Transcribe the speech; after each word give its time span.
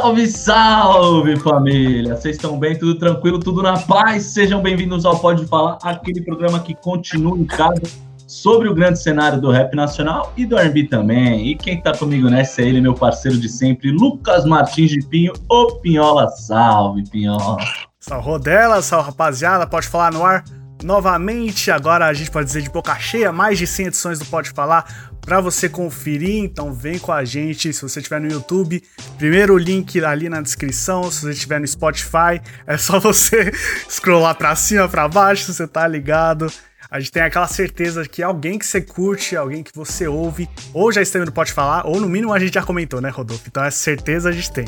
Salve, 0.00 0.26
salve 0.28 1.36
família! 1.40 2.14
Vocês 2.14 2.36
estão 2.36 2.56
bem? 2.56 2.78
Tudo 2.78 2.94
tranquilo? 2.94 3.40
Tudo 3.40 3.64
na 3.64 3.76
paz? 3.80 4.26
Sejam 4.26 4.62
bem-vindos 4.62 5.04
ao 5.04 5.18
Pode 5.18 5.44
Falar, 5.46 5.76
aquele 5.82 6.22
programa 6.22 6.60
que 6.60 6.72
continua 6.72 7.36
em 7.36 7.44
casa 7.44 7.82
sobre 8.24 8.68
o 8.68 8.74
grande 8.74 9.02
cenário 9.02 9.40
do 9.40 9.50
rap 9.50 9.74
nacional 9.74 10.32
e 10.36 10.46
do 10.46 10.56
R&B 10.56 10.84
também. 10.84 11.48
E 11.48 11.56
quem 11.56 11.80
tá 11.80 11.92
comigo 11.92 12.30
nessa 12.30 12.62
é 12.62 12.66
ele, 12.66 12.80
meu 12.80 12.94
parceiro 12.94 13.36
de 13.36 13.48
sempre, 13.48 13.90
Lucas 13.90 14.44
Martins 14.44 14.92
de 14.92 15.04
Pinho, 15.04 15.32
o 15.50 15.72
Pinhola. 15.80 16.28
Salve, 16.28 17.02
Pinhola! 17.10 17.58
Salve, 17.98 18.24
Rodela, 18.24 18.80
salve, 18.80 19.06
rapaziada, 19.06 19.66
Pode 19.66 19.88
Falar 19.88 20.12
no 20.12 20.24
ar 20.24 20.44
novamente. 20.84 21.70
Agora 21.70 22.06
a 22.06 22.12
gente 22.12 22.30
pode 22.30 22.46
dizer 22.46 22.62
de 22.62 22.70
boca 22.70 22.94
cheia, 22.98 23.32
mais 23.32 23.58
de 23.58 23.66
100 23.66 23.86
edições 23.86 24.18
do 24.18 24.26
Pode 24.26 24.50
Falar 24.50 25.07
para 25.28 25.42
você 25.42 25.68
conferir. 25.68 26.42
Então 26.42 26.72
vem 26.72 26.98
com 26.98 27.12
a 27.12 27.22
gente. 27.24 27.70
Se 27.72 27.82
você 27.82 28.00
estiver 28.00 28.18
no 28.18 28.28
YouTube, 28.28 28.82
primeiro 29.18 29.58
link 29.58 30.02
ali 30.02 30.28
na 30.28 30.40
descrição. 30.40 31.10
Se 31.10 31.20
você 31.20 31.32
estiver 31.32 31.60
no 31.60 31.66
Spotify, 31.66 32.40
é 32.66 32.78
só 32.78 32.98
você 32.98 33.52
scrollar 33.88 34.34
para 34.34 34.56
cima, 34.56 34.88
para 34.88 35.06
baixo, 35.06 35.52
você 35.52 35.68
tá 35.68 35.86
ligado. 35.86 36.50
A 36.90 36.98
gente 36.98 37.12
tem 37.12 37.22
aquela 37.22 37.46
certeza 37.46 38.08
que 38.08 38.22
alguém 38.22 38.58
que 38.58 38.64
você 38.64 38.80
curte, 38.80 39.36
alguém 39.36 39.62
que 39.62 39.70
você 39.74 40.08
ouve, 40.08 40.48
ou 40.72 40.90
já 40.90 41.02
esteve 41.02 41.26
no 41.26 41.32
Pode 41.32 41.52
Falar, 41.52 41.86
ou 41.86 42.00
no 42.00 42.08
mínimo 42.08 42.32
a 42.32 42.38
gente 42.38 42.54
já 42.54 42.62
comentou, 42.62 42.98
né, 42.98 43.10
Rodolfo? 43.10 43.44
Então 43.46 43.62
essa 43.62 43.76
certeza 43.76 44.30
a 44.30 44.32
gente 44.32 44.50
tem. 44.50 44.64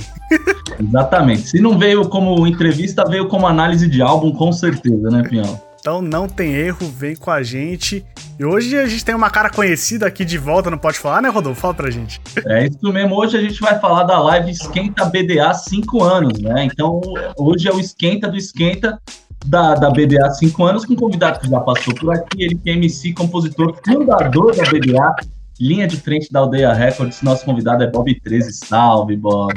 Exatamente. 0.79 1.49
Se 1.49 1.61
não 1.63 1.79
veio 1.79 2.07
como 2.11 2.47
entrevista, 2.47 3.09
veio 3.09 3.27
como 3.27 3.47
análise 3.47 3.89
de 3.89 4.03
álbum, 4.03 4.33
com 4.33 4.53
certeza, 4.53 5.09
né, 5.09 5.23
Pinhal? 5.27 5.70
Então 5.81 6.03
não 6.03 6.29
tem 6.29 6.53
erro, 6.53 6.87
vem 6.89 7.17
com 7.17 7.31
a 7.31 7.43
gente. 7.43 8.05
E 8.39 8.45
hoje 8.45 8.79
a 8.79 8.87
gente 8.87 9.05
tem 9.05 9.15
uma 9.15 9.31
cara 9.31 9.49
conhecida 9.49 10.07
aqui 10.07 10.25
de 10.25 10.37
volta, 10.37 10.71
não 10.71 10.79
pode 10.79 10.99
falar, 10.99 11.23
né, 11.23 11.31
Rodolfo? 11.31 11.61
Fala 11.61 11.75
pra 11.75 11.91
gente. 11.91 12.21
É 12.47 12.67
isso 12.67 12.93
mesmo. 12.93 13.17
Hoje 13.17 13.37
a 13.37 13.41
gente 13.41 13.61
vai 13.61 13.79
falar 13.81 14.05
da 14.05 14.19
live 14.19 14.51
Esquenta 14.51 15.07
BDA 15.07 15.53
5 15.55 16.03
anos, 16.03 16.39
né? 16.39 16.65
Então 16.65 17.01
hoje 17.39 17.67
é 17.67 17.73
o 17.73 17.81
Esquenta 17.81 18.29
do 18.29 18.37
Esquenta 18.37 19.01
da, 19.47 19.75
da 19.75 19.91
BDA 19.91 20.31
5 20.31 20.63
anos, 20.65 20.85
com 20.85 20.93
um 20.93 20.97
convidado 20.97 21.41
que 21.41 21.49
já 21.49 21.61
passou 21.61 21.95
por 21.95 22.15
aqui. 22.15 22.43
Ele 22.45 22.57
que 22.57 22.69
é 22.69 22.75
MC, 22.75 23.15
compositor, 23.15 23.75
fundador 23.83 24.55
da 24.55 24.65
BDA, 24.65 25.17
linha 25.59 25.87
de 25.87 25.97
frente 25.97 26.31
da 26.31 26.41
Aldeia 26.41 26.75
Records. 26.75 27.23
Nosso 27.23 27.45
convidado 27.45 27.83
é 27.83 27.87
Bob 27.87 28.15
13. 28.21 28.53
Salve, 28.53 29.17
Bob. 29.17 29.55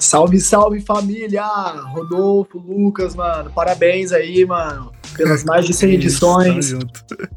Salve, 0.00 0.40
salve 0.40 0.80
família! 0.80 1.44
Rodolfo, 1.92 2.58
Lucas, 2.58 3.14
mano, 3.14 3.50
parabéns 3.54 4.12
aí, 4.12 4.46
mano, 4.46 4.90
pelas 5.14 5.44
mais 5.44 5.66
de 5.66 5.74
100 5.74 5.92
edições. 5.92 6.72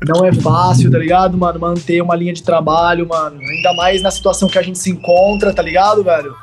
Não 0.07 0.25
é 0.25 0.31
fácil, 0.31 0.89
tá 0.89 0.97
ligado, 0.97 1.37
mano? 1.37 1.59
Manter 1.59 2.01
uma 2.01 2.15
linha 2.15 2.31
de 2.31 2.41
trabalho, 2.41 3.05
mano, 3.05 3.37
ainda 3.37 3.73
mais 3.73 4.01
na 4.01 4.09
situação 4.09 4.47
que 4.47 4.57
a 4.57 4.61
gente 4.61 4.79
se 4.79 4.89
encontra, 4.89 5.53
tá 5.53 5.61
ligado, 5.61 6.05
velho? 6.05 6.33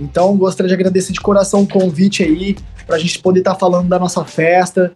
Então, 0.00 0.34
gostaria 0.34 0.68
de 0.68 0.74
agradecer 0.74 1.12
de 1.12 1.20
coração 1.20 1.64
o 1.64 1.68
convite 1.68 2.22
aí, 2.22 2.56
pra 2.86 2.98
gente 2.98 3.18
poder 3.18 3.40
estar 3.40 3.52
tá 3.52 3.58
falando 3.58 3.86
da 3.86 3.98
nossa 3.98 4.24
festa, 4.24 4.90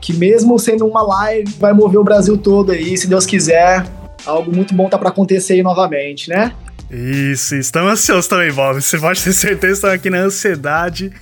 que 0.00 0.12
mesmo 0.12 0.56
sendo 0.56 0.86
uma 0.86 1.02
live, 1.02 1.52
vai 1.58 1.72
mover 1.72 1.98
o 1.98 2.04
Brasil 2.04 2.38
todo 2.38 2.70
aí, 2.70 2.96
se 2.96 3.08
Deus 3.08 3.26
quiser. 3.26 3.84
Algo 4.24 4.54
muito 4.54 4.72
bom 4.72 4.88
tá 4.88 4.96
para 4.96 5.08
acontecer 5.08 5.54
aí 5.54 5.62
novamente, 5.64 6.30
né? 6.30 6.54
Isso, 6.90 7.56
estamos 7.56 7.92
ansiosos 7.92 8.28
também, 8.28 8.52
Bob. 8.52 8.80
Você 8.80 8.98
pode 8.98 9.22
ter 9.22 9.32
certeza 9.32 9.74
estamos 9.74 9.94
aqui 9.94 10.10
na 10.10 10.18
ansiedade. 10.18 11.12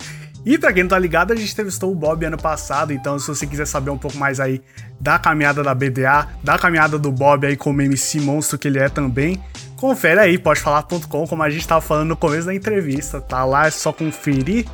E 0.44 0.58
pra 0.58 0.72
quem 0.74 0.82
não 0.82 0.90
tá 0.90 0.98
ligado, 0.98 1.32
a 1.32 1.36
gente 1.36 1.52
entrevistou 1.52 1.90
o 1.90 1.94
Bob 1.94 2.22
ano 2.26 2.36
passado, 2.36 2.92
então 2.92 3.18
se 3.18 3.26
você 3.26 3.46
quiser 3.46 3.66
saber 3.66 3.90
um 3.90 3.96
pouco 3.96 4.18
mais 4.18 4.38
aí 4.38 4.60
da 5.00 5.18
caminhada 5.18 5.62
da 5.62 5.74
BDA, 5.74 6.28
da 6.42 6.58
caminhada 6.58 6.98
do 6.98 7.10
Bob 7.10 7.46
aí 7.46 7.56
como 7.56 7.80
MC 7.80 8.20
monstro 8.20 8.58
que 8.58 8.68
ele 8.68 8.78
é 8.78 8.90
também, 8.90 9.42
confere 9.74 10.20
aí, 10.20 10.36
podefalar.com, 10.36 11.26
como 11.26 11.42
a 11.42 11.48
gente 11.48 11.66
tava 11.66 11.80
falando 11.80 12.10
no 12.10 12.16
começo 12.16 12.46
da 12.46 12.54
entrevista, 12.54 13.22
tá 13.22 13.42
lá, 13.42 13.66
é 13.66 13.70
só 13.70 13.90
conferir. 13.90 14.66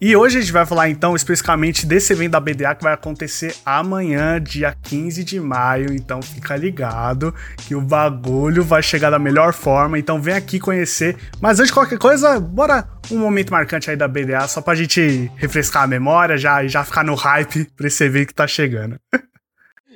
E 0.00 0.16
hoje 0.16 0.38
a 0.38 0.40
gente 0.40 0.52
vai 0.52 0.66
falar 0.66 0.88
então 0.88 1.14
especificamente 1.14 1.86
desse 1.86 2.12
evento 2.12 2.32
da 2.32 2.40
BDA 2.40 2.74
que 2.74 2.82
vai 2.82 2.92
acontecer 2.92 3.54
amanhã, 3.64 4.40
dia 4.40 4.76
15 4.82 5.22
de 5.24 5.40
maio. 5.40 5.92
Então 5.92 6.20
fica 6.20 6.56
ligado 6.56 7.34
que 7.58 7.74
o 7.74 7.80
bagulho 7.80 8.62
vai 8.64 8.82
chegar 8.82 9.10
da 9.10 9.18
melhor 9.18 9.52
forma. 9.52 9.98
Então 9.98 10.20
vem 10.20 10.34
aqui 10.34 10.58
conhecer. 10.58 11.16
Mas 11.40 11.58
antes 11.58 11.68
de 11.68 11.74
qualquer 11.74 11.98
coisa, 11.98 12.38
bora 12.40 12.86
um 13.10 13.18
momento 13.18 13.50
marcante 13.50 13.88
aí 13.88 13.96
da 13.96 14.08
BDA 14.08 14.46
só 14.48 14.60
pra 14.60 14.74
gente 14.74 15.30
refrescar 15.36 15.84
a 15.84 15.86
memória 15.86 16.36
já, 16.36 16.66
já 16.66 16.84
ficar 16.84 17.04
no 17.04 17.14
hype 17.14 17.70
pra 17.76 17.86
esse 17.86 18.04
evento 18.04 18.28
que 18.28 18.34
tá 18.34 18.46
chegando. 18.46 18.98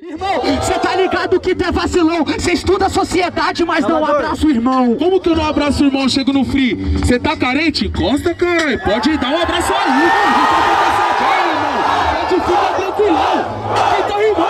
Irmão, 0.09 0.41
você 0.59 0.73
tá 0.79 0.95
ligado 0.95 1.39
que 1.39 1.51
é 1.51 1.71
vacilão? 1.71 2.25
Você 2.25 2.53
estuda 2.53 2.87
a 2.87 2.89
sociedade, 2.89 3.63
mas 3.63 3.85
não 3.85 4.03
abraça 4.03 4.43
o 4.47 4.49
irmão. 4.49 4.95
Como 4.95 5.21
que 5.21 5.29
eu 5.29 5.35
não 5.35 5.45
abraço 5.45 5.83
o 5.83 5.85
irmão? 5.85 6.09
Chego 6.09 6.33
no 6.33 6.43
free. 6.43 6.73
Você 6.97 7.19
tá 7.19 7.37
carente? 7.37 7.85
Encosta, 7.85 8.33
caralho. 8.33 8.83
Pode 8.83 9.15
dar 9.19 9.29
um 9.29 9.37
abraço 9.37 9.71
aí. 9.71 10.09
Pode 12.27 12.41
ficar 12.41 12.73
tranquilão. 12.75 13.45
Então, 14.03 14.21
irmão, 14.21 14.49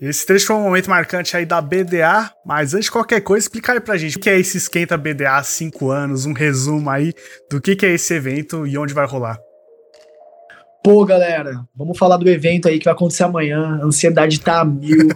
esse 0.00 0.26
trecho 0.26 0.46
foi 0.46 0.56
um 0.56 0.62
momento 0.62 0.90
marcante 0.90 1.36
aí 1.36 1.46
da 1.46 1.60
BDA, 1.60 2.32
mas 2.44 2.74
antes 2.74 2.86
de 2.86 2.92
qualquer 2.92 3.20
coisa, 3.20 3.44
explica 3.44 3.74
aí 3.74 3.80
pra 3.80 3.96
gente 3.96 4.16
o 4.16 4.20
que 4.20 4.30
é 4.30 4.38
esse 4.38 4.56
Esquenta 4.56 4.96
BDA 4.96 5.36
há 5.36 5.42
5 5.44 5.88
anos, 5.88 6.26
um 6.26 6.32
resumo 6.32 6.90
aí 6.90 7.12
do 7.48 7.60
que, 7.60 7.76
que 7.76 7.86
é 7.86 7.94
esse 7.94 8.12
evento 8.12 8.66
e 8.66 8.76
onde 8.76 8.92
vai 8.92 9.06
rolar. 9.06 9.38
Pô, 10.82 11.04
galera, 11.04 11.64
vamos 11.74 11.98
falar 11.98 12.16
do 12.16 12.28
evento 12.28 12.68
aí 12.68 12.78
que 12.78 12.84
vai 12.84 12.94
acontecer 12.94 13.24
amanhã. 13.24 13.78
A 13.82 13.84
ansiedade 13.84 14.40
tá 14.40 14.60
a 14.60 14.64
mil. 14.64 15.08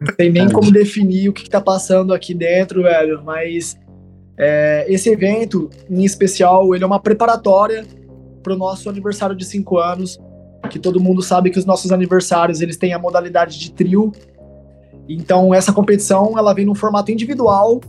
Não 0.00 0.14
tem 0.16 0.30
nem 0.30 0.50
como 0.50 0.72
definir 0.72 1.28
o 1.28 1.32
que, 1.32 1.44
que 1.44 1.50
tá 1.50 1.60
passando 1.60 2.12
aqui 2.12 2.34
dentro, 2.34 2.82
velho. 2.82 3.22
Mas 3.24 3.78
é, 4.36 4.84
esse 4.88 5.08
evento, 5.08 5.70
em 5.88 6.04
especial, 6.04 6.74
ele 6.74 6.82
é 6.82 6.86
uma 6.86 7.00
preparatória 7.00 7.86
pro 8.42 8.56
nosso 8.56 8.90
aniversário 8.90 9.36
de 9.36 9.44
cinco 9.44 9.78
anos. 9.78 10.18
Que 10.68 10.78
todo 10.78 11.00
mundo 11.00 11.22
sabe 11.22 11.50
que 11.50 11.58
os 11.58 11.64
nossos 11.64 11.92
aniversários 11.92 12.60
eles 12.60 12.76
têm 12.76 12.92
a 12.92 12.98
modalidade 12.98 13.58
de 13.58 13.72
trio. 13.72 14.12
Então, 15.08 15.54
essa 15.54 15.72
competição 15.72 16.36
ela 16.36 16.52
vem 16.52 16.66
no 16.66 16.74
formato 16.74 17.12
individual. 17.12 17.80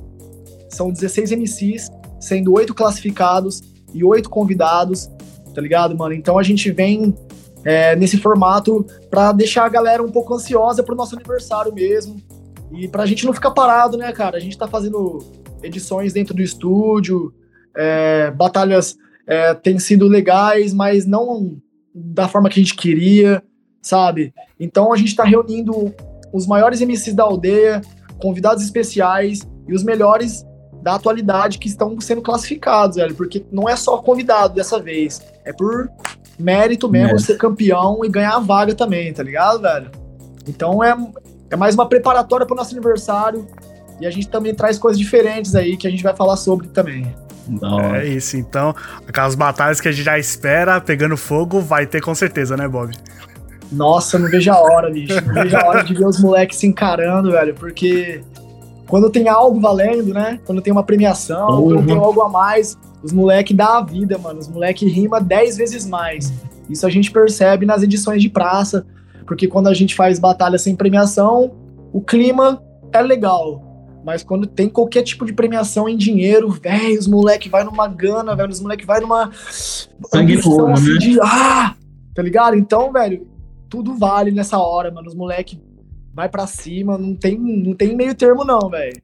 São 0.70 0.92
16 0.92 1.32
MCs, 1.32 1.90
sendo 2.20 2.54
oito 2.54 2.74
classificados 2.76 3.62
e 3.94 4.04
oito 4.04 4.30
convidados 4.30 5.10
tá 5.54 5.62
ligado, 5.62 5.96
mano? 5.98 6.14
Então 6.14 6.38
a 6.38 6.44
gente 6.44 6.72
vem 6.72 7.16
é, 7.64 7.96
nesse 7.96 8.18
formato 8.18 8.86
para 9.10 9.32
deixar 9.32 9.66
a 9.66 9.70
galera 9.70 10.04
um 10.04 10.12
pouco 10.12 10.34
ansiosa 10.34 10.84
pro 10.84 10.96
nosso 10.96 11.16
aniversário 11.16 11.74
mesmo. 11.74 12.18
E 12.72 12.88
pra 12.88 13.06
gente 13.06 13.26
não 13.26 13.34
ficar 13.34 13.52
parado, 13.52 13.98
né, 13.98 14.12
cara? 14.12 14.38
A 14.38 14.40
gente 14.40 14.58
tá 14.58 14.68
fazendo 14.68 15.20
edições 15.64 16.14
dentro 16.14 16.34
do 16.34 16.42
estúdio, 16.42 17.34
é, 17.76 18.32
batalhas 18.32 18.96
é, 19.28 19.54
têm 19.54 19.80
sido 19.80 20.08
legais, 20.08 20.74
mas 20.74 21.06
não 21.06 21.58
da 21.94 22.28
forma 22.28 22.50
que 22.50 22.60
a 22.60 22.64
gente 22.64 22.76
queria, 22.76 23.44
sabe? 23.82 24.34
Então 24.60 24.94
a 24.94 24.98
gente 24.98 25.16
tá 25.16 25.24
reunindo 25.24 25.94
os 26.32 26.46
maiores 26.46 26.82
MCs 26.82 27.14
da 27.16 27.24
aldeia, 27.24 27.82
convidados 28.22 28.64
especiais 28.64 29.40
e 29.68 29.74
os 29.74 29.84
melhores 29.84 30.46
da 30.82 30.96
atualidade 30.96 31.58
que 31.58 31.68
estão 31.68 32.00
sendo 32.00 32.22
classificados, 32.22 32.98
velho, 32.98 33.16
porque 33.16 33.46
não 33.52 33.68
é 33.68 33.76
só 33.76 33.98
convidado 33.98 34.54
dessa 34.54 34.80
vez, 34.80 35.22
é 35.44 35.52
por 35.52 35.90
mérito 36.40 36.90
mesmo 36.90 37.20
ser 37.20 37.38
campeão 37.38 38.00
e 38.04 38.10
ganhar 38.10 38.36
a 38.36 38.40
vaga 38.40 38.74
também, 38.74 39.14
tá 39.14 39.22
ligado, 39.22 39.62
velho? 39.62 39.92
Então 40.48 40.84
é, 40.84 40.96
é 41.50 41.56
mais 41.56 41.76
uma 41.76 41.88
preparatória 41.88 42.46
pro 42.46 42.56
nosso 42.56 42.74
aniversário 42.74 43.46
e 44.00 44.08
a 44.08 44.10
gente 44.10 44.30
também 44.30 44.56
traz 44.56 44.78
coisas 44.78 44.98
diferentes 44.98 45.56
aí 45.56 45.76
que 45.76 45.86
a 45.86 45.90
gente 45.90 46.04
vai 46.04 46.16
falar 46.16 46.38
sobre 46.38 46.68
também. 46.70 47.14
Não. 47.48 47.96
É 47.96 48.08
isso, 48.08 48.38
então, 48.38 48.76
aquelas 49.08 49.36
batalhas 49.36 49.82
que 49.82 49.88
a 49.88 49.92
gente 49.92 50.06
já 50.06 50.18
espera 50.18 50.80
pegando 50.80 51.18
fogo, 51.18 51.60
vai 51.60 51.86
ter 51.86 52.00
com 52.00 52.14
certeza, 52.14 52.56
né, 52.56 52.68
Bob? 52.68 52.94
Nossa, 53.72 54.18
não 54.18 54.30
vejo 54.30 54.52
a 54.52 54.60
hora, 54.60 54.90
bicho. 54.90 55.20
Não 55.26 55.34
vejo 55.34 55.58
a 55.58 55.68
hora 55.68 55.84
de 55.84 55.94
ver 55.94 56.06
os 56.06 56.20
moleques 56.20 56.58
se 56.58 56.68
encarando, 56.68 57.32
velho, 57.32 57.54
porque 57.56 58.22
quando 58.90 59.08
tem 59.10 59.30
algo 59.30 59.60
valendo, 59.60 60.14
né? 60.14 60.40
Quando 60.46 60.62
tem 60.62 60.74
uma 60.74 60.84
premiação, 60.84 61.62
uhum. 61.62 61.76
quando 61.76 61.86
tem 61.86 61.98
algo 61.98 62.22
a 62.22 62.28
mais, 62.28 62.76
os 63.04 63.14
moleques 63.14 63.56
dá 63.56 63.78
a 63.78 63.82
vida, 63.82 64.18
mano. 64.18 64.40
Os 64.40 64.48
moleques 64.48 64.92
rima 64.92 65.22
10 65.22 65.58
vezes 65.58 65.86
mais. 65.86 66.34
Isso 66.68 66.86
a 66.88 66.90
gente 66.90 67.12
percebe 67.12 67.68
nas 67.68 67.84
edições 67.84 68.20
de 68.20 68.30
praça, 68.30 68.86
porque 69.28 69.48
quando 69.48 69.68
a 69.68 69.76
gente 69.76 69.94
faz 69.96 70.18
batalha 70.18 70.58
sem 70.58 70.76
premiação, 70.76 71.52
o 71.94 72.02
clima 72.02 72.64
é 72.92 73.02
legal. 73.02 73.64
Mas 74.04 74.24
quando 74.24 74.48
tem 74.48 74.68
qualquer 74.68 75.04
tipo 75.04 75.24
de 75.24 75.34
premiação 75.34 75.88
em 75.88 75.96
dinheiro, 75.96 76.50
velho, 76.50 76.98
os 76.98 77.08
moleque 77.08 77.48
vai 77.48 77.64
numa 77.64 77.88
gana, 77.88 78.36
velho, 78.36 78.50
os 78.50 78.60
moleque 78.60 78.88
vai 78.88 79.00
numa 79.02 79.30
Sangue 79.32 80.42
olho, 80.48 80.74
assim, 80.74 80.94
né? 80.94 80.98
de 80.98 81.20
ah, 81.22 81.76
tá 82.16 82.24
ligado? 82.24 82.56
Então, 82.56 82.92
velho, 82.92 83.28
tudo 83.70 83.94
vale 83.94 84.32
nessa 84.32 84.58
hora, 84.58 84.90
mano. 84.90 85.08
Os 85.08 85.14
moleque 85.14 85.62
vai 86.14 86.28
pra 86.28 86.48
cima, 86.48 86.98
não 86.98 87.16
tem, 87.16 87.38
não 87.38 87.74
tem 87.74 87.96
meio 87.96 88.14
termo 88.16 88.44
não, 88.44 88.70
velho. 88.70 89.02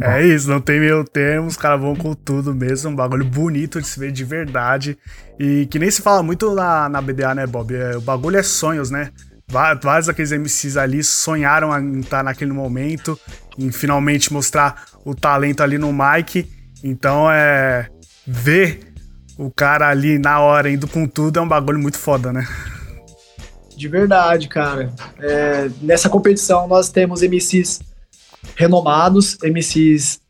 É 0.00 0.26
isso, 0.26 0.48
não 0.48 0.60
tem 0.60 0.80
meio 0.80 1.04
termo, 1.04 1.46
os 1.46 1.56
caras 1.56 1.80
vão 1.80 1.94
com 1.94 2.14
tudo 2.14 2.54
mesmo, 2.54 2.90
um 2.90 2.96
bagulho 2.96 3.24
bonito 3.24 3.80
de 3.80 3.86
se 3.86 3.98
ver 3.98 4.12
de 4.12 4.24
verdade. 4.24 4.98
E 5.38 5.66
que 5.66 5.78
nem 5.78 5.90
se 5.90 6.02
fala 6.02 6.22
muito 6.22 6.54
na, 6.54 6.88
na 6.88 7.00
BDA, 7.00 7.34
né, 7.34 7.46
Bob? 7.46 7.74
É, 7.74 7.96
o 7.96 8.00
bagulho 8.00 8.36
é 8.36 8.42
sonhos, 8.42 8.90
né? 8.90 9.10
Vários 9.50 10.06
daqueles 10.06 10.30
MCs 10.30 10.76
ali 10.76 11.02
sonharam 11.02 11.76
em 11.76 12.00
estar 12.00 12.22
naquele 12.22 12.52
momento, 12.52 13.18
em 13.58 13.72
finalmente 13.72 14.32
mostrar 14.32 14.84
o 15.04 15.14
talento 15.14 15.62
ali 15.62 15.76
no 15.76 15.92
mic. 15.92 16.48
Então 16.84 17.30
é. 17.30 17.88
Ver 18.26 18.92
o 19.36 19.50
cara 19.50 19.88
ali 19.88 20.18
na 20.18 20.38
hora 20.38 20.70
indo 20.70 20.86
com 20.86 21.06
tudo 21.06 21.38
é 21.38 21.42
um 21.42 21.48
bagulho 21.48 21.80
muito 21.80 21.98
foda, 21.98 22.32
né? 22.32 22.46
De 23.80 23.88
verdade, 23.88 24.46
cara. 24.46 24.92
É, 25.18 25.70
nessa 25.80 26.10
competição 26.10 26.68
nós 26.68 26.90
temos 26.90 27.22
MCs 27.22 27.80
renomados, 28.54 29.38
MCs 29.42 30.20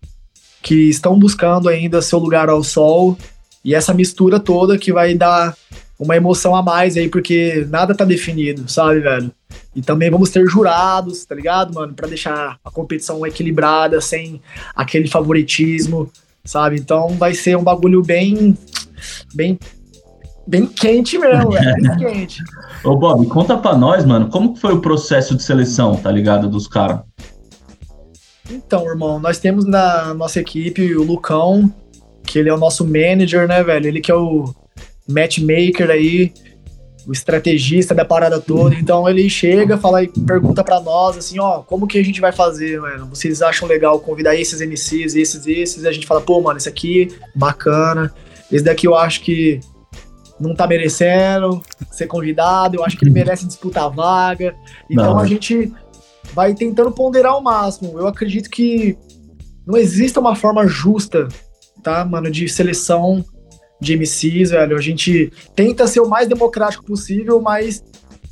que 0.62 0.88
estão 0.88 1.18
buscando 1.18 1.68
ainda 1.68 2.00
seu 2.00 2.20
lugar 2.20 2.48
ao 2.48 2.62
sol 2.62 3.18
e 3.64 3.74
essa 3.74 3.92
mistura 3.92 4.38
toda 4.38 4.78
que 4.78 4.92
vai 4.92 5.14
dar 5.14 5.56
uma 5.98 6.14
emoção 6.14 6.54
a 6.54 6.62
mais 6.62 6.96
aí, 6.96 7.08
porque 7.08 7.66
nada 7.68 7.92
tá 7.92 8.04
definido, 8.04 8.70
sabe, 8.70 9.00
velho? 9.00 9.32
E 9.74 9.82
também 9.82 10.12
vamos 10.12 10.30
ter 10.30 10.46
jurados, 10.46 11.24
tá 11.24 11.34
ligado, 11.34 11.74
mano? 11.74 11.92
Pra 11.92 12.06
deixar 12.06 12.56
a 12.64 12.70
competição 12.70 13.26
equilibrada, 13.26 14.00
sem 14.00 14.40
aquele 14.76 15.08
favoritismo, 15.08 16.08
sabe? 16.44 16.76
Então 16.76 17.08
vai 17.16 17.34
ser 17.34 17.56
um 17.56 17.64
bagulho 17.64 18.00
bem. 18.00 18.56
bem. 19.34 19.58
Bem 20.46 20.66
quente 20.66 21.18
mesmo, 21.18 21.50
velho. 21.50 21.74
Bem 21.76 21.96
quente. 21.98 22.42
Ô, 22.84 22.96
Bob, 22.96 23.26
conta 23.26 23.56
pra 23.56 23.76
nós, 23.76 24.04
mano, 24.04 24.28
como 24.28 24.54
que 24.54 24.60
foi 24.60 24.74
o 24.74 24.80
processo 24.80 25.36
de 25.36 25.42
seleção, 25.42 25.96
tá 25.96 26.10
ligado, 26.10 26.48
dos 26.48 26.66
caras? 26.66 27.00
Então, 28.50 28.86
irmão, 28.88 29.20
nós 29.20 29.38
temos 29.38 29.64
na 29.64 30.12
nossa 30.14 30.40
equipe 30.40 30.94
o 30.94 31.04
Lucão, 31.04 31.72
que 32.24 32.38
ele 32.38 32.48
é 32.48 32.54
o 32.54 32.58
nosso 32.58 32.84
manager, 32.84 33.46
né, 33.46 33.62
velho? 33.62 33.86
Ele 33.86 34.00
que 34.00 34.10
é 34.10 34.14
o 34.14 34.52
matchmaker 35.08 35.90
aí, 35.90 36.32
o 37.06 37.12
estrategista 37.12 37.94
da 37.94 38.04
parada 38.04 38.40
toda. 38.40 38.74
Então 38.74 39.08
ele 39.08 39.28
chega, 39.28 39.78
fala 39.78 40.02
e 40.02 40.08
pergunta 40.08 40.62
pra 40.64 40.80
nós 40.80 41.16
assim, 41.16 41.38
ó, 41.38 41.60
como 41.60 41.86
que 41.86 41.98
a 41.98 42.04
gente 42.04 42.20
vai 42.20 42.32
fazer, 42.32 42.80
mano? 42.80 43.06
Vocês 43.06 43.42
acham 43.42 43.68
legal 43.68 44.00
convidar 44.00 44.34
esses 44.36 44.60
MCs, 44.60 45.14
esses, 45.14 45.46
esses? 45.46 45.82
E 45.82 45.88
a 45.88 45.92
gente 45.92 46.06
fala, 46.06 46.20
pô, 46.20 46.40
mano, 46.40 46.58
esse 46.58 46.68
aqui, 46.68 47.08
bacana. 47.34 48.12
Esse 48.50 48.64
daqui 48.64 48.86
eu 48.86 48.96
acho 48.96 49.22
que 49.22 49.60
não 50.40 50.54
tá 50.54 50.66
merecendo 50.66 51.60
ser 51.90 52.06
convidado, 52.06 52.76
eu 52.76 52.84
acho 52.84 52.96
que 52.96 53.04
ele 53.04 53.12
merece 53.12 53.46
disputar 53.46 53.84
a 53.84 53.88
vaga. 53.88 54.56
Então 54.88 55.14
Não. 55.14 55.18
a 55.18 55.26
gente 55.26 55.72
vai 56.32 56.54
tentando 56.54 56.90
ponderar 56.90 57.32
ao 57.32 57.42
máximo. 57.42 57.98
Eu 57.98 58.06
acredito 58.06 58.48
que 58.48 58.96
não 59.66 59.76
existe 59.76 60.18
uma 60.18 60.34
forma 60.34 60.66
justa, 60.66 61.28
tá, 61.82 62.04
mano, 62.04 62.30
de 62.30 62.48
seleção 62.48 63.24
de 63.80 63.96
MCs, 63.96 64.50
velho. 64.50 64.76
A 64.76 64.80
gente 64.80 65.32
tenta 65.54 65.86
ser 65.86 66.00
o 66.00 66.08
mais 66.08 66.28
democrático 66.28 66.84
possível, 66.84 67.40
mas 67.40 67.82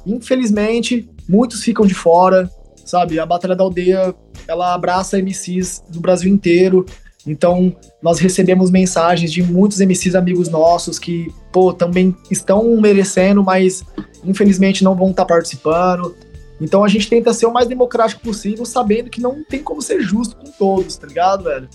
infelizmente 0.07 1.09
muitos 1.29 1.63
ficam 1.63 1.87
de 1.87 1.95
fora, 1.95 2.51
sabe? 2.85 3.19
A 3.19 3.27
Batalha 3.27 3.55
da 3.55 3.65
Aldeia, 3.65 4.15
ela 4.47 4.75
abraça 4.75 5.19
MCs 5.19 5.83
do 5.91 6.01
Brasil 6.01 6.33
inteiro. 6.33 6.87
Então, 7.27 7.75
nós 8.03 8.19
recebemos 8.19 8.71
mensagens 8.71 9.33
de 9.33 9.43
muitos 9.43 9.81
MCs 9.81 10.15
amigos 10.15 10.49
nossos 10.49 10.99
que, 10.99 11.33
pô, 11.53 11.73
também 11.73 12.17
estão 12.31 12.81
merecendo, 12.81 13.43
mas 13.43 13.85
infelizmente 14.25 14.85
não 14.85 14.95
vão 14.95 15.11
estar 15.11 15.25
participando. 15.25 16.15
Então 16.61 16.83
a 16.83 16.89
gente 16.89 17.09
tenta 17.09 17.33
ser 17.33 17.47
o 17.47 17.53
mais 17.53 17.69
democrático 17.69 18.21
possível, 18.21 18.65
sabendo 18.65 19.11
que 19.11 19.21
não 19.21 19.45
tem 19.45 19.63
como 19.63 19.81
ser 19.81 20.01
justo 20.01 20.37
com 20.37 20.51
todos, 20.51 20.97
tá 20.97 21.07
ligado, 21.07 21.45
velho? 21.45 21.69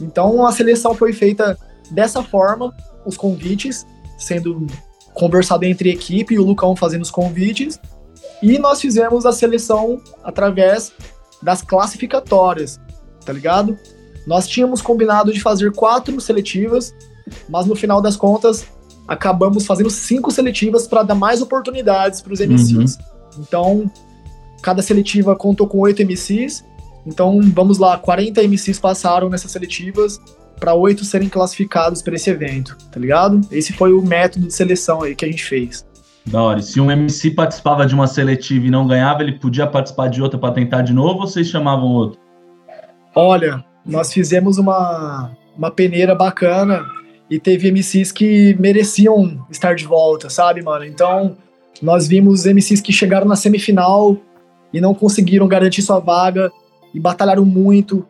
Então 0.00 0.46
a 0.46 0.52
seleção 0.52 0.94
foi 0.94 1.12
feita 1.12 1.58
dessa 1.90 2.22
forma, 2.22 2.74
os 3.06 3.16
convites 3.16 3.86
sendo 4.18 4.66
conversado 5.14 5.64
entre 5.64 5.90
equipe 5.90 6.34
e 6.34 6.38
o 6.38 6.44
Lucão 6.44 6.74
fazendo 6.74 7.02
os 7.02 7.10
convites, 7.10 7.78
e 8.42 8.58
nós 8.58 8.80
fizemos 8.80 9.24
a 9.24 9.32
seleção 9.32 10.00
através 10.22 10.92
das 11.42 11.62
classificatórias, 11.62 12.80
tá 13.24 13.32
ligado? 13.32 13.76
Nós 14.28 14.46
tínhamos 14.46 14.82
combinado 14.82 15.32
de 15.32 15.40
fazer 15.40 15.72
quatro 15.72 16.20
seletivas, 16.20 16.94
mas 17.48 17.64
no 17.64 17.74
final 17.74 18.02
das 18.02 18.14
contas 18.14 18.66
acabamos 19.08 19.64
fazendo 19.64 19.88
cinco 19.88 20.30
seletivas 20.30 20.86
para 20.86 21.02
dar 21.02 21.14
mais 21.14 21.40
oportunidades 21.40 22.20
para 22.20 22.34
os 22.34 22.40
MCs. 22.40 22.98
Então, 23.38 23.90
cada 24.60 24.82
seletiva 24.82 25.34
contou 25.34 25.66
com 25.66 25.78
oito 25.78 26.02
MCs. 26.02 26.62
Então, 27.06 27.40
vamos 27.54 27.78
lá, 27.78 27.96
40 27.96 28.42
MCs 28.42 28.78
passaram 28.78 29.30
nessas 29.30 29.50
seletivas 29.50 30.20
para 30.60 30.74
oito 30.74 31.06
serem 31.06 31.30
classificados 31.30 32.02
para 32.02 32.14
esse 32.14 32.28
evento, 32.28 32.76
tá 32.92 33.00
ligado? 33.00 33.40
Esse 33.50 33.72
foi 33.72 33.94
o 33.94 34.02
método 34.02 34.48
de 34.48 34.52
seleção 34.52 35.02
aí 35.02 35.14
que 35.14 35.24
a 35.24 35.28
gente 35.28 35.42
fez. 35.42 35.86
Da 36.26 36.42
hora. 36.42 36.60
E 36.60 36.62
se 36.62 36.78
um 36.78 36.90
MC 36.90 37.30
participava 37.30 37.86
de 37.86 37.94
uma 37.94 38.06
seletiva 38.06 38.66
e 38.66 38.70
não 38.70 38.86
ganhava, 38.86 39.22
ele 39.22 39.38
podia 39.38 39.66
participar 39.66 40.08
de 40.08 40.20
outra 40.20 40.38
pra 40.38 40.50
tentar 40.50 40.82
de 40.82 40.92
novo 40.92 41.20
ou 41.20 41.26
vocês 41.26 41.46
chamavam 41.46 41.88
outro? 41.88 42.20
Olha, 43.14 43.64
nós 43.88 44.12
fizemos 44.12 44.58
uma, 44.58 45.32
uma 45.56 45.70
peneira 45.70 46.14
bacana 46.14 46.84
e 47.30 47.38
teve 47.40 47.70
MCs 47.72 48.12
que 48.12 48.54
mereciam 48.60 49.46
estar 49.50 49.74
de 49.74 49.84
volta, 49.84 50.28
sabe, 50.28 50.62
mano? 50.62 50.84
Então, 50.84 51.36
nós 51.82 52.06
vimos 52.06 52.44
MCs 52.44 52.80
que 52.80 52.92
chegaram 52.92 53.26
na 53.26 53.36
semifinal 53.36 54.16
e 54.72 54.80
não 54.80 54.94
conseguiram 54.94 55.48
garantir 55.48 55.82
sua 55.82 55.98
vaga 55.98 56.50
e 56.94 57.00
batalharam 57.00 57.44
muito. 57.44 58.06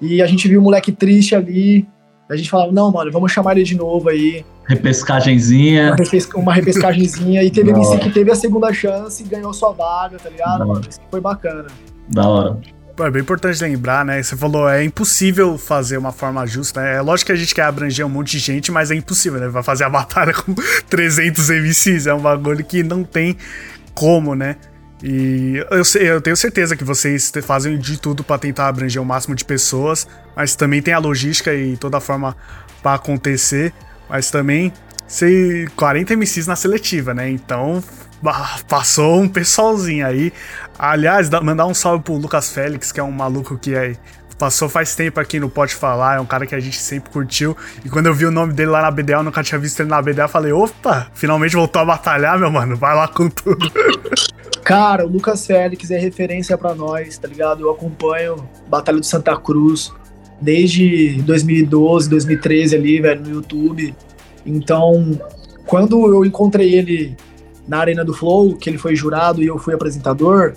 E 0.00 0.20
a 0.20 0.26
gente 0.26 0.46
viu 0.46 0.60
o 0.60 0.62
moleque 0.62 0.92
triste 0.92 1.34
ali. 1.34 1.86
A 2.28 2.36
gente 2.36 2.50
falava, 2.50 2.72
não, 2.72 2.90
mano, 2.92 3.10
vamos 3.10 3.32
chamar 3.32 3.56
ele 3.56 3.64
de 3.64 3.76
novo 3.76 4.08
aí. 4.08 4.44
Repescagenzinha. 4.64 5.88
Uma, 5.88 5.96
repesca, 5.96 6.38
uma 6.38 6.52
repescagenzinha. 6.52 7.42
E 7.42 7.50
teve 7.50 7.70
MC 7.70 7.98
que 7.98 8.10
teve 8.10 8.30
a 8.30 8.34
segunda 8.34 8.72
chance 8.72 9.22
e 9.22 9.26
ganhou 9.26 9.52
sua 9.52 9.72
vaga, 9.72 10.18
tá 10.18 10.28
ligado. 10.28 10.80
Isso 10.88 11.00
que 11.00 11.06
foi 11.10 11.20
bacana. 11.20 11.66
Da 12.08 12.28
hora. 12.28 12.58
É 13.00 13.10
bem 13.10 13.22
importante 13.22 13.60
lembrar, 13.60 14.04
né? 14.04 14.22
Você 14.22 14.36
falou, 14.36 14.68
é 14.68 14.84
impossível 14.84 15.58
fazer 15.58 15.96
uma 15.98 16.12
forma 16.12 16.46
justa, 16.46 16.80
né? 16.80 16.94
É 16.96 17.00
lógico 17.00 17.26
que 17.26 17.32
a 17.32 17.36
gente 17.36 17.52
quer 17.52 17.62
abranger 17.62 18.06
um 18.06 18.08
monte 18.08 18.32
de 18.32 18.38
gente, 18.38 18.70
mas 18.70 18.90
é 18.90 18.94
impossível, 18.94 19.40
né? 19.40 19.48
Vai 19.48 19.64
fazer 19.64 19.82
a 19.82 19.90
batalha 19.90 20.32
com 20.32 20.54
300 20.88 21.50
MCs, 21.50 22.06
é 22.06 22.14
um 22.14 22.20
bagulho 22.20 22.64
que 22.64 22.84
não 22.84 23.02
tem 23.02 23.36
como, 23.94 24.36
né? 24.36 24.56
E 25.02 25.64
eu, 25.72 25.84
sei- 25.84 26.08
eu 26.08 26.20
tenho 26.20 26.36
certeza 26.36 26.76
que 26.76 26.84
vocês 26.84 27.32
fazem 27.42 27.76
de 27.76 27.98
tudo 27.98 28.22
pra 28.22 28.38
tentar 28.38 28.68
abranger 28.68 29.02
o 29.02 29.04
máximo 29.04 29.34
de 29.34 29.44
pessoas, 29.44 30.06
mas 30.36 30.54
também 30.54 30.80
tem 30.80 30.94
a 30.94 30.98
logística 30.98 31.52
e 31.52 31.76
toda 31.76 31.98
a 31.98 32.00
forma 32.00 32.36
pra 32.80 32.94
acontecer, 32.94 33.72
mas 34.08 34.30
também 34.30 34.72
sei 35.06 35.66
40 35.76 36.14
MCs 36.16 36.46
na 36.46 36.56
seletiva, 36.56 37.14
né? 37.14 37.30
Então 37.30 37.82
bah, 38.22 38.58
passou 38.68 39.20
um 39.20 39.28
pessoalzinho 39.28 40.06
aí. 40.06 40.32
Aliás, 40.78 41.28
mandar 41.42 41.66
um 41.66 41.74
salve 41.74 42.02
pro 42.02 42.14
Lucas 42.14 42.50
Félix, 42.50 42.90
que 42.90 42.98
é 42.98 43.02
um 43.02 43.12
maluco 43.12 43.56
que 43.58 43.74
é, 43.74 43.96
passou 44.38 44.68
faz 44.68 44.94
tempo 44.94 45.20
aqui 45.20 45.38
no 45.38 45.48
Pode 45.48 45.74
Falar, 45.74 46.16
é 46.16 46.20
um 46.20 46.26
cara 46.26 46.46
que 46.46 46.54
a 46.54 46.60
gente 46.60 46.78
sempre 46.78 47.10
curtiu. 47.10 47.56
E 47.84 47.88
quando 47.88 48.06
eu 48.06 48.14
vi 48.14 48.26
o 48.26 48.30
nome 48.30 48.52
dele 48.52 48.70
lá 48.70 48.82
na 48.82 48.90
BDA, 48.90 49.14
eu 49.14 49.22
nunca 49.22 49.42
tinha 49.42 49.58
visto 49.58 49.80
ele 49.80 49.88
na 49.88 50.02
BDA, 50.02 50.22
eu 50.22 50.28
falei, 50.28 50.52
opa, 50.52 51.10
finalmente 51.14 51.54
voltou 51.54 51.82
a 51.82 51.84
batalhar, 51.84 52.38
meu 52.38 52.50
mano, 52.50 52.76
vai 52.76 52.94
lá 52.94 53.08
com 53.08 53.28
tudo. 53.28 53.70
Cara, 54.64 55.04
o 55.06 55.08
Lucas 55.08 55.46
Félix 55.46 55.90
é 55.90 55.98
referência 55.98 56.56
pra 56.56 56.74
nós, 56.74 57.18
tá 57.18 57.28
ligado? 57.28 57.62
Eu 57.62 57.70
acompanho 57.70 58.48
Batalha 58.66 58.98
do 58.98 59.04
Santa 59.04 59.36
Cruz 59.36 59.92
desde 60.40 61.22
2012, 61.22 62.08
2013 62.08 62.74
ali, 62.74 63.00
velho, 63.00 63.20
no 63.20 63.30
YouTube. 63.30 63.94
Então, 64.44 65.18
quando 65.66 66.12
eu 66.12 66.24
encontrei 66.24 66.74
ele 66.74 67.16
na 67.66 67.78
Arena 67.78 68.04
do 68.04 68.12
Flow, 68.12 68.56
que 68.56 68.68
ele 68.68 68.78
foi 68.78 68.94
jurado 68.94 69.42
e 69.42 69.46
eu 69.46 69.58
fui 69.58 69.74
apresentador, 69.74 70.54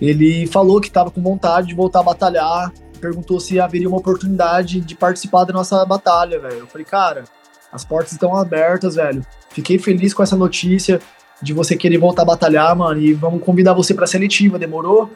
ele 0.00 0.46
falou 0.46 0.80
que 0.80 0.90
tava 0.90 1.10
com 1.10 1.22
vontade 1.22 1.68
de 1.68 1.74
voltar 1.74 2.00
a 2.00 2.04
batalhar, 2.04 2.72
perguntou 3.00 3.40
se 3.40 3.58
haveria 3.58 3.88
uma 3.88 3.98
oportunidade 3.98 4.80
de 4.80 4.94
participar 4.94 5.44
da 5.44 5.52
nossa 5.52 5.84
batalha, 5.84 6.38
velho. 6.38 6.58
Eu 6.58 6.66
falei, 6.66 6.84
cara, 6.84 7.24
as 7.72 7.84
portas 7.84 8.12
estão 8.12 8.36
abertas, 8.36 8.94
velho. 8.94 9.24
Fiquei 9.50 9.78
feliz 9.78 10.14
com 10.14 10.22
essa 10.22 10.36
notícia 10.36 11.00
de 11.42 11.52
você 11.52 11.76
querer 11.76 11.98
voltar 11.98 12.22
a 12.22 12.26
batalhar, 12.26 12.74
mano, 12.76 13.00
e 13.00 13.12
vamos 13.12 13.42
convidar 13.42 13.74
você 13.74 13.92
pra 13.92 14.06
seletiva, 14.06 14.58
demorou? 14.58 15.10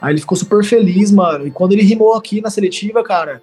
Aí 0.00 0.12
ele 0.12 0.20
ficou 0.20 0.36
super 0.36 0.64
feliz, 0.64 1.10
mano. 1.10 1.46
E 1.46 1.50
quando 1.50 1.72
ele 1.72 1.82
rimou 1.82 2.14
aqui 2.14 2.40
na 2.40 2.50
seletiva, 2.50 3.02
cara, 3.02 3.42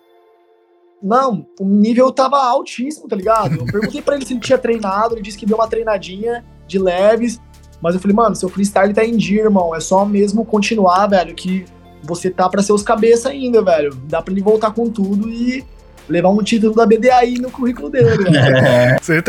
não, 1.03 1.45
o 1.59 1.65
nível 1.65 2.11
tava 2.11 2.37
altíssimo, 2.37 3.07
tá 3.07 3.15
ligado? 3.15 3.55
Eu 3.59 3.65
perguntei 3.65 4.01
pra 4.01 4.15
ele 4.15 4.25
se 4.25 4.33
ele 4.33 4.39
tinha 4.39 4.57
treinado, 4.57 5.15
ele 5.15 5.21
disse 5.21 5.37
que 5.37 5.45
deu 5.45 5.57
uma 5.57 5.67
treinadinha 5.67 6.45
de 6.65 6.79
leves, 6.79 7.41
mas 7.81 7.93
eu 7.93 7.99
falei, 7.99 8.15
mano, 8.15 8.35
seu 8.35 8.47
freestyle 8.47 8.93
tá 8.93 9.03
em 9.03 9.17
dia, 9.17 9.43
irmão, 9.43 9.75
é 9.75 9.81
só 9.81 10.05
mesmo 10.05 10.45
continuar, 10.45 11.07
velho, 11.07 11.35
que 11.35 11.65
você 12.01 12.29
tá 12.29 12.47
pra 12.47 12.63
ser 12.63 12.71
os 12.71 12.83
cabeça 12.83 13.29
ainda, 13.29 13.61
velho. 13.61 13.93
Dá 14.05 14.21
pra 14.21 14.33
ele 14.33 14.41
voltar 14.41 14.71
com 14.71 14.89
tudo 14.89 15.29
e 15.29 15.65
levar 16.09 16.29
um 16.29 16.43
título 16.43 16.75
da 16.75 16.85
BDAI 16.85 17.35
no 17.35 17.49
currículo 17.49 17.89
dele, 17.89 18.17
velho. 18.17 18.33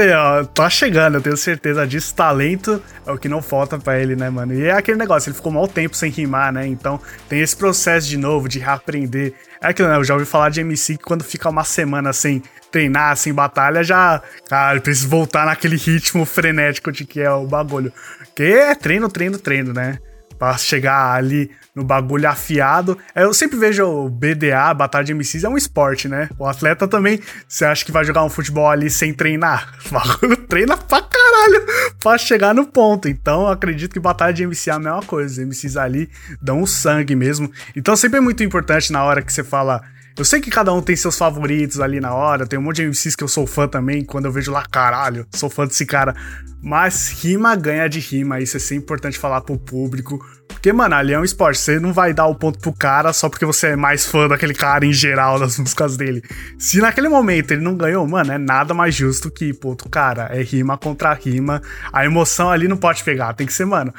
É. 0.05 0.17
Ó, 0.17 0.45
tá 0.45 0.69
chegando, 0.69 1.17
eu 1.17 1.21
tenho 1.21 1.37
certeza 1.37 1.87
disso. 1.87 2.15
Talento 2.15 2.83
é 3.07 3.13
o 3.13 3.19
que 3.19 3.29
não 3.29 3.43
falta 3.43 3.79
pra 3.79 3.99
ele, 3.99 4.17
né, 4.17 4.29
mano? 4.31 4.55
E 4.55 4.65
é 4.65 4.73
aquele 4.73 4.99
negócio, 4.99 5.29
ele 5.29 5.37
ficou 5.37 5.53
mal 5.53 5.69
tempo 5.69 5.97
sem 5.97 6.11
rimar, 6.11 6.53
né? 6.53 6.67
Então 6.67 7.01
tem 7.29 7.41
esse 7.41 7.57
processo 7.57 8.09
de 8.09 8.17
novo, 8.17 8.49
de 8.49 8.59
reaprender. 8.59 9.35
É 9.61 9.69
aquilo, 9.69 9.89
né? 9.89 9.97
Eu 9.97 10.05
já 10.05 10.15
ouvi 10.15 10.27
falar 10.27 10.51
de 10.51 10.61
MC 10.61 10.97
que 10.97 11.05
quando 11.05 11.23
fica 11.25 11.49
uma 11.49 11.65
semana 11.65 12.13
sem 12.13 12.43
treinar, 12.71 13.17
sem 13.17 13.33
batalha, 13.33 13.83
já. 13.83 14.21
Cara, 14.49 14.81
precisa 14.81 15.09
voltar 15.09 15.47
naquele 15.47 15.77
ritmo 15.77 16.25
frenético 16.25 16.91
de 16.91 17.05
que 17.05 17.21
é 17.21 17.31
o 17.31 17.47
bagulho. 17.47 17.93
Que 18.35 18.43
é 18.43 18.75
treino, 18.75 19.09
treino, 19.09 19.39
treino, 19.39 19.73
né? 19.73 19.99
Pra 20.45 20.59
chegar 20.59 21.15
ali 21.15 21.51
no 21.75 21.83
bagulho 21.83 22.29
afiado. 22.29 22.99
É, 23.15 23.25
eu 23.25 23.33
sempre 23.33 23.57
vejo 23.57 23.83
o 23.83 24.11
BDA, 24.11 24.75
Batalha 24.75 25.07
de 25.07 25.15
MCs, 25.15 25.43
é 25.43 25.49
um 25.49 25.57
esporte, 25.57 26.07
né? 26.07 26.29
O 26.39 26.45
atleta 26.45 26.87
também, 26.87 27.19
você 27.49 27.65
acha 27.65 27.83
que 27.83 27.91
vai 27.91 28.05
jogar 28.05 28.23
um 28.23 28.29
futebol 28.29 28.69
ali 28.69 28.91
sem 28.91 29.15
treinar? 29.15 29.73
O 29.87 29.89
bagulho 29.95 30.37
treina 30.37 30.77
pra 30.77 31.01
caralho 31.01 31.65
pra 31.99 32.19
chegar 32.19 32.55
no 32.55 32.67
ponto. 32.67 33.09
Então, 33.09 33.49
acredito 33.49 33.95
que 33.95 33.99
Batalha 33.99 34.35
de 34.35 34.43
MC 34.43 34.69
é 34.69 34.75
a 34.75 34.79
mesma 34.79 35.03
coisa. 35.05 35.33
Os 35.33 35.39
MCs 35.39 35.79
ali 35.79 36.11
dão 36.43 36.61
o 36.61 36.67
sangue 36.67 37.17
mesmo. 37.17 37.51
Então, 37.75 37.97
sempre 37.97 38.19
é 38.19 38.21
muito 38.21 38.45
importante 38.45 38.93
na 38.93 39.03
hora 39.03 39.23
que 39.23 39.33
você 39.33 39.43
fala 39.43 39.83
eu 40.17 40.25
sei 40.25 40.41
que 40.41 40.51
cada 40.51 40.73
um 40.73 40.81
tem 40.81 40.95
seus 40.95 41.19
favoritos 41.19 41.81
ali 41.81 41.99
na 41.99 42.15
hora, 42.15 42.47
tem 42.47 42.57
um 42.57 42.63
monte 42.63 42.77
de 42.77 42.87
MCs 42.87 43.17
que 43.17 43.25
eu 43.25 43.29
sou 43.29 43.47
fã 43.47 43.67
também, 43.67 44.05
quando 44.05 44.27
eu 44.27 44.33
vejo 44.33 44.53
lá, 44.53 44.65
caralho, 44.65 45.27
sou 45.35 45.51
fã 45.51 45.67
desse 45.67 45.85
cara. 45.85 46.15
Mas 46.63 47.11
rima 47.11 47.55
ganha 47.57 47.89
de 47.89 47.99
rima, 47.99 48.41
isso 48.41 48.57
é 48.57 48.61
sempre 48.61 48.85
importante 48.85 49.19
falar 49.19 49.41
pro 49.41 49.59
público. 49.59 50.25
Porque, 50.49 50.73
mano, 50.73 50.95
ali 50.95 51.13
é 51.13 51.19
um 51.19 51.25
esporte, 51.25 51.59
você 51.59 51.81
não 51.81 51.93
vai 51.93 52.15
dar 52.15 52.27
o 52.27 52.35
ponto 52.35 52.59
pro 52.59 52.73
cara 52.73 53.13
só 53.13 53.29
porque 53.29 53.45
você 53.45 53.69
é 53.69 53.77
mais 53.77 54.07
fã 54.07 54.29
daquele 54.29 54.55
cara 54.55 54.87
em 54.87 54.93
geral 54.93 55.39
das 55.39 55.59
músicas 55.59 55.97
dele. 55.97 56.23
Se 56.59 56.81
naquele 56.81 57.09
momento 57.09 57.51
ele 57.51 57.61
não 57.61 57.77
ganhou, 57.77 58.07
mano, 58.07 58.33
é 58.33 58.39
nada 58.39 58.73
mais 58.73 58.95
justo 58.95 59.31
que, 59.31 59.53
pô, 59.53 59.77
cara, 59.91 60.31
é 60.33 60.43
rima 60.43 60.79
contra 60.79 61.13
rima. 61.13 61.61
A 61.93 62.07
emoção 62.07 62.51
ali 62.51 62.69
não 62.69 62.77
pode 62.77 63.03
pegar, 63.03 63.35
tem 63.35 63.47
que 63.47 63.53
ser, 63.53 63.67
mano, 63.67 63.93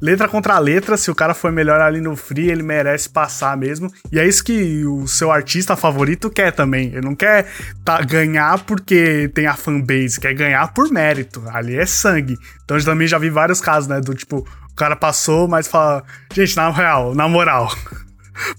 letra 0.00 0.28
contra 0.28 0.58
letra, 0.58 0.96
se 0.96 1.10
o 1.10 1.14
cara 1.14 1.34
foi 1.34 1.50
melhor 1.50 1.80
ali 1.80 2.00
no 2.00 2.16
free, 2.16 2.50
ele 2.50 2.62
merece 2.62 3.08
passar 3.08 3.56
mesmo. 3.56 3.90
E 4.12 4.18
é 4.18 4.26
isso 4.26 4.44
que 4.44 4.84
o 4.84 5.06
seu 5.06 5.30
artista 5.30 5.76
favorito 5.76 6.30
quer 6.30 6.52
também. 6.52 6.88
Ele 6.88 7.02
não 7.02 7.14
quer 7.14 7.46
tá, 7.84 8.00
ganhar 8.02 8.64
porque 8.64 9.30
tem 9.34 9.46
a 9.46 9.54
fanbase, 9.54 10.20
quer 10.20 10.34
ganhar 10.34 10.72
por 10.72 10.90
mérito. 10.90 11.42
Ali 11.48 11.76
é 11.76 11.86
sangue. 11.86 12.36
Então 12.64 12.76
eu 12.76 12.84
também 12.84 13.08
já 13.08 13.18
vi 13.18 13.30
vários 13.30 13.60
casos, 13.60 13.88
né? 13.88 14.00
Do 14.00 14.14
tipo, 14.14 14.46
o 14.70 14.74
cara 14.74 14.96
passou, 14.96 15.48
mas 15.48 15.66
fala, 15.66 16.04
gente, 16.32 16.56
na 16.56 16.70
real, 16.70 17.14
na 17.14 17.28
moral. 17.28 17.72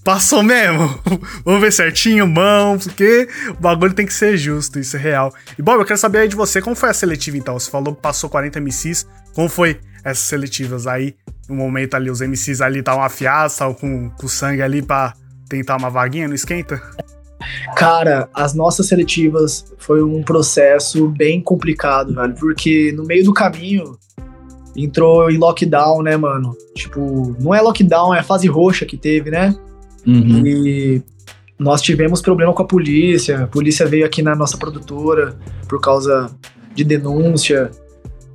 Passou 0.04 0.42
mesmo. 0.42 1.00
Vamos 1.44 1.60
ver 1.60 1.72
certinho, 1.72 2.26
mão, 2.26 2.78
porque 2.78 3.28
o 3.48 3.54
bagulho 3.54 3.94
tem 3.94 4.06
que 4.06 4.12
ser 4.12 4.36
justo, 4.36 4.78
isso 4.78 4.96
é 4.96 5.00
real. 5.00 5.34
E 5.58 5.62
Bob, 5.62 5.80
eu 5.80 5.86
quero 5.86 5.98
saber 5.98 6.18
aí 6.18 6.28
de 6.28 6.36
você, 6.36 6.60
como 6.60 6.76
foi 6.76 6.90
a 6.90 6.94
seletiva 6.94 7.36
então? 7.36 7.58
Você 7.58 7.70
falou 7.70 7.94
que 7.94 8.02
passou 8.02 8.28
40 8.28 8.60
MCs, 8.60 9.06
como 9.34 9.48
foi 9.48 9.78
essas 10.04 10.24
seletivas 10.24 10.86
aí? 10.86 11.14
No 11.48 11.56
momento 11.56 11.94
ali, 11.94 12.10
os 12.10 12.20
MCs 12.20 12.60
ali 12.60 12.80
estavam 12.80 13.02
afiados, 13.02 13.52
estavam 13.52 13.74
com, 13.74 14.10
com 14.10 14.28
sangue 14.28 14.62
ali 14.62 14.82
pra 14.82 15.14
tentar 15.48 15.76
uma 15.76 15.90
vaguinha, 15.90 16.28
não 16.28 16.34
esquenta? 16.34 16.80
Cara, 17.74 18.28
as 18.34 18.54
nossas 18.54 18.86
seletivas 18.86 19.72
foi 19.78 20.02
um 20.02 20.22
processo 20.22 21.08
bem 21.08 21.40
complicado, 21.40 22.14
velho, 22.14 22.34
porque 22.34 22.92
no 22.92 23.04
meio 23.04 23.24
do 23.24 23.32
caminho 23.32 23.98
entrou 24.76 25.30
em 25.30 25.38
lockdown, 25.38 26.02
né, 26.02 26.16
mano? 26.16 26.56
Tipo, 26.74 27.36
não 27.40 27.54
é 27.54 27.60
lockdown, 27.60 28.14
é 28.14 28.20
a 28.20 28.22
fase 28.22 28.46
roxa 28.46 28.84
que 28.84 28.96
teve, 28.96 29.30
né? 29.30 29.54
Uhum. 30.06 30.46
E 30.46 31.02
nós 31.58 31.82
tivemos 31.82 32.22
problema 32.22 32.52
com 32.52 32.62
a 32.62 32.66
polícia. 32.66 33.44
A 33.44 33.46
polícia 33.46 33.86
veio 33.86 34.06
aqui 34.06 34.22
na 34.22 34.34
nossa 34.34 34.56
produtora 34.56 35.36
por 35.68 35.80
causa 35.80 36.30
de 36.74 36.84
denúncia. 36.84 37.70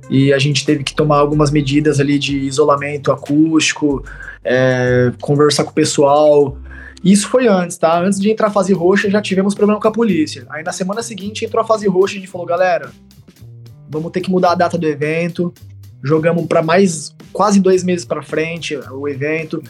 E 0.08 0.32
a 0.32 0.38
gente 0.38 0.64
teve 0.64 0.84
que 0.84 0.94
tomar 0.94 1.18
algumas 1.18 1.50
medidas 1.50 1.98
ali 1.98 2.18
de 2.18 2.38
isolamento 2.38 3.10
acústico, 3.10 4.04
é, 4.44 5.12
conversar 5.20 5.64
com 5.64 5.70
o 5.70 5.74
pessoal. 5.74 6.56
Isso 7.02 7.28
foi 7.28 7.48
antes, 7.48 7.76
tá? 7.76 8.00
Antes 8.00 8.20
de 8.20 8.30
entrar 8.30 8.48
a 8.48 8.50
fase 8.50 8.72
roxa, 8.72 9.10
já 9.10 9.20
tivemos 9.20 9.54
problema 9.54 9.80
com 9.80 9.88
a 9.88 9.92
polícia. 9.92 10.46
Aí 10.50 10.62
na 10.62 10.72
semana 10.72 11.02
seguinte 11.02 11.44
entrou 11.44 11.62
a 11.62 11.66
fase 11.66 11.86
roxa 11.88 12.14
e 12.14 12.18
a 12.18 12.20
gente 12.20 12.30
falou: 12.30 12.46
galera, 12.46 12.90
vamos 13.88 14.12
ter 14.12 14.20
que 14.20 14.30
mudar 14.30 14.52
a 14.52 14.54
data 14.54 14.78
do 14.78 14.86
evento. 14.86 15.52
Jogamos 16.02 16.46
para 16.46 16.62
mais 16.62 17.14
quase 17.32 17.60
dois 17.60 17.82
meses 17.82 18.04
para 18.04 18.22
frente 18.22 18.76
o 18.76 19.08
evento 19.08 19.62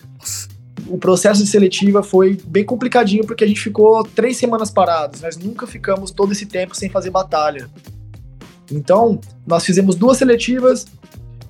o 0.89 0.99
processo 0.99 1.43
de 1.43 1.49
seletiva 1.49 2.03
foi 2.03 2.39
bem 2.47 2.65
complicadinho 2.65 3.27
porque 3.27 3.45
a 3.45 3.47
gente 3.47 3.61
ficou 3.61 4.03
três 4.05 4.37
semanas 4.37 4.71
parados. 4.71 5.21
Nós 5.21 5.37
nunca 5.37 5.67
ficamos 5.67 6.11
todo 6.11 6.33
esse 6.33 6.47
tempo 6.47 6.75
sem 6.77 6.89
fazer 6.89 7.11
batalha. 7.11 7.69
Então, 8.71 9.21
nós 9.47 9.65
fizemos 9.65 9.95
duas 9.95 10.19
seletivas 10.19 10.87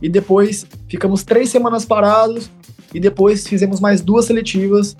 e 0.00 0.08
depois 0.08 0.66
ficamos 0.88 1.22
três 1.22 1.48
semanas 1.48 1.84
parados 1.84 2.50
e 2.92 3.00
depois 3.00 3.46
fizemos 3.46 3.80
mais 3.80 4.00
duas 4.00 4.26
seletivas 4.26 4.96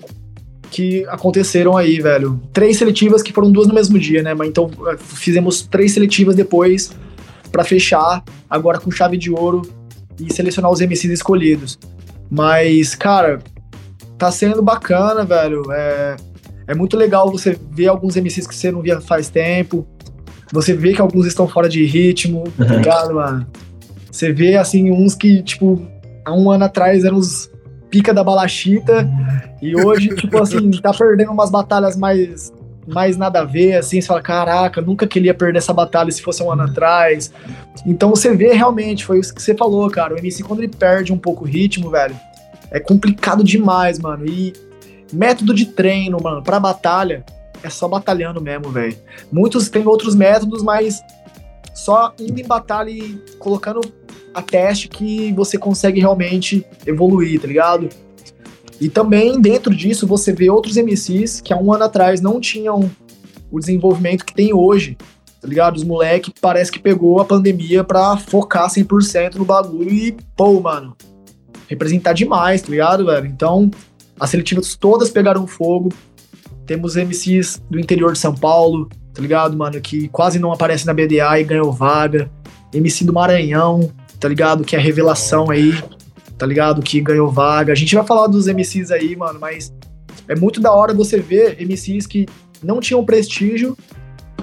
que 0.71 1.07
aconteceram 1.07 1.77
aí, 1.77 2.01
velho. 2.01 2.41
Três 2.53 2.77
seletivas 2.77 3.23
que 3.23 3.33
foram 3.33 3.51
duas 3.51 3.67
no 3.67 3.75
mesmo 3.75 3.99
dia, 3.99 4.23
né? 4.23 4.35
Mas 4.35 4.49
então 4.49 4.71
eh, 4.89 4.97
fizemos 4.99 5.63
três 5.63 5.93
seletivas 5.93 6.35
depois 6.35 6.91
para 7.53 7.65
fechar, 7.65 8.25
agora 8.51 8.79
com 8.79 8.91
chave 8.91 9.17
de 9.17 9.31
ouro 9.31 9.63
e 10.21 10.33
selecionar 10.33 10.71
os 10.71 10.81
MCs 10.81 11.13
escolhidos. 11.13 11.79
Mas, 12.31 12.95
cara, 12.95 13.41
tá 14.19 14.31
sendo 14.33 14.63
bacana, 14.63 15.25
velho. 15.25 15.63
É, 15.73 16.17
é 16.67 16.75
muito 16.75 16.97
legal 16.97 17.31
você 17.31 17.59
ver 17.71 17.89
alguns 17.89 18.17
MCs 18.17 18.47
que 18.47 18.55
você 18.55 18.71
não 18.71 18.83
via 18.83 19.01
faz 19.01 19.29
tempo. 19.29 19.87
Você 20.53 20.75
vê 20.75 20.93
que 20.93 21.01
alguns 21.01 21.27
estão 21.27 21.49
fora 21.49 21.69
de 21.69 21.85
ritmo, 21.85 22.45
tá 22.57 22.65
uhum. 22.65 22.77
ligado, 22.77 23.15
mano? 23.15 23.47
Você 24.11 24.33
vê, 24.33 24.57
assim, 24.57 24.91
uns 24.91 25.15
que, 25.15 25.43
tipo, 25.43 25.83
há 26.25 26.33
um 26.33 26.51
ano 26.51 26.65
atrás 26.65 27.05
eram 27.05 27.17
os 27.17 27.51
pica 27.91 28.13
da 28.13 28.23
balachita 28.25 29.09
e 29.61 29.77
hoje, 29.77 30.09
tipo 30.17 30.43
assim, 30.43 30.71
tá 30.73 30.93
perdendo 30.93 31.33
umas 31.33 31.51
batalhas 31.51 31.97
mais 31.97 32.53
mais 32.87 33.17
nada 33.17 33.41
a 33.41 33.45
ver, 33.45 33.75
assim, 33.75 34.01
você 34.01 34.07
fala, 34.07 34.23
caraca, 34.23 34.81
nunca 34.81 35.09
queria 35.09 35.35
perder 35.35 35.59
essa 35.59 35.73
batalha 35.73 36.09
se 36.13 36.23
fosse 36.23 36.41
um 36.41 36.53
ano 36.53 36.63
atrás. 36.63 37.33
Então 37.85 38.11
você 38.11 38.33
vê 38.33 38.53
realmente, 38.53 39.05
foi 39.05 39.19
isso 39.19 39.35
que 39.35 39.43
você 39.43 39.57
falou, 39.57 39.91
cara, 39.91 40.15
o 40.15 40.19
MC 40.19 40.45
quando 40.45 40.61
ele 40.61 40.69
perde 40.69 41.13
um 41.13 41.19
pouco 41.19 41.45
o 41.45 41.49
ritmo, 41.49 41.91
velho, 41.91 42.15
é 42.71 42.79
complicado 42.79 43.43
demais, 43.43 43.99
mano. 43.99 44.25
E 44.25 44.53
método 45.13 45.53
de 45.53 45.67
treino, 45.67 46.17
mano, 46.23 46.43
pra 46.43 46.61
batalha, 46.61 47.25
é 47.63 47.71
só 47.71 47.89
batalhando 47.89 48.41
mesmo, 48.41 48.71
velho. 48.71 48.97
Muitos 49.33 49.69
têm 49.69 49.87
outros 49.87 50.15
métodos, 50.15 50.63
mas 50.63 51.01
só 51.75 52.13
indo 52.19 52.41
em 52.41 52.47
batalha 52.47 52.91
e 52.91 53.21
colocando 53.39 53.81
a 54.35 54.43
teste 54.43 54.89
que 54.89 55.33
você 55.33 55.57
consegue 55.57 56.01
realmente 56.01 56.65
evoluir, 56.87 57.41
tá 57.41 57.47
ligado? 57.47 57.89
E 58.81 58.89
também 58.89 59.41
dentro 59.41 59.75
disso 59.75 60.07
você 60.07 60.33
vê 60.33 60.51
outros 60.51 60.77
MCs 60.77 61.41
que 61.41 61.53
há 61.53 61.57
um 61.57 61.73
ano 61.73 61.85
atrás 61.85 62.21
não 62.21 62.41
tinham 62.41 62.91
o 63.51 63.59
desenvolvimento 63.59 64.25
que 64.25 64.35
tem 64.35 64.53
hoje, 64.53 64.97
tá 65.41 65.49
ligado? 65.49 65.77
Os 65.77 65.85
moleque 65.85 66.33
parece 66.41 66.71
que 66.71 66.79
pegou 66.79 67.21
a 67.21 67.25
pandemia 67.25 67.83
pra 67.83 68.17
focar 68.17 68.69
100% 68.69 69.37
no 69.37 69.45
bagulho 69.45 69.91
e, 69.91 70.17
pô, 70.37 70.61
mano, 70.61 70.97
representar 71.69 72.13
demais, 72.13 72.63
tá 72.63 72.71
ligado, 72.71 73.07
velho? 73.07 73.27
Então, 73.27 73.71
as 74.19 74.31
seletivas 74.31 74.77
todas 74.77 75.11
pegaram 75.11 75.47
fogo. 75.47 75.91
Temos 76.67 76.97
MCs 76.97 77.63
do 77.71 77.79
interior 77.79 78.13
de 78.13 78.19
São 78.19 78.35
Paulo, 78.35 78.89
tá 79.15 79.23
ligado, 79.23 79.57
mano? 79.57 79.81
Que 79.81 80.09
quase 80.09 80.39
não 80.39 80.53
aparece 80.53 80.87
na 80.87 80.93
BDA 80.93 81.41
e 81.41 81.45
ganhou 81.45 81.73
vaga. 81.73 82.31
MC 82.73 83.05
do 83.05 83.13
Maranhão, 83.13 83.91
tá 84.19 84.29
ligado? 84.29 84.65
Que 84.65 84.77
é 84.77 84.79
revelação 84.79 85.51
aí, 85.51 85.73
tá 86.37 86.45
ligado? 86.45 86.83
Que 86.83 87.01
ganhou 87.01 87.31
vaga. 87.31 87.73
A 87.73 87.77
gente 87.77 87.95
vai 87.95 88.05
falar 88.05 88.27
dos 88.27 88.47
MCs 88.47 88.91
aí, 88.91 89.15
mano, 89.17 89.39
mas 89.41 89.73
é 90.29 90.35
muito 90.35 90.61
da 90.61 90.73
hora 90.73 90.93
você 90.93 91.21
ver 91.21 91.57
MCs 91.61 92.07
que 92.07 92.27
não 92.63 92.81
tinham 92.81 93.05
prestígio, 93.05 93.77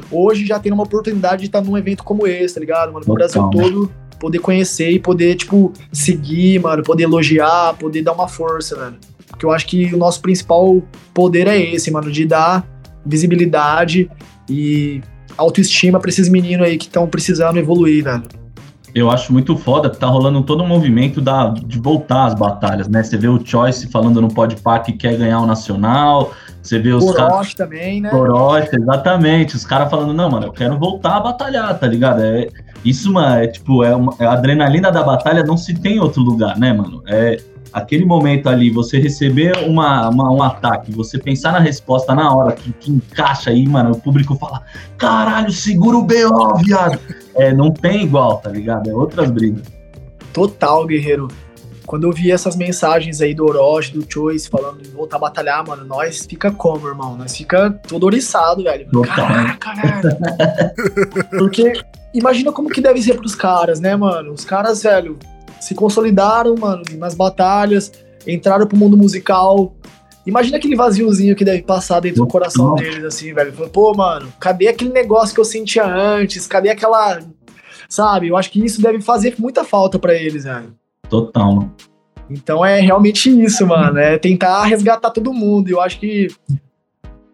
hoje 0.09 0.45
já 0.45 0.59
tem 0.59 0.71
uma 0.71 0.83
oportunidade 0.83 1.41
de 1.41 1.47
estar 1.47 1.61
num 1.61 1.77
evento 1.77 2.03
como 2.03 2.25
esse, 2.25 2.53
tá 2.53 2.59
ligado, 2.59 2.93
mano? 2.93 3.05
No 3.07 3.13
Brasil 3.13 3.49
todo 3.49 3.91
poder 4.19 4.39
conhecer 4.39 4.89
e 4.91 4.99
poder, 4.99 5.35
tipo, 5.35 5.73
seguir, 5.91 6.57
mano, 6.61 6.81
poder 6.81 7.03
elogiar, 7.03 7.73
poder 7.73 8.01
dar 8.01 8.13
uma 8.13 8.27
força, 8.27 8.73
velho. 8.73 8.95
Porque 9.43 9.45
eu 9.45 9.51
acho 9.51 9.67
que 9.67 9.93
o 9.93 9.97
nosso 9.97 10.21
principal 10.21 10.81
poder 11.13 11.47
é 11.47 11.59
esse, 11.59 11.91
mano, 11.91 12.09
de 12.09 12.25
dar 12.25 12.65
visibilidade 13.05 14.09
e 14.49 15.01
autoestima 15.37 15.99
pra 15.99 16.09
esses 16.09 16.29
meninos 16.29 16.65
aí 16.65 16.77
que 16.77 16.85
estão 16.85 17.05
precisando 17.07 17.57
evoluir, 17.57 18.05
velho. 18.05 18.23
Eu 18.95 19.09
acho 19.09 19.33
muito 19.33 19.57
foda 19.57 19.89
que 19.89 19.97
tá 19.97 20.07
rolando 20.07 20.43
todo 20.43 20.63
um 20.63 20.67
movimento 20.67 21.19
da, 21.19 21.49
de 21.49 21.79
voltar 21.79 22.27
às 22.27 22.35
batalhas, 22.35 22.87
né? 22.87 23.03
Você 23.03 23.17
vê 23.17 23.27
o 23.27 23.43
Choice 23.43 23.87
falando 23.87 24.21
no 24.21 24.33
Podpah 24.33 24.79
que 24.79 24.93
quer 24.93 25.17
ganhar 25.17 25.41
o 25.41 25.47
Nacional, 25.47 26.31
você 26.61 26.79
vê 26.79 26.93
os 26.93 27.11
caras. 27.11 27.53
também, 27.53 27.99
né? 27.99 28.13
Orochi, 28.13 28.69
exatamente. 28.73 29.55
Os 29.55 29.65
caras 29.65 29.89
falando, 29.89 30.13
não, 30.13 30.29
mano, 30.29 30.45
eu 30.45 30.53
quero 30.53 30.77
voltar 30.77 31.17
a 31.17 31.19
batalhar, 31.19 31.77
tá 31.77 31.87
ligado? 31.87 32.21
É, 32.21 32.47
isso, 32.85 33.11
mano, 33.11 33.43
é 33.43 33.47
tipo, 33.47 33.83
é, 33.83 33.93
uma, 33.93 34.15
é 34.19 34.25
a 34.25 34.33
adrenalina 34.33 34.91
da 34.91 35.03
batalha 35.03 35.43
não 35.43 35.57
se 35.57 35.73
tem 35.73 35.95
em 35.95 35.99
outro 35.99 36.21
lugar, 36.21 36.57
né, 36.57 36.71
mano? 36.71 37.01
É, 37.07 37.41
aquele 37.73 38.05
momento 38.05 38.47
ali, 38.47 38.69
você 38.69 38.99
receber 38.99 39.57
uma, 39.67 40.07
uma, 40.09 40.31
um 40.31 40.43
ataque, 40.43 40.91
você 40.91 41.17
pensar 41.17 41.51
na 41.51 41.59
resposta 41.59 42.13
na 42.13 42.33
hora, 42.33 42.51
que, 42.53 42.71
que 42.73 42.91
encaixa 42.91 43.49
aí, 43.49 43.67
mano, 43.67 43.91
o 43.91 43.99
público 43.99 44.35
fala, 44.35 44.61
caralho, 44.97 45.51
segura 45.51 45.97
o 45.97 46.03
B.O., 46.03 46.55
viado. 46.57 46.99
É, 47.35 47.51
não 47.51 47.71
tem 47.71 48.03
igual, 48.03 48.37
tá 48.37 48.51
ligado? 48.51 48.89
É 48.89 48.93
outras 48.93 49.31
brigas. 49.31 49.63
Total, 50.31 50.85
guerreiro. 50.85 51.27
Quando 51.85 52.05
eu 52.05 52.11
vi 52.11 52.31
essas 52.31 52.55
mensagens 52.55 53.19
aí 53.21 53.33
do 53.33 53.43
Orochi, 53.45 53.93
do 53.93 54.05
Choice, 54.07 54.49
falando 54.49 54.81
em 54.81 54.89
voltar 54.89 55.17
a 55.17 55.19
batalhar, 55.19 55.67
mano, 55.67 55.83
nós 55.83 56.25
fica 56.25 56.51
como, 56.51 56.87
irmão? 56.87 57.17
Nós 57.17 57.35
fica 57.35 57.71
todo 57.87 58.05
oriçado, 58.05 58.63
velho. 58.63 58.87
Total. 58.89 59.15
Caraca, 59.15 59.73
velho. 59.75 61.27
Porque 61.37 61.73
imagina 62.13 62.51
como 62.51 62.69
que 62.69 62.79
deve 62.79 63.01
ser 63.01 63.15
pros 63.15 63.35
caras, 63.35 63.79
né, 63.79 63.95
mano? 63.95 64.31
Os 64.31 64.45
caras, 64.45 64.83
velho, 64.83 65.17
se 65.63 65.73
consolidaram, 65.73 66.55
mano, 66.55 66.83
nas 66.97 67.15
batalhas, 67.15 67.91
entraram 68.27 68.67
pro 68.67 68.77
mundo 68.77 68.97
musical. 68.97 69.75
Imagina 70.25 70.57
aquele 70.57 70.75
vaziozinho 70.75 71.35
que 71.35 71.43
deve 71.43 71.63
passar 71.63 71.99
dentro 71.99 72.23
do 72.23 72.27
coração 72.27 72.75
deles, 72.75 73.03
assim, 73.03 73.33
velho. 73.33 73.51
Falando, 73.51 73.71
Pô, 73.71 73.93
mano, 73.93 74.31
cadê 74.39 74.67
aquele 74.67 74.91
negócio 74.91 75.33
que 75.33 75.41
eu 75.41 75.45
sentia 75.45 75.85
antes? 75.85 76.47
Cadê 76.47 76.69
aquela. 76.69 77.19
Sabe? 77.89 78.29
Eu 78.29 78.37
acho 78.37 78.49
que 78.51 78.63
isso 78.63 78.81
deve 78.81 79.01
fazer 79.01 79.35
muita 79.37 79.63
falta 79.63 79.99
pra 79.99 80.13
eles, 80.13 80.45
velho. 80.45 80.73
Total, 81.09 81.55
mano. 81.55 81.75
Então 82.29 82.65
é 82.65 82.79
realmente 82.79 83.29
isso, 83.29 83.67
mano. 83.67 83.99
É 83.99 84.17
tentar 84.17 84.63
resgatar 84.63 85.11
todo 85.11 85.33
mundo. 85.33 85.69
Eu 85.69 85.81
acho 85.81 85.99
que 85.99 86.27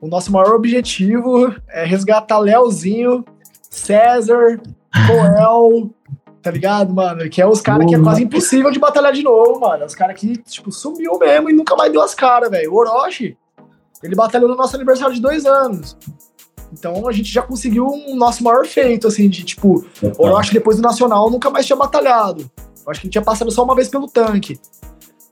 o 0.02 0.08
nosso 0.08 0.32
maior 0.32 0.56
objetivo 0.56 1.54
é 1.70 1.86
resgatar 1.86 2.40
Leozinho, 2.40 3.24
César, 3.70 4.60
Coel, 5.08 5.90
tá 6.42 6.52
ligado, 6.52 6.94
mano? 6.94 7.30
Que 7.30 7.42
é 7.42 7.48
os 7.48 7.62
caras 7.62 7.86
que 7.88 7.96
é 7.96 8.00
quase 8.00 8.24
impossível 8.24 8.72
de 8.72 8.80
batalhar 8.80 9.14
de 9.14 9.24
novo, 9.24 9.60
mano. 9.60 9.86
Os 9.86 9.96
caras 9.96 10.20
que, 10.20 10.38
tipo, 10.38 10.72
sumiu 10.72 11.18
mesmo 11.18 11.50
e 11.50 11.54
nunca 11.54 11.76
mais 11.76 11.92
deu 11.92 12.02
as 12.02 12.14
caras, 12.14 12.50
velho. 12.50 12.74
O 12.74 12.78
Orochi, 12.78 13.38
ele 14.04 14.16
batalhou 14.16 14.50
no 14.50 14.56
nosso 14.56 14.76
aniversário 14.76 15.14
de 15.14 15.22
dois 15.22 15.46
anos. 15.46 15.98
Então 16.72 17.08
a 17.08 17.12
gente 17.12 17.32
já 17.32 17.42
conseguiu 17.42 17.88
um 17.88 18.16
nosso 18.16 18.44
maior 18.44 18.66
feito, 18.66 19.08
assim, 19.08 19.28
de 19.28 19.44
tipo, 19.44 19.84
total. 20.00 20.26
Orochi 20.26 20.54
depois 20.54 20.78
do 20.78 20.84
Nacional 20.84 21.30
nunca 21.30 21.50
mais 21.50 21.66
tinha 21.66 21.76
batalhado. 21.76 22.50
Eu 22.86 22.92
acho 22.92 23.02
que 23.02 23.08
ele 23.08 23.12
tinha 23.12 23.24
passado 23.24 23.52
só 23.52 23.64
uma 23.64 23.76
vez 23.76 23.90
pelo 23.90 24.08
tanque. 24.08 24.60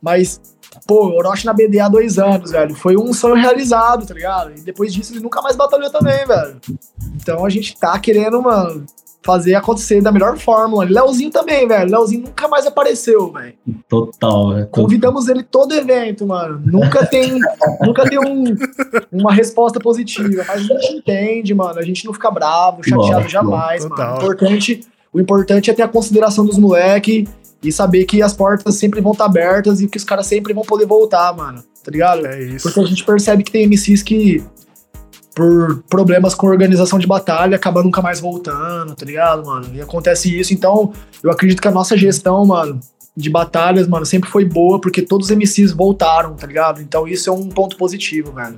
Mas, 0.02 0.42
pô, 0.86 1.16
Orochi 1.16 1.46
na 1.46 1.54
BDA 1.54 1.86
há 1.86 1.90
dois 1.90 2.20
anos, 2.20 2.52
velho. 2.52 2.76
Foi 2.76 2.98
um 2.98 3.14
sonho 3.14 3.36
realizado, 3.36 4.06
tá 4.06 4.14
ligado? 4.14 4.52
E 4.58 4.62
depois 4.62 4.94
disso 4.94 5.14
ele 5.14 5.22
nunca 5.22 5.42
mais 5.42 5.56
batalhou 5.56 5.90
também, 5.90 6.26
velho. 6.26 6.60
Então 7.16 7.46
a 7.46 7.50
gente 7.50 7.78
tá 7.78 7.98
querendo, 8.00 8.42
mano, 8.42 8.86
fazer 9.24 9.56
acontecer 9.56 10.02
da 10.02 10.12
melhor 10.12 10.38
forma. 10.38 10.78
mano. 10.78 10.92
Leozinho 10.94 11.30
também, 11.30 11.68
velho. 11.68 11.92
Leozinho 11.92 12.24
nunca 12.24 12.48
mais 12.48 12.66
apareceu, 12.66 13.32
velho. 13.32 13.54
Total, 13.90 14.54
velho. 14.54 14.68
Convidamos 14.68 15.28
ele 15.28 15.44
todo 15.44 15.74
evento, 15.74 16.26
mano. 16.26 16.62
Nunca 16.66 17.06
tem, 17.06 17.40
nunca 17.82 18.08
tem 18.10 18.20
um- 18.20 18.56
uma 19.12 19.34
resposta 19.34 19.80
positiva. 19.80 20.44
Mas 20.48 20.50
a 20.50 20.58
gente 20.60 20.94
entende, 20.94 21.54
mano. 21.54 21.78
A 21.80 21.84
gente 21.84 22.06
não 22.06 22.14
fica 22.14 22.32
bravo, 22.32 22.82
chateado 22.84 23.28
jamais, 23.28 23.84
total. 23.84 23.98
mano. 24.06 24.20
O 24.20 24.24
importante, 24.24 24.82
o 25.14 25.20
importante 25.20 25.70
é 25.70 25.74
ter 25.74 25.82
a 25.84 25.88
consideração 25.88 26.46
dos 26.46 26.58
moleque 26.58 27.28
e 27.62 27.72
saber 27.72 28.06
que 28.06 28.22
as 28.22 28.34
portas 28.34 28.76
sempre 28.76 29.02
vão 29.02 29.12
estar 29.14 29.26
abertas 29.26 29.82
e 29.82 29.88
que 29.88 29.98
os 29.98 30.04
caras 30.04 30.28
sempre 30.28 30.54
vão 30.54 30.64
poder 30.64 30.86
voltar, 30.86 31.36
mano. 31.36 31.64
Tá 31.84 31.92
ligado? 31.92 32.26
É 32.28 32.42
isso. 32.44 32.64
Porque 32.64 32.80
a 32.80 32.86
gente 32.86 33.04
percebe 33.04 33.44
que 33.44 33.52
tem 33.52 33.66
MCs 33.66 34.04
que, 34.04 34.44
por 35.38 35.84
problemas 35.88 36.34
com 36.34 36.48
organização 36.48 36.98
de 36.98 37.06
batalha, 37.06 37.58
acabam 37.58 37.84
nunca 37.84 38.02
mais 38.02 38.20
voltando, 38.20 38.96
tá 38.96 39.06
ligado, 39.06 39.46
mano? 39.46 39.70
E 39.72 39.80
acontece 39.80 40.36
isso. 40.36 40.52
Então, 40.52 40.92
eu 41.22 41.30
acredito 41.30 41.62
que 41.62 41.68
a 41.68 41.72
nossa 41.72 41.96
gestão, 41.96 42.44
mano, 42.44 42.80
de 43.16 43.30
batalhas, 43.30 43.88
mano, 43.88 44.04
sempre 44.04 44.32
foi 44.32 44.44
boa, 44.44 44.82
porque 44.82 45.00
todos 45.00 45.30
os 45.30 45.38
MCs 45.38 45.74
voltaram, 45.74 46.34
tá 46.34 46.48
ligado? 46.48 46.82
Então, 46.82 47.08
isso 47.08 47.30
é 47.30 47.34
um 47.34 47.50
ponto 47.50 47.78
positivo, 47.78 48.32
velho. 48.32 48.58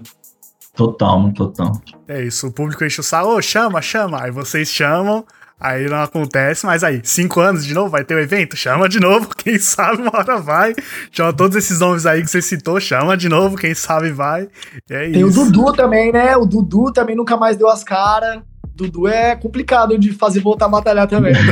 Total, 0.74 1.30
total. 1.34 1.82
É 2.08 2.24
isso, 2.24 2.48
o 2.48 2.52
público 2.52 2.86
enche 2.86 3.02
o 3.02 3.04
saco, 3.04 3.28
ô, 3.28 3.42
chama, 3.42 3.82
chama. 3.82 4.24
Aí 4.24 4.32
vocês 4.32 4.70
chamam, 4.70 5.26
aí 5.60 5.89
não 5.89 6.01
acontece, 6.01 6.66
mas 6.66 6.84
aí, 6.84 7.01
cinco 7.04 7.39
anos 7.39 7.65
de 7.65 7.74
novo, 7.74 7.89
vai 7.89 8.04
ter 8.04 8.15
o 8.15 8.19
evento? 8.19 8.56
Chama 8.56 8.88
de 8.88 9.00
novo, 9.00 9.30
quem 9.36 9.60
sabe 9.60 10.02
uma 10.02 10.15
hora 10.15 10.38
vai. 10.39 10.74
Chama 11.12 11.34
todos 11.34 11.58
esses 11.58 11.80
nomes 11.80 12.06
aí 12.06 12.22
que 12.22 12.30
você 12.30 12.41
citou, 12.41 12.80
chama 12.80 13.17
de 13.17 13.28
novo, 13.28 13.58
quem 13.58 13.74
sabe 13.74 14.12
vai. 14.12 14.48
E 14.89 14.93
é 14.93 15.12
Tem 15.12 15.28
isso. 15.28 15.41
o 15.41 15.52
Dudu 15.52 15.74
também, 15.74 16.12
né? 16.12 16.38
O 16.38 16.45
Dudu 16.45 16.91
também 16.93 17.15
nunca 17.15 17.36
mais 17.36 17.58
deu 17.58 17.69
as 17.69 17.84
caras. 17.84 18.41
Dudu 18.76 19.08
é 19.10 19.36
complicado 19.36 19.98
de 19.98 20.13
fazer 20.13 20.39
voltar 20.39 20.65
a 20.65 20.69
batalhar 20.69 21.08
também. 21.08 21.34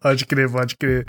Pode 0.00 0.26
crer, 0.26 0.50
pode 0.50 0.76
crer. 0.76 1.06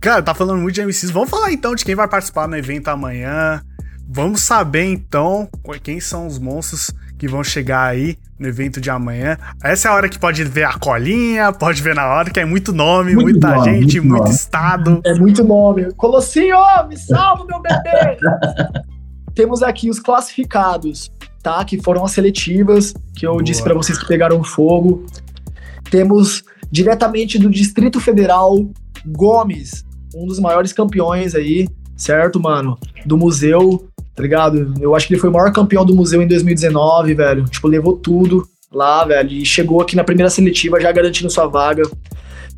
Cara, 0.00 0.22
tá 0.22 0.34
falando 0.34 0.60
muito 0.60 0.74
de 0.74 0.82
MCs. 0.82 1.10
Vamos 1.10 1.30
falar 1.30 1.52
então 1.52 1.74
de 1.74 1.84
quem 1.84 1.94
vai 1.94 2.08
participar 2.08 2.48
no 2.48 2.56
evento 2.56 2.88
amanhã. 2.88 3.62
Vamos 4.08 4.42
saber 4.42 4.84
então 4.84 5.48
quem 5.82 6.00
são 6.00 6.26
os 6.26 6.38
monstros 6.38 6.90
que 7.20 7.28
vão 7.28 7.44
chegar 7.44 7.84
aí 7.84 8.16
no 8.38 8.48
evento 8.48 8.80
de 8.80 8.88
amanhã. 8.88 9.36
Essa 9.62 9.88
é 9.88 9.90
a 9.90 9.94
hora 9.94 10.08
que 10.08 10.18
pode 10.18 10.42
ver 10.42 10.64
a 10.64 10.72
colinha, 10.72 11.52
pode 11.52 11.82
ver 11.82 11.94
na 11.94 12.06
hora, 12.06 12.30
que 12.30 12.40
é 12.40 12.46
muito 12.46 12.72
nome, 12.72 13.14
Muito 13.14 13.32
muita 13.32 13.56
nome, 13.56 13.64
gente, 13.64 14.00
muito 14.00 14.22
muito 14.22 14.32
estado. 14.32 15.02
É 15.04 15.12
muito 15.12 15.44
nome. 15.44 15.92
Colossinho, 15.92 16.56
me 16.88 16.96
salva, 16.96 17.44
meu 17.44 17.60
bebê! 17.60 18.16
Temos 19.36 19.62
aqui 19.62 19.90
os 19.90 20.00
classificados, 20.00 21.12
tá? 21.42 21.62
Que 21.62 21.78
foram 21.82 22.02
as 22.06 22.12
seletivas, 22.12 22.94
que 23.14 23.26
eu 23.26 23.32
Boa. 23.32 23.42
disse 23.42 23.62
pra 23.62 23.74
vocês 23.74 23.98
que 23.98 24.08
pegaram 24.08 24.42
fogo. 24.42 25.04
Temos 25.90 26.42
diretamente 26.70 27.38
do 27.38 27.50
Distrito 27.50 28.00
Federal, 28.00 28.56
Gomes, 29.06 29.84
um 30.14 30.26
dos 30.26 30.40
maiores 30.40 30.72
campeões 30.72 31.34
aí, 31.34 31.68
certo, 31.94 32.40
mano? 32.40 32.78
Do 33.04 33.18
museu, 33.18 33.89
tá 34.14 34.22
ligado? 34.22 34.74
Eu 34.80 34.94
acho 34.94 35.06
que 35.06 35.14
ele 35.14 35.20
foi 35.20 35.30
o 35.30 35.32
maior 35.32 35.52
campeão 35.52 35.84
do 35.84 35.94
museu 35.94 36.22
em 36.22 36.28
2019, 36.28 37.14
velho. 37.14 37.44
Tipo, 37.44 37.68
levou 37.68 37.96
tudo 37.96 38.46
lá, 38.72 39.04
velho. 39.04 39.30
E 39.30 39.44
chegou 39.44 39.80
aqui 39.80 39.96
na 39.96 40.04
primeira 40.04 40.30
seletiva 40.30 40.80
já 40.80 40.92
garantindo 40.92 41.30
sua 41.30 41.46
vaga. 41.46 41.82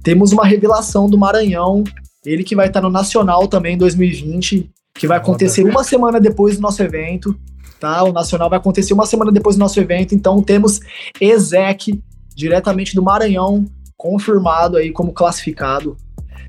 Temos 0.03 0.33
uma 0.33 0.45
revelação 0.45 1.09
do 1.09 1.17
Maranhão, 1.17 1.85
ele 2.25 2.43
que 2.43 2.57
vai 2.57 2.67
estar 2.67 2.81
no 2.81 2.91
Nacional 2.91 3.47
também 3.47 3.75
em 3.75 3.79
2020, 3.79 4.69
que 4.95 5.07
vai 5.07 5.19
acontecer 5.19 5.65
uma 5.65 5.85
semana 5.85 6.21
depois 6.21 6.57
do 6.57 6.63
nosso 6.63 6.83
evento, 6.83 7.37
tá? 7.79 8.03
O 8.03 8.13
Nacional 8.13 8.51
vai 8.51 8.59
acontecer 8.59 8.93
uma 8.95 9.07
semana 9.07 9.31
depois 9.31 9.57
do 9.57 9.61
nosso 9.61 9.79
evento, 9.79 10.15
então 10.15 10.43
temos 10.43 10.81
Ezek, 11.21 12.03
diretamente 12.35 12.95
do 12.95 13.03
Maranhão, 13.03 13.65
confirmado 13.97 14.77
aí 14.77 14.91
como 14.91 15.13
classificado. 15.13 15.97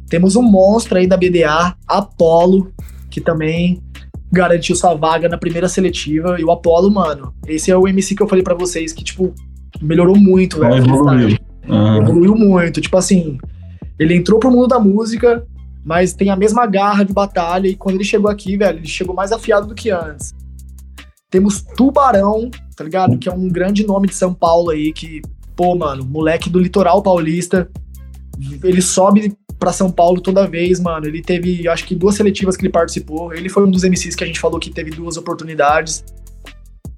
Temos 0.10 0.36
um 0.36 0.42
monstro 0.42 0.98
aí 0.98 1.08
da 1.08 1.18
BDA, 1.18 1.76
Apollo, 1.88 2.72
que 3.10 3.22
também 3.22 3.82
garantiu 4.34 4.76
sua 4.76 4.96
vaga 4.96 5.30
na 5.30 5.38
primeira 5.38 5.70
seletiva. 5.70 6.40
E 6.40 6.44
o 6.44 6.52
Apollo, 6.52 6.92
mano, 6.92 7.34
esse 7.48 7.72
é 7.72 7.78
o 7.78 7.88
MC 7.88 8.16
que 8.16 8.24
eu 8.24 8.28
falei 8.28 8.44
pra 8.44 8.56
vocês 8.56 8.92
que, 8.92 9.04
tipo, 9.04 9.34
melhorou 9.82 10.18
muito, 10.18 10.60
velho. 10.60 10.78
Evoluiu. 10.78 11.38
Ah, 11.70 11.98
Evoluiu 11.98 12.36
muito. 12.36 12.82
Tipo 12.82 12.98
assim, 12.98 13.38
ele 13.98 14.16
entrou 14.16 14.40
pro 14.40 14.52
mundo 14.52 14.68
da 14.68 14.80
música, 14.80 15.46
mas 15.86 16.14
tem 16.14 16.30
a 16.30 16.36
mesma 16.36 16.66
garra 16.66 17.04
de 17.04 17.14
batalha. 17.14 17.68
E 17.68 17.76
quando 17.76 17.96
ele 17.96 18.04
chegou 18.04 18.30
aqui, 18.30 18.58
velho, 18.58 18.80
ele 18.80 18.88
chegou 18.88 19.16
mais 19.16 19.32
afiado 19.32 19.68
do 19.68 19.76
que 19.76 19.92
antes. 19.92 20.34
Temos 21.30 21.62
Tubarão, 21.62 22.50
tá 22.76 22.84
ligado? 22.84 23.18
Que 23.18 23.30
é 23.30 23.34
um 23.34 23.48
grande 23.48 23.86
nome 23.86 24.08
de 24.08 24.16
São 24.16 24.34
Paulo 24.34 24.72
aí, 24.72 24.92
que, 24.92 25.22
pô, 25.56 25.76
mano, 25.76 26.04
moleque 26.04 26.50
do 26.50 26.60
litoral 26.60 27.02
paulista. 27.02 27.70
Ele 28.64 28.82
sobe 28.82 29.36
pra 29.60 29.72
São 29.72 29.92
Paulo 29.92 30.22
toda 30.22 30.48
vez, 30.48 30.80
mano. 30.80 31.06
Ele 31.06 31.22
teve, 31.22 31.68
acho 31.68 31.86
que 31.86 31.96
duas 31.96 32.16
seletivas 32.16 32.56
que 32.56 32.64
ele 32.64 32.72
participou. 32.72 33.34
Ele 33.34 33.50
foi 33.50 33.66
um 33.66 33.72
dos 33.72 33.84
MCs 33.84 34.16
que 34.16 34.24
a 34.24 34.28
gente 34.28 34.40
falou 34.40 34.60
que 34.60 34.70
teve 34.70 34.92
duas 34.92 35.18
oportunidades. 35.18 36.04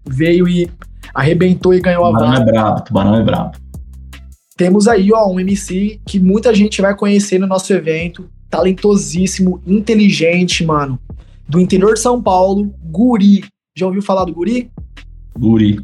Veio 0.07 0.47
e 0.47 0.69
arrebentou 1.13 1.73
e 1.73 1.81
ganhou 1.81 2.05
a 2.05 2.09
Tubarão 2.09 2.31
vaga. 2.31 2.41
é 2.41 2.45
brabo, 2.45 2.81
Tubarão 2.83 3.15
é 3.15 3.23
brabo. 3.23 3.57
Temos 4.57 4.87
aí, 4.87 5.11
ó, 5.11 5.27
um 5.27 5.39
MC 5.39 5.99
que 6.05 6.19
muita 6.19 6.53
gente 6.53 6.81
vai 6.81 6.95
conhecer 6.95 7.39
no 7.39 7.47
nosso 7.47 7.73
evento. 7.73 8.29
Talentosíssimo, 8.49 9.61
inteligente, 9.65 10.63
mano. 10.63 10.99
Do 11.47 11.59
interior 11.59 11.93
de 11.93 11.99
São 11.99 12.21
Paulo, 12.21 12.73
Guri. 12.83 13.43
Já 13.75 13.85
ouviu 13.85 14.01
falar 14.01 14.25
do 14.25 14.33
Guri? 14.33 14.71
Guri. 15.37 15.79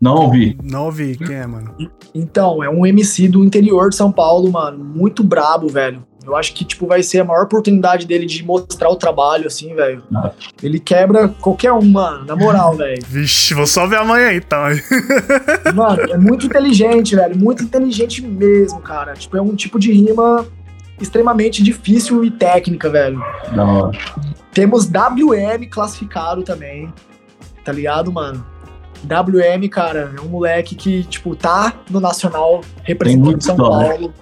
Não 0.00 0.16
ouvi. 0.16 0.56
Não 0.62 0.86
ouvi 0.86 1.16
quem 1.16 1.34
é, 1.34 1.46
mano. 1.46 1.74
Então, 2.14 2.62
é 2.62 2.68
um 2.68 2.84
MC 2.84 3.28
do 3.28 3.44
interior 3.44 3.90
de 3.90 3.96
São 3.96 4.12
Paulo, 4.12 4.50
mano. 4.50 4.84
Muito 4.84 5.22
brabo, 5.22 5.68
velho. 5.68 6.02
Eu 6.26 6.34
acho 6.36 6.54
que, 6.54 6.64
tipo, 6.64 6.86
vai 6.86 7.02
ser 7.02 7.20
a 7.20 7.24
maior 7.24 7.44
oportunidade 7.44 8.06
dele 8.06 8.26
de 8.26 8.44
mostrar 8.44 8.88
o 8.88 8.96
trabalho, 8.96 9.46
assim, 9.46 9.74
velho. 9.74 10.02
Ele 10.62 10.80
quebra 10.80 11.28
qualquer 11.28 11.72
um, 11.72 11.84
mano. 11.84 12.24
Na 12.24 12.34
moral, 12.34 12.76
velho. 12.78 13.02
Vixe, 13.06 13.54
vou 13.54 13.66
só 13.66 13.86
ver 13.86 13.96
amanhã 13.96 14.32
então. 14.32 14.64
Mano, 15.74 16.02
é 16.02 16.16
muito 16.16 16.46
inteligente, 16.46 17.14
velho. 17.14 17.36
Muito 17.36 17.62
inteligente 17.62 18.22
mesmo, 18.22 18.80
cara. 18.80 19.14
Tipo, 19.14 19.36
é 19.36 19.42
um 19.42 19.54
tipo 19.54 19.78
de 19.78 19.92
rima 19.92 20.46
extremamente 21.00 21.62
difícil 21.62 22.24
e 22.24 22.30
técnica, 22.30 22.88
velho. 22.88 23.22
Da 23.54 23.64
hora. 23.64 23.98
Temos 24.52 24.86
WM 24.86 25.66
classificado 25.68 26.42
também, 26.42 26.92
tá 27.64 27.72
ligado, 27.72 28.12
mano? 28.12 28.46
WM, 29.04 29.68
cara, 29.68 30.14
é 30.16 30.20
um 30.20 30.28
moleque 30.28 30.74
que, 30.74 31.04
tipo, 31.04 31.36
tá 31.36 31.74
no 31.90 32.00
Nacional 32.00 32.62
representando 32.82 33.42
São 33.42 33.54
história. 33.54 33.88
Paulo. 33.90 34.14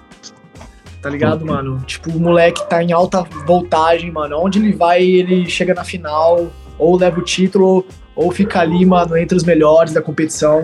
Tá 1.03 1.09
ligado, 1.09 1.45
mano? 1.45 1.83
Tipo, 1.85 2.11
o 2.11 2.19
moleque 2.19 2.65
tá 2.69 2.81
em 2.81 2.93
alta 2.93 3.23
voltagem, 3.45 4.09
mano. 4.09 4.37
Onde 4.39 4.57
ele 4.57 4.71
vai, 4.71 5.03
ele 5.03 5.49
chega 5.49 5.73
na 5.73 5.83
final, 5.83 6.47
ou 6.79 6.95
leva 6.95 7.19
o 7.19 7.21
título, 7.21 7.85
ou 8.15 8.31
fica 8.31 8.61
ali, 8.61 8.85
mano, 8.85 9.17
entre 9.17 9.35
os 9.35 9.43
melhores 9.43 9.91
da 9.91 10.01
competição. 10.01 10.63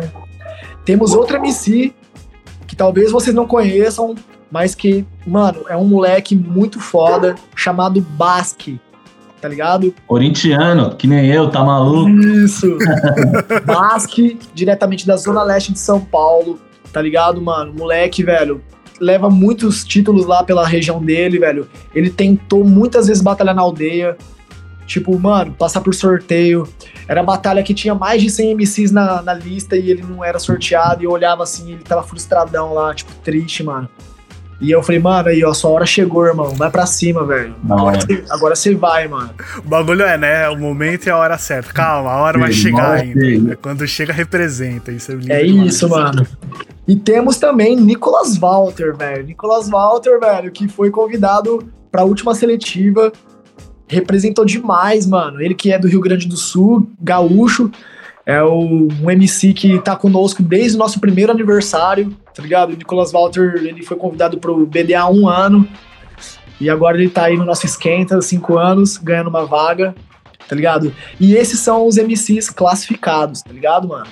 Temos 0.86 1.14
outro 1.14 1.36
MC 1.36 1.94
que 2.66 2.74
talvez 2.74 3.12
vocês 3.12 3.36
não 3.36 3.46
conheçam, 3.46 4.16
mas 4.50 4.74
que, 4.74 5.06
mano, 5.28 5.66
é 5.68 5.76
um 5.76 5.84
moleque 5.84 6.38
muito 6.38 6.80
foda, 6.80 7.36
chamado 7.54 8.00
Basque. 8.00 8.80
Tá 9.42 9.50
ligado? 9.50 9.94
Corintiano, 10.08 10.96
que 10.96 11.06
nem 11.06 11.28
eu, 11.28 11.50
tá 11.50 11.66
maluco? 11.66 12.10
Isso! 12.10 12.78
Basque, 13.66 14.40
diretamente 14.54 15.06
da 15.06 15.18
Zona 15.18 15.44
Leste 15.44 15.74
de 15.74 15.80
São 15.80 16.00
Paulo, 16.00 16.60
tá 16.94 17.02
ligado, 17.02 17.42
mano? 17.42 17.74
Moleque, 17.74 18.24
velho, 18.24 18.62
leva 19.00 19.30
muitos 19.30 19.84
títulos 19.84 20.26
lá 20.26 20.44
pela 20.44 20.68
região 20.68 21.04
dele, 21.04 21.40
velho. 21.40 21.68
Ele 21.94 22.10
tentou 22.10 22.64
muitas 22.64 23.08
vezes 23.08 23.22
batalhar 23.22 23.56
na 23.56 23.62
aldeia. 23.62 24.18
Tipo, 24.86 25.18
mano, 25.20 25.54
passar 25.54 25.82
por 25.82 25.94
sorteio. 25.94 26.68
Era 27.08 27.22
batalha 27.22 27.62
que 27.62 27.74
tinha 27.74 27.94
mais 27.94 28.22
de 28.22 28.30
100 28.30 28.56
MCs 28.56 28.92
na, 28.92 29.22
na 29.22 29.34
lista 29.34 29.78
e 29.78 29.92
ele 29.92 30.04
não 30.04 30.24
era 30.24 30.40
sorteado. 30.40 31.04
E 31.04 31.06
eu 31.06 31.12
olhava 31.12 31.44
assim, 31.44 31.74
ele 31.74 31.84
tava 31.84 32.04
frustradão 32.04 32.74
lá, 32.74 32.94
tipo, 32.94 33.12
triste, 33.24 33.64
mano. 33.64 33.88
E 34.62 34.72
eu 34.72 34.84
falei, 34.84 35.00
mano, 35.00 35.30
aí, 35.30 35.42
ó, 35.44 35.54
sua 35.54 35.72
hora 35.72 35.86
chegou, 35.86 36.26
irmão. 36.26 36.50
Vai 36.50 36.70
pra 36.70 36.86
cima, 36.86 37.24
velho. 37.26 37.56
Agora, 37.70 38.02
você- 38.02 38.24
agora 38.30 38.56
você 38.56 38.76
vai, 38.76 39.08
mano. 39.08 39.30
O 39.58 39.62
bagulho 39.70 40.04
é, 40.04 40.18
né? 40.18 40.50
O 40.50 40.58
momento 40.58 41.06
e 41.08 41.10
a 41.10 41.16
hora 41.18 41.38
certa. 41.38 41.72
Calma, 41.72 42.10
a 42.12 42.18
hora 42.18 42.38
vai 42.38 42.52
Sim, 42.52 42.60
chegar 42.64 42.90
hora 42.90 43.02
ainda. 43.02 43.20
chega. 43.22 43.54
É 43.54 43.56
Quando 43.56 43.88
chega, 43.88 44.12
representa. 44.12 44.92
Isso 44.92 45.12
é, 45.12 45.16
lindo 45.16 45.32
É 45.32 45.44
demais. 45.44 45.74
isso, 45.74 45.88
mano. 45.90 46.28
E 46.86 46.96
temos 46.96 47.38
também 47.38 47.76
Nicolas 47.78 48.36
Walter, 48.38 48.96
velho. 48.98 49.24
Nicolas 49.26 49.70
Walter, 49.70 50.20
velho, 50.20 50.52
que 50.52 50.68
foi 50.68 50.90
convidado 50.90 51.64
pra 51.90 52.04
última 52.04 52.36
seletiva. 52.36 53.14
Representou 53.88 54.44
demais, 54.46 55.06
mano. 55.08 55.42
Ele 55.42 55.56
que 55.56 55.72
é 55.72 55.80
do 55.80 55.88
Rio 55.88 56.02
Grande 56.02 56.28
do 56.28 56.36
Sul, 56.38 56.88
gaúcho. 57.02 57.72
É 58.30 58.44
o, 58.44 58.88
um 59.02 59.10
MC 59.10 59.54
que 59.54 59.80
tá 59.80 59.96
conosco 59.96 60.44
desde 60.44 60.76
o 60.76 60.80
nosso 60.80 61.00
primeiro 61.00 61.32
aniversário, 61.32 62.16
tá 62.32 62.44
ligado? 62.44 62.74
O 62.74 62.76
Nicolas 62.76 63.12
Walter, 63.12 63.56
ele 63.56 63.82
foi 63.82 63.98
convidado 63.98 64.38
pro 64.38 64.68
BDA 64.68 65.02
há 65.02 65.10
um 65.10 65.28
ano. 65.28 65.68
E 66.62 66.70
agora 66.70 66.96
ele 66.96 67.10
tá 67.10 67.24
aí 67.24 67.36
no 67.36 67.44
nosso 67.44 67.66
esquenta, 67.66 68.22
cinco 68.22 68.56
anos, 68.56 68.98
ganhando 68.98 69.32
uma 69.32 69.48
vaga, 69.48 69.96
tá 70.48 70.56
ligado? 70.56 70.94
E 71.20 71.34
esses 71.34 71.60
são 71.60 71.88
os 71.88 71.98
MCs 71.98 72.52
classificados, 72.52 73.42
tá 73.42 73.52
ligado, 73.52 73.88
mano? 73.88 74.06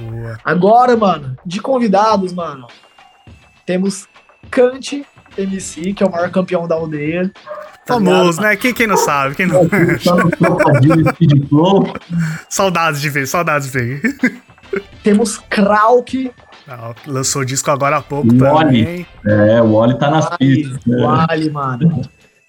Boa. 0.00 0.38
Agora, 0.42 0.96
mano, 0.96 1.36
de 1.44 1.60
convidados, 1.60 2.32
mano, 2.32 2.66
temos 3.66 4.08
Kant 4.50 5.04
MC, 5.36 5.92
que 5.92 6.02
é 6.02 6.06
o 6.06 6.10
maior 6.10 6.30
campeão 6.30 6.66
da 6.66 6.76
aldeia. 6.76 7.30
Tá 7.86 7.94
Famoso, 7.94 8.38
ligado? 8.38 8.42
né? 8.50 8.56
Quem, 8.56 8.72
quem 8.74 8.86
não 8.86 8.96
sabe? 8.96 9.34
Quem 9.34 9.46
não... 9.46 9.64
No 11.20 11.92
saudades 12.48 13.00
de 13.00 13.10
ver, 13.10 13.26
saudades 13.26 13.70
de 13.70 13.78
ver. 13.78 14.02
Temos 15.02 15.38
Krauk, 15.50 16.30
Ah, 16.68 16.94
Lançou 17.06 17.44
disco 17.44 17.70
agora 17.70 17.98
há 17.98 18.02
pouco 18.02 18.26
Mole. 18.34 18.84
também. 18.84 19.06
É, 19.26 19.60
o 19.60 19.72
Oli 19.72 19.98
tá 19.98 20.10
nas 20.10 20.24
Wally, 20.24 20.38
pistas. 20.38 20.80
né? 20.86 21.02
Wally, 21.04 21.50
mano. 21.50 22.02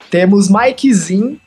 Temos 0.10 0.50
Mikezinho, 0.50 1.40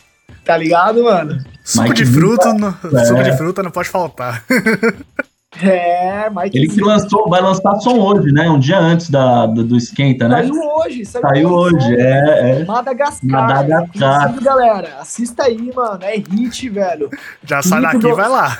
tá 0.45 0.57
ligado, 0.57 1.05
mano? 1.05 1.43
Suco 1.65 1.85
Mike 1.89 2.03
de 2.03 2.07
fruta, 2.07 2.53
não- 2.55 2.75
É. 2.99 3.05
suco 3.05 3.23
de 3.23 3.37
fruta 3.37 3.63
não 3.63 3.71
pode 3.71 3.89
faltar. 3.89 4.45
É, 5.63 6.29
Mikezinho. 6.29 6.51
Ele 6.65 6.69
que 6.69 6.81
lançou, 6.83 7.29
vai 7.29 7.41
lançar 7.41 7.75
som 7.77 7.99
hoje, 7.99 8.31
né? 8.33 8.51
Um 8.51 8.59
dia 8.59 8.79
antes 8.79 9.09
da, 9.09 9.47
do, 9.47 9.65
do 9.65 9.77
esquenta, 9.79 10.29
né? 10.29 10.43
Saiu 10.43 10.55
hoje, 10.77 11.05
saiu, 11.07 11.23
Saiu 11.23 11.51
hoje, 11.53 11.95
é, 11.97 12.61
é. 12.61 12.65
Madagascar. 12.67 13.27
Madagascar. 13.31 14.23
Inclusive, 14.29 14.45
galera, 14.45 14.97
assista 15.01 15.45
aí, 15.45 15.73
mano. 15.75 16.01
É 16.03 16.17
hit, 16.17 16.69
velho. 16.69 17.09
Já 17.43 17.63
sai 17.63 17.81
daqui 17.81 17.97
e 17.97 18.01
do- 18.01 18.15
vai 18.15 18.29
lá. 18.29 18.55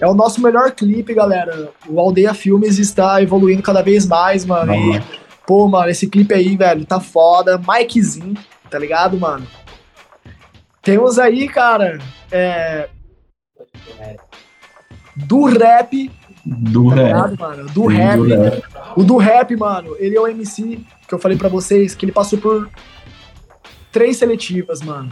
É 0.00 0.06
o 0.06 0.14
nosso 0.14 0.40
melhor 0.42 0.70
clipe, 0.72 1.12
galera. 1.12 1.68
O 1.86 2.00
Aldeia 2.00 2.32
Filmes 2.32 2.78
está 2.78 3.20
evoluindo 3.22 3.62
cada 3.62 3.82
vez 3.82 4.06
mais, 4.06 4.46
mano. 4.46 4.74
E, 4.74 5.02
pô, 5.46 5.68
mano, 5.68 5.90
esse 5.90 6.06
clipe 6.08 6.32
aí, 6.32 6.56
velho, 6.56 6.86
tá 6.86 6.98
foda. 6.98 7.58
Mikezinho, 7.58 8.38
tá 8.70 8.78
ligado, 8.78 9.20
mano? 9.20 9.46
Temos 10.80 11.18
aí, 11.18 11.46
cara, 11.46 11.98
é. 12.32 12.88
Do 15.14 15.44
rap, 15.44 16.10
Do 16.44 16.88
tá 16.88 16.94
rap. 16.96 17.06
ligado, 17.06 17.38
mano? 17.38 17.66
Do 17.70 17.82
Sim, 17.90 17.96
rap. 17.96 18.16
do 18.18 18.24
rap. 18.28 18.62
O 18.96 19.04
do 19.04 19.16
rap, 19.16 19.56
mano, 19.56 19.96
ele 19.98 20.16
é 20.16 20.20
o 20.20 20.26
MC 20.26 20.80
que 21.06 21.14
eu 21.14 21.18
falei 21.18 21.36
pra 21.38 21.48
vocês 21.48 21.94
que 21.94 22.04
ele 22.04 22.12
passou 22.12 22.38
por 22.38 22.68
três 23.92 24.16
seletivas, 24.16 24.82
mano. 24.82 25.10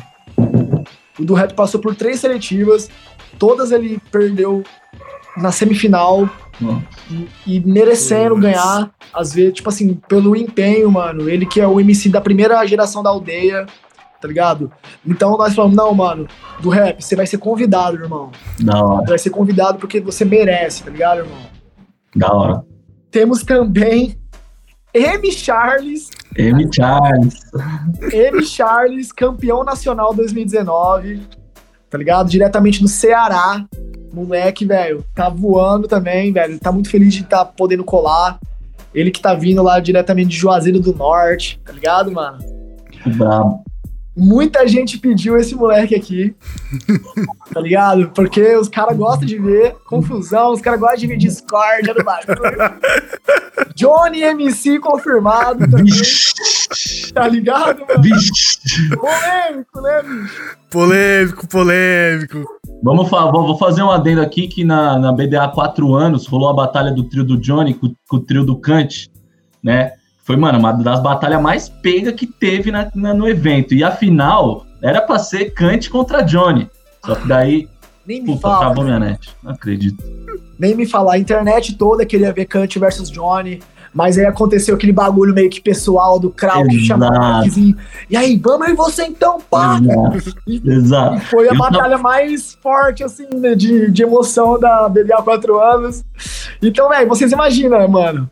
O 1.19 1.25
do 1.25 1.35
rap 1.35 1.53
passou 1.55 1.81
por 1.81 1.95
três 1.95 2.19
seletivas, 2.21 2.89
todas 3.39 3.71
ele 3.71 4.01
perdeu 4.11 4.65
na 5.37 5.53
semifinal 5.53 6.29
e, 7.11 7.57
e 7.57 7.61
merecendo 7.61 8.37
ganhar, 8.37 8.91
às 9.13 9.33
vezes, 9.33 9.55
tipo 9.55 9.69
assim, 9.69 9.95
pelo 10.09 10.35
empenho, 10.35 10.91
mano. 10.91 11.29
Ele 11.29 11.47
que 11.47 11.61
é 11.61 11.67
o 11.67 11.79
MC 11.79 12.09
da 12.09 12.21
primeira 12.21 12.65
geração 12.67 13.03
da 13.03 13.11
aldeia, 13.11 13.67
tá 14.21 14.29
ligado? 14.29 14.71
Então 15.07 15.37
nós 15.37 15.55
falamos, 15.55 15.77
não, 15.77 15.95
mano, 15.95 16.29
do 16.61 16.69
rap, 16.69 17.03
você 17.03 17.17
vai 17.17 17.27
ser 17.27 17.39
convidado, 17.39 17.97
irmão. 17.97 18.31
Da 18.61 18.83
hora, 18.85 19.07
Vai 19.07 19.19
ser 19.19 19.31
convidado 19.31 19.79
porque 19.79 20.01
você 20.01 20.25
merece, 20.25 20.83
tá 20.85 20.91
ligado, 20.91 21.19
irmão? 21.21 21.39
da 22.15 22.33
hora. 22.33 22.65
Temos 23.11 23.43
também 23.45 24.17
M. 24.93 25.31
Charles, 25.33 26.11
M. 26.37 26.69
Charles. 26.73 27.35
M. 28.13 28.45
Charles, 28.45 29.13
campeão 29.13 29.63
nacional 29.65 30.13
2019, 30.15 31.23
tá 31.89 31.97
ligado? 31.97 32.29
Diretamente 32.29 32.81
do 32.81 32.89
Ceará. 32.89 33.65
Moleque, 34.13 34.65
velho, 34.65 35.05
tá 35.15 35.29
voando 35.29 35.87
também, 35.87 36.33
velho. 36.33 36.59
Tá 36.59 36.73
muito 36.73 36.91
feliz 36.91 37.15
de 37.15 37.23
estar 37.23 37.45
podendo 37.45 37.85
colar. 37.85 38.41
Ele 38.93 39.13
que 39.13 39.21
tá 39.21 39.35
vindo 39.35 39.63
lá 39.63 39.79
diretamente 39.79 40.31
de 40.31 40.37
Juazeiro 40.37 40.81
do 40.81 40.93
Norte, 40.93 41.61
tá 41.65 41.73
ligado, 41.73 42.11
mano? 42.11 42.39
Que 42.91 43.09
brabo. 43.11 43.63
Muita 44.17 44.67
gente 44.67 44.99
pediu 44.99 45.37
esse 45.37 45.55
moleque 45.55 45.95
aqui. 45.95 46.35
Tá 47.53 47.61
ligado? 47.61 48.11
Porque 48.11 48.55
os 48.55 48.69
caras 48.69 48.97
gostam 48.97 49.27
de 49.27 49.37
ver 49.37 49.75
confusão, 49.85 50.53
os 50.53 50.61
caras 50.61 50.79
gostam 50.79 50.99
de 50.99 51.07
ver 51.09 51.17
discórdia 51.17 51.93
no 51.93 52.05
bagulho. 52.05 52.39
Johnny 53.75 54.23
MC 54.23 54.79
confirmado 54.79 55.69
também, 55.69 55.93
tá 57.13 57.27
ligado, 57.27 57.85
mano? 57.89 58.01
Vixe. 58.01 58.89
Polêmico, 58.97 59.81
né, 59.81 60.03
bicho? 60.03 60.59
Polêmico, 60.71 61.49
polêmico. 61.49 62.45
Vamos 62.85 63.09
fa 63.09 63.31
vou 63.33 63.47
vou 63.47 63.59
fazer 63.59 63.83
um 63.83 63.91
adendo 63.91 64.21
aqui 64.21 64.47
que 64.47 64.65
na, 64.65 64.97
na 64.97 65.13
BDA 65.13 65.45
há 65.45 65.49
quatro 65.49 65.93
anos 65.95 66.27
rolou 66.29 66.49
a 66.49 66.55
batalha 66.55 66.93
do 66.93 67.03
trio 67.03 67.25
do 67.25 67.37
Johnny 67.37 67.75
com, 67.75 67.93
com 68.09 68.17
o 68.17 68.21
trio 68.21 68.45
do 68.45 68.57
Kant, 68.57 69.11
né? 69.63 69.95
Foi, 70.31 70.37
mano, 70.37 70.59
uma 70.61 70.73
das 70.73 71.01
batalhas 71.03 71.43
mais 71.43 71.69
pega 71.69 72.13
que 72.13 72.25
teve 72.25 72.71
na, 72.71 72.89
na- 72.95 73.13
no 73.13 73.29
evento. 73.29 73.75
E 73.75 73.83
a 73.83 73.91
final 73.91 74.65
era 74.81 75.03
pra 75.03 75.19
ser 75.19 75.47
Kant 75.51 75.91
contra 75.91 76.23
Johnny. 76.23 76.71
Só 77.05 77.17
que 77.17 77.27
daí, 77.27 77.69
Nem 78.07 78.21
me 78.23 78.27
puta, 78.29 78.41
fala. 78.43 78.67
acabou 78.67 78.85
minha 78.85 79.01
net. 79.01 79.29
Não 79.43 79.51
acredito. 79.53 80.05
Nem 80.57 80.75
me 80.77 80.87
falar. 80.87 81.15
A 81.15 81.19
internet 81.19 81.75
toda 81.77 82.07
queria 82.07 82.33
ver 82.33 82.45
Kant 82.45 82.79
versus 82.79 83.11
Johnny. 83.11 83.61
Mas 83.93 84.17
aí 84.17 84.25
aconteceu 84.25 84.77
aquele 84.77 84.93
bagulho 84.93 85.35
meio 85.35 85.51
que 85.51 85.61
pessoal 85.61 86.17
do 86.21 86.31
Krauk 86.31 86.69
que 86.69 86.93
o. 86.93 86.97
Mikezinho. 86.97 87.77
E 88.09 88.17
aí, 88.17 88.37
vamos 88.37 88.69
aí 88.69 88.73
você 88.77 89.03
então, 89.03 89.41
pá! 89.41 89.81
Exato. 89.81 90.37
E 90.47 90.63
Exato. 90.65 91.21
foi 91.23 91.49
a 91.49 91.53
Eu 91.55 91.59
batalha 91.59 91.99
mais 91.99 92.57
forte, 92.63 93.03
assim, 93.03 93.27
né, 93.35 93.57
de, 93.57 93.91
de 93.91 94.03
emoção 94.05 94.61
da 94.61 94.89
BDA 94.89 95.17
há 95.19 95.23
quatro 95.23 95.59
anos. 95.59 96.05
Então, 96.63 96.89
velho, 96.89 97.09
vocês 97.09 97.33
imaginam, 97.33 97.89
mano. 97.89 98.31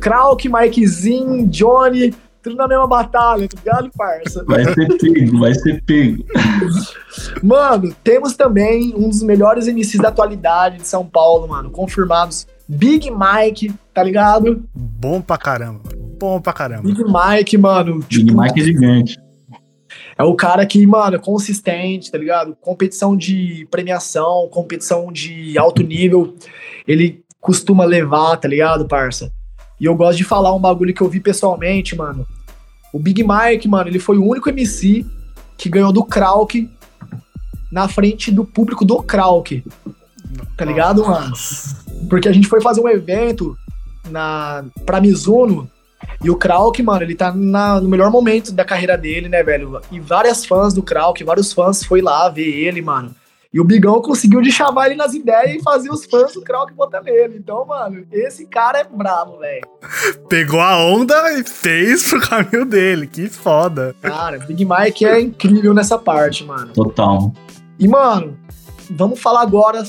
Krauk, 0.00 0.48
Mikezinho, 0.48 1.46
Johnny, 1.46 2.14
tudo 2.42 2.56
na 2.56 2.68
mesma 2.68 2.86
batalha, 2.86 3.48
tá 3.48 3.58
ligado, 3.58 3.90
parça? 3.96 4.44
Vai 4.44 4.64
ser 4.64 4.86
pego, 4.98 5.38
vai 5.38 5.54
ser 5.54 5.82
pego. 5.84 6.24
Mano, 7.42 7.94
temos 8.04 8.36
também 8.36 8.94
um 8.96 9.08
dos 9.08 9.22
melhores 9.22 9.66
MCs 9.66 10.00
da 10.00 10.08
atualidade 10.08 10.78
de 10.78 10.86
São 10.86 11.04
Paulo, 11.04 11.48
mano, 11.48 11.70
confirmados. 11.70 12.46
Big 12.68 13.10
Mike, 13.10 13.72
tá 13.92 14.02
ligado? 14.02 14.64
Bom 14.74 15.20
pra 15.20 15.36
caramba. 15.36 15.80
Bom 16.18 16.40
pra 16.40 16.52
caramba. 16.52 16.82
Big 16.82 17.02
Mike, 17.04 17.58
mano, 17.58 17.98
Big 18.00 18.24
tipo, 18.24 18.40
Mike 18.40 18.60
é 18.60 18.64
gigante. 18.64 19.18
é 20.16 20.22
o 20.22 20.34
cara 20.34 20.64
que, 20.66 20.84
mano, 20.86 21.16
é 21.16 21.18
consistente, 21.18 22.10
tá 22.10 22.18
ligado? 22.18 22.56
Competição 22.60 23.16
de 23.16 23.66
premiação, 23.70 24.48
competição 24.50 25.12
de 25.12 25.58
alto 25.58 25.82
nível, 25.82 26.34
ele 26.86 27.24
costuma 27.40 27.84
levar, 27.84 28.36
tá 28.36 28.48
ligado, 28.48 28.86
parça? 28.86 29.32
E 29.80 29.84
eu 29.84 29.94
gosto 29.94 30.16
de 30.18 30.24
falar 30.24 30.54
um 30.54 30.58
bagulho 30.60 30.94
que 30.94 31.00
eu 31.02 31.08
vi 31.08 31.20
pessoalmente, 31.20 31.94
mano. 31.96 32.26
O 32.92 32.98
Big 32.98 33.22
Mike, 33.22 33.68
mano, 33.68 33.88
ele 33.90 33.98
foi 33.98 34.16
o 34.16 34.24
único 34.26 34.48
MC 34.48 35.04
que 35.58 35.68
ganhou 35.68 35.92
do 35.92 36.04
Krauk 36.04 36.68
na 37.70 37.88
frente 37.88 38.30
do 38.30 38.44
público 38.44 38.84
do 38.84 39.02
Krauk. 39.02 39.62
Tá 40.56 40.64
ligado, 40.64 41.04
mano? 41.06 41.32
Porque 42.08 42.28
a 42.28 42.32
gente 42.32 42.46
foi 42.48 42.60
fazer 42.60 42.80
um 42.80 42.88
evento 42.88 43.56
na, 44.10 44.64
pra 44.84 45.00
Mizuno 45.00 45.68
E 46.22 46.30
o 46.30 46.36
Krauk, 46.36 46.80
mano, 46.82 47.02
ele 47.02 47.14
tá 47.14 47.32
na- 47.34 47.80
no 47.80 47.88
melhor 47.88 48.10
momento 48.10 48.52
da 48.52 48.64
carreira 48.64 48.96
dele, 48.96 49.28
né, 49.28 49.42
velho? 49.42 49.80
E 49.90 49.98
várias 49.98 50.44
fãs 50.44 50.72
do 50.74 50.82
Krauk, 50.82 51.22
vários 51.24 51.52
fãs 51.52 51.82
foi 51.84 52.00
lá 52.00 52.28
ver 52.28 52.48
ele, 52.48 52.80
mano. 52.82 53.14
E 53.56 53.60
o 53.60 53.64
Bigão 53.64 54.02
conseguiu 54.02 54.42
de 54.42 54.52
chamar 54.52 54.88
ele 54.88 54.96
nas 54.96 55.14
ideias 55.14 55.56
e 55.58 55.62
fazer 55.62 55.88
os 55.88 56.04
fãs 56.04 56.34
do 56.34 56.42
Krauk 56.42 56.74
botar 56.74 57.00
nele. 57.00 57.38
Então, 57.38 57.64
mano, 57.64 58.06
esse 58.12 58.44
cara 58.44 58.80
é 58.80 58.84
brabo, 58.84 59.38
velho. 59.38 59.62
Pegou 60.28 60.60
a 60.60 60.76
onda 60.76 61.32
e 61.32 61.42
fez 61.42 62.06
pro 62.06 62.20
caminho 62.20 62.66
dele. 62.66 63.06
Que 63.06 63.30
foda. 63.30 63.96
Cara, 64.02 64.40
Big 64.40 64.62
Mike 64.62 65.06
é 65.06 65.22
incrível 65.22 65.72
nessa 65.72 65.96
parte, 65.96 66.44
mano. 66.44 66.70
Total. 66.74 67.32
E, 67.78 67.88
mano, 67.88 68.36
vamos 68.90 69.18
falar 69.18 69.40
agora 69.40 69.82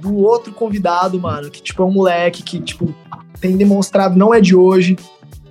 do 0.00 0.16
outro 0.16 0.52
convidado, 0.52 1.16
mano, 1.20 1.52
que, 1.52 1.62
tipo, 1.62 1.84
é 1.84 1.86
um 1.86 1.92
moleque 1.92 2.42
que, 2.42 2.60
tipo, 2.60 2.92
tem 3.40 3.56
demonstrado, 3.56 4.18
não 4.18 4.34
é 4.34 4.40
de 4.40 4.56
hoje, 4.56 4.96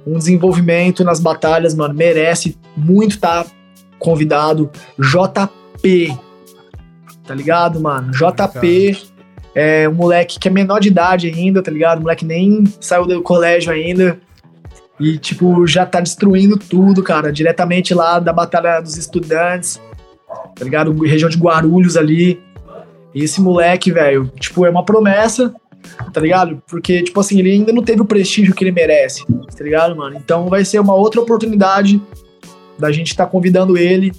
um 0.06 0.17
desenvolvimento 0.17 1.02
nas 1.02 1.21
batalhas, 1.21 1.73
mano, 1.73 1.93
merece 1.93 2.58
muito 2.76 3.17
tá 3.21 3.45
convidado. 3.97 4.69
JP. 4.99 6.19
Tá 7.26 7.34
ligado, 7.34 7.80
mano? 7.80 8.12
JP 8.12 8.98
é 9.56 9.88
um 9.88 9.94
moleque 9.94 10.40
que 10.40 10.48
é 10.48 10.52
menor 10.52 10.80
de 10.80 10.90
idade 10.90 11.28
ainda, 11.28 11.62
tá 11.62 11.72
ligado? 11.72 12.00
O 12.00 12.02
moleque 12.02 12.26
nem 12.26 12.64
saiu 12.80 13.06
do 13.06 13.22
colégio 13.22 13.72
ainda. 13.72 14.20
E, 15.00 15.18
tipo, 15.18 15.66
já 15.66 15.86
tá 15.86 16.00
destruindo 16.00 16.58
tudo, 16.58 17.02
cara. 17.02 17.32
Diretamente 17.32 17.94
lá 17.94 18.20
da 18.20 18.34
Batalha 18.34 18.80
dos 18.80 18.98
Estudantes 18.98 19.80
tá 20.56 20.64
ligado? 20.64 20.92
Região 21.04 21.30
de 21.30 21.38
Guarulhos 21.38 21.98
ali. 21.98 22.40
E 23.14 23.24
esse 23.24 23.42
moleque, 23.42 23.92
velho, 23.92 24.32
tipo, 24.40 24.66
é 24.66 24.70
uma 24.70 24.84
promessa, 24.84 25.54
tá 26.12 26.20
ligado? 26.20 26.62
Porque, 26.68 27.04
tipo 27.04 27.20
assim, 27.20 27.40
ele 27.40 27.52
ainda 27.52 27.72
não 27.72 27.84
teve 27.84 28.02
o 28.02 28.06
prestígio 28.06 28.56
que 28.56 28.64
ele 28.64 28.72
merece, 28.72 29.26
tá 29.26 29.64
ligado, 29.64 29.96
mano? 29.96 30.16
Então 30.18 30.48
vai 30.48 30.66
ser 30.66 30.80
uma 30.80 30.96
outra 30.96 31.22
oportunidade 31.22 32.02
da 32.78 32.92
gente 32.92 33.16
tá 33.16 33.26
convidando 33.26 33.78
ele 33.78 34.12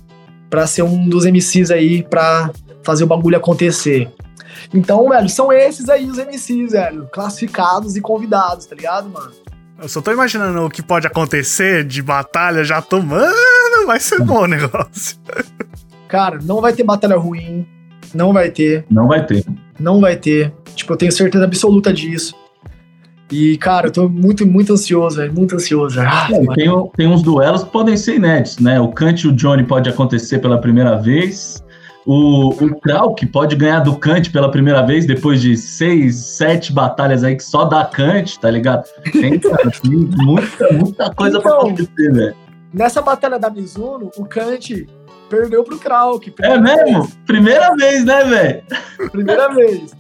pra 0.49 0.67
ser 0.67 0.83
um 0.83 1.09
dos 1.09 1.25
MCs 1.25 1.73
aí 1.73 2.05
pra 2.05 2.51
fazer 2.85 3.05
o 3.05 3.07
bagulho 3.07 3.37
acontecer. 3.37 4.11
Então, 4.73 5.09
velho, 5.09 5.29
são 5.29 5.53
esses 5.53 5.89
aí 5.89 6.09
os 6.09 6.19
MCs, 6.19 6.73
velho, 6.73 7.09
classificados 7.13 7.97
e 7.97 8.01
convidados, 8.01 8.67
tá 8.67 8.75
ligado, 8.75 9.09
mano? 9.09 9.33
Eu 9.81 9.89
só 9.89 10.01
tô 10.01 10.13
imaginando 10.13 10.65
o 10.65 10.71
que 10.71 10.83
pode 10.83 11.07
acontecer 11.07 11.85
de 11.85 12.01
batalha, 12.01 12.63
já 12.63 12.81
tô, 12.81 13.03
mano, 13.03 13.87
vai 13.87 13.99
ser 13.99 14.23
bom 14.23 14.43
o 14.43 14.47
negócio. 14.47 15.19
Cara, 16.09 16.39
não 16.43 16.61
vai 16.61 16.73
ter 16.73 16.85
batalha 16.85 17.17
ruim, 17.17 17.67
não 18.15 18.33
vai 18.33 18.51
ter. 18.51 18.85
Não 18.89 19.09
vai 19.09 19.27
ter. 19.27 19.45
Não 19.79 20.01
vai 20.01 20.17
ter. 20.17 20.53
Tipo, 20.77 20.93
eu 20.93 20.97
tenho 20.97 21.13
certeza 21.13 21.45
absoluta 21.45 21.93
disso. 21.93 22.35
E, 23.31 23.57
cara, 23.57 23.89
eu 23.89 23.91
tô 23.91 24.09
muito, 24.09 24.47
muito 24.47 24.73
ansioso, 24.73 25.17
velho. 25.17 25.33
Muito 25.33 25.57
ansioso. 25.57 26.01
Ah, 26.01 26.29
É, 26.31 26.55
tem, 26.55 26.91
tem 26.97 27.09
uns 27.09 27.23
duelos 27.23 27.65
que 27.65 27.71
podem 27.71 27.97
ser 27.97 28.17
inéditos, 28.17 28.59
né? 28.59 28.79
O 28.81 28.89
Kant 28.89 29.25
e 29.25 29.29
o 29.29 29.33
Johnny 29.33 29.65
pode 29.65 29.89
acontecer 29.89 30.39
pela 30.39 30.61
primeira 30.61 30.97
vez. 30.97 31.65
O, 32.07 32.49
o 32.51 32.81
Krauk 32.81 33.25
pode 33.27 33.57
ganhar 33.57 33.81
do 33.81 33.97
Kant 33.97 34.31
pela 34.31 34.51
primeira 34.51 34.83
vez 34.83 35.07
depois 35.07 35.41
de 35.41 35.57
seis, 35.57 36.17
sete 36.17 36.73
batalhas 36.73 37.25
aí 37.25 37.35
que 37.37 37.43
só 37.43 37.65
dá 37.65 37.85
Kant, 37.85 38.39
tá 38.39 38.51
ligado? 38.51 38.85
Tem, 39.11 39.39
cara, 39.41 39.71
muita, 40.15 40.73
muita 40.73 41.15
coisa 41.15 41.41
pra 41.41 41.51
Então. 41.51 41.61
acontecer, 41.63 42.13
velho. 42.13 42.35
Nessa 42.73 43.01
batalha 43.01 43.39
da 43.39 43.49
Mizuno, 43.49 44.11
o 44.19 44.25
Kant 44.27 44.87
perdeu 45.31 45.65
pro 45.65 45.79
Krauk. 45.79 46.35
É 46.43 46.59
mesmo? 46.59 47.09
Primeira 47.27 47.75
vez, 47.75 48.05
né, 48.05 48.25
velho? 48.25 48.63
Primeira 49.11 49.55
vez. 49.55 49.95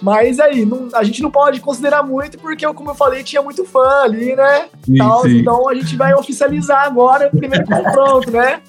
Mas 0.00 0.38
aí, 0.38 0.64
não- 0.64 0.88
a 0.94 1.02
gente 1.02 1.20
não 1.22 1.30
pode 1.30 1.60
considerar 1.60 2.04
muito, 2.04 2.38
porque, 2.38 2.64
como 2.72 2.90
eu 2.90 2.94
falei, 2.94 3.24
tinha 3.24 3.42
muito 3.42 3.64
fã 3.64 4.02
ali, 4.04 4.36
né? 4.36 4.66
Sim, 4.84 4.96
sim. 5.22 5.38
então 5.40 5.68
a 5.68 5.74
gente 5.74 5.96
vai 5.96 6.14
oficializar 6.14 6.84
agora 6.84 7.28
o 7.32 7.36
primeiro 7.36 7.64
confronto, 7.66 8.30
né? 8.30 8.60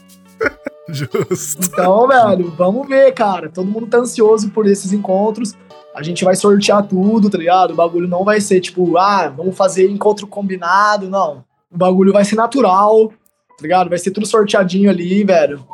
Justo. 0.93 1.67
Então, 1.71 2.07
velho, 2.07 2.51
vamos 2.57 2.87
ver, 2.87 3.13
cara. 3.13 3.49
Todo 3.49 3.69
mundo 3.69 3.87
tá 3.87 3.99
ansioso 3.99 4.49
por 4.49 4.65
esses 4.67 4.91
encontros. 4.91 5.55
A 5.95 6.03
gente 6.03 6.23
vai 6.23 6.35
sortear 6.35 6.87
tudo, 6.87 7.29
tá 7.29 7.37
ligado? 7.37 7.71
O 7.71 7.75
bagulho 7.75 8.07
não 8.07 8.23
vai 8.23 8.39
ser 8.39 8.59
tipo, 8.59 8.97
ah, 8.97 9.29
vamos 9.29 9.55
fazer 9.55 9.89
encontro 9.89 10.27
combinado, 10.27 11.09
não. 11.09 11.43
O 11.71 11.77
bagulho 11.77 12.13
vai 12.13 12.23
ser 12.23 12.35
natural, 12.35 13.09
tá 13.09 13.61
ligado? 13.61 13.89
Vai 13.89 13.97
ser 13.97 14.11
tudo 14.11 14.25
sorteadinho 14.25 14.89
ali, 14.89 15.23
velho. 15.23 15.65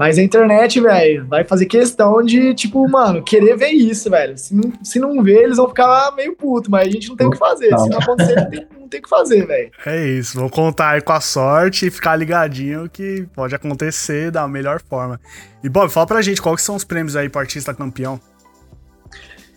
Mas 0.00 0.16
a 0.16 0.22
internet, 0.22 0.80
velho, 0.80 1.26
vai 1.26 1.44
fazer 1.44 1.66
questão 1.66 2.22
de, 2.22 2.54
tipo, 2.54 2.88
mano, 2.88 3.22
querer 3.22 3.54
ver 3.54 3.68
isso, 3.68 4.08
velho. 4.08 4.38
Se 4.38 4.54
não, 4.54 4.72
se 4.82 4.98
não 4.98 5.22
ver, 5.22 5.42
eles 5.42 5.58
vão 5.58 5.68
ficar 5.68 6.10
meio 6.16 6.34
puto, 6.34 6.70
mas 6.70 6.88
a 6.88 6.90
gente 6.90 7.10
não 7.10 7.16
tem 7.16 7.26
o 7.26 7.30
que 7.30 7.36
fazer. 7.36 7.66
Se 7.78 7.86
não 7.90 7.98
acontecer, 7.98 8.34
não 8.34 8.48
tem, 8.48 8.66
não 8.80 8.88
tem 8.88 8.98
o 9.00 9.02
que 9.02 9.08
fazer, 9.10 9.46
velho. 9.46 9.70
É 9.84 10.06
isso, 10.06 10.40
vou 10.40 10.48
contar 10.48 10.92
aí 10.92 11.02
com 11.02 11.12
a 11.12 11.20
sorte 11.20 11.84
e 11.84 11.90
ficar 11.90 12.16
ligadinho 12.16 12.88
que 12.88 13.26
pode 13.34 13.54
acontecer 13.54 14.30
da 14.30 14.48
melhor 14.48 14.80
forma. 14.80 15.20
E 15.62 15.68
Bob, 15.68 15.90
fala 15.90 16.06
pra 16.06 16.22
gente 16.22 16.40
quais 16.40 16.56
que 16.56 16.62
são 16.62 16.76
os 16.76 16.84
prêmios 16.84 17.14
aí 17.14 17.28
pro 17.28 17.42
artista 17.42 17.74
campeão. 17.74 18.18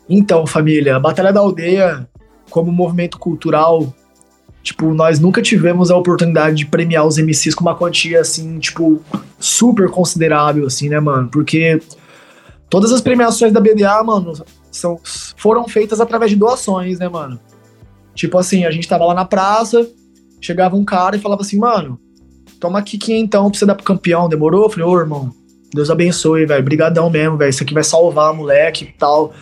Então, 0.09 0.45
família, 0.45 0.97
a 0.97 0.99
Batalha 0.99 1.31
da 1.31 1.39
Aldeia, 1.39 2.05
como 2.49 2.69
movimento 2.69 3.17
cultural, 3.17 3.93
tipo, 4.63 4.93
nós 4.93 5.19
nunca 5.19 5.41
tivemos 5.41 5.91
a 5.91 5.97
oportunidade 5.97 6.55
de 6.55 6.65
premiar 6.65 7.05
os 7.05 7.17
MCs 7.17 7.53
com 7.53 7.61
uma 7.61 7.75
quantia, 7.75 8.21
assim, 8.21 8.57
tipo, 8.59 9.03
super 9.37 9.89
considerável, 9.89 10.65
assim, 10.65 10.87
né, 10.87 10.99
mano? 11.01 11.27
Porque 11.29 11.81
todas 12.69 12.93
as 12.93 13.01
premiações 13.01 13.51
da 13.51 13.59
BDA, 13.59 14.01
mano, 14.03 14.33
são, 14.71 14.97
foram 15.35 15.67
feitas 15.67 15.99
através 15.99 16.31
de 16.31 16.37
doações, 16.37 16.97
né, 16.97 17.09
mano? 17.09 17.37
Tipo 18.15 18.37
assim, 18.37 18.63
a 18.63 18.71
gente 18.71 18.87
tava 18.87 19.05
lá 19.05 19.13
na 19.13 19.25
praça, 19.25 19.85
chegava 20.39 20.77
um 20.77 20.85
cara 20.85 21.17
e 21.17 21.19
falava 21.19 21.41
assim, 21.41 21.59
mano, 21.59 21.99
toma 22.59 22.79
aqui 22.79 22.97
quinhentão 22.97 23.49
pra 23.51 23.59
você 23.59 23.65
dar 23.65 23.75
pro 23.75 23.83
campeão, 23.83 24.29
demorou? 24.29 24.63
Eu 24.63 24.69
falei, 24.69 24.85
ô, 24.85 24.97
irmão, 24.97 25.31
Deus 25.73 25.89
abençoe, 25.89 26.45
velho, 26.45 26.63
brigadão 26.63 27.09
mesmo, 27.09 27.35
velho, 27.35 27.49
isso 27.49 27.63
aqui 27.63 27.73
vai 27.73 27.83
salvar, 27.83 28.33
moleque 28.33 28.85
e 28.85 28.97
tal. 28.97 29.33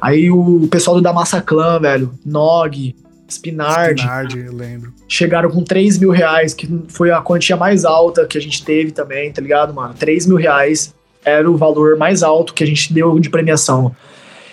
Aí 0.00 0.30
o 0.30 0.68
pessoal 0.70 0.96
do 0.96 1.02
da 1.02 1.12
Massa 1.12 1.42
Clã, 1.42 1.80
velho, 1.80 2.12
Nog, 2.24 2.94
Spinard, 3.28 3.98
Spinard, 4.00 4.38
eu 4.38 4.52
lembro. 4.52 4.92
chegaram 5.06 5.50
com 5.50 5.62
3 5.62 5.98
mil 5.98 6.10
reais, 6.10 6.54
que 6.54 6.66
foi 6.88 7.10
a 7.10 7.20
quantia 7.20 7.56
mais 7.56 7.84
alta 7.84 8.26
que 8.26 8.38
a 8.38 8.40
gente 8.40 8.64
teve 8.64 8.90
também, 8.90 9.30
tá 9.32 9.42
ligado, 9.42 9.74
mano? 9.74 9.94
3 9.94 10.26
mil 10.26 10.36
reais 10.36 10.94
era 11.24 11.50
o 11.50 11.56
valor 11.56 11.96
mais 11.98 12.22
alto 12.22 12.54
que 12.54 12.64
a 12.64 12.66
gente 12.66 12.92
deu 12.92 13.18
de 13.20 13.28
premiação. 13.28 13.94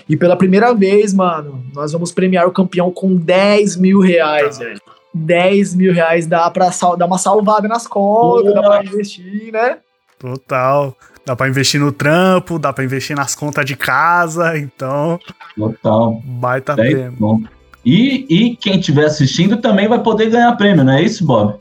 E 0.09 0.15
pela 0.17 0.35
primeira 0.35 0.73
vez, 0.73 1.13
mano, 1.13 1.63
nós 1.73 1.91
vamos 1.93 2.11
premiar 2.11 2.45
o 2.47 2.51
campeão 2.51 2.91
com 2.91 3.15
10 3.15 3.75
mil 3.77 3.99
reais, 4.01 4.57
velho. 4.59 4.79
10 5.13 5.73
mil 5.73 5.93
reais 5.93 6.27
dá 6.27 6.49
pra 6.51 6.71
sal- 6.71 6.97
dar 6.97 7.05
uma 7.05 7.17
salvada 7.17 7.67
nas 7.67 7.87
contas, 7.87 8.53
dá 8.53 8.61
pra 8.61 8.83
investir, 8.83 9.51
né? 9.53 9.77
Total. 10.19 10.95
Dá 11.25 11.35
pra 11.35 11.47
investir 11.47 11.79
no 11.79 11.91
trampo, 11.91 12.59
dá 12.59 12.71
pra 12.71 12.83
investir 12.83 13.15
nas 13.15 13.33
contas 13.33 13.65
de 13.65 13.75
casa, 13.75 14.57
então, 14.57 15.19
Total. 15.57 16.21
baita 16.23 16.75
10 16.75 16.93
prêmio. 16.93 17.13
bom. 17.17 17.41
E, 17.85 18.25
e 18.27 18.55
quem 18.55 18.79
estiver 18.79 19.05
assistindo 19.05 19.57
também 19.57 19.87
vai 19.87 20.01
poder 20.01 20.29
ganhar 20.29 20.51
prêmio, 20.53 20.83
não 20.83 20.93
é 20.93 21.03
isso, 21.03 21.23
Bob? 21.23 21.59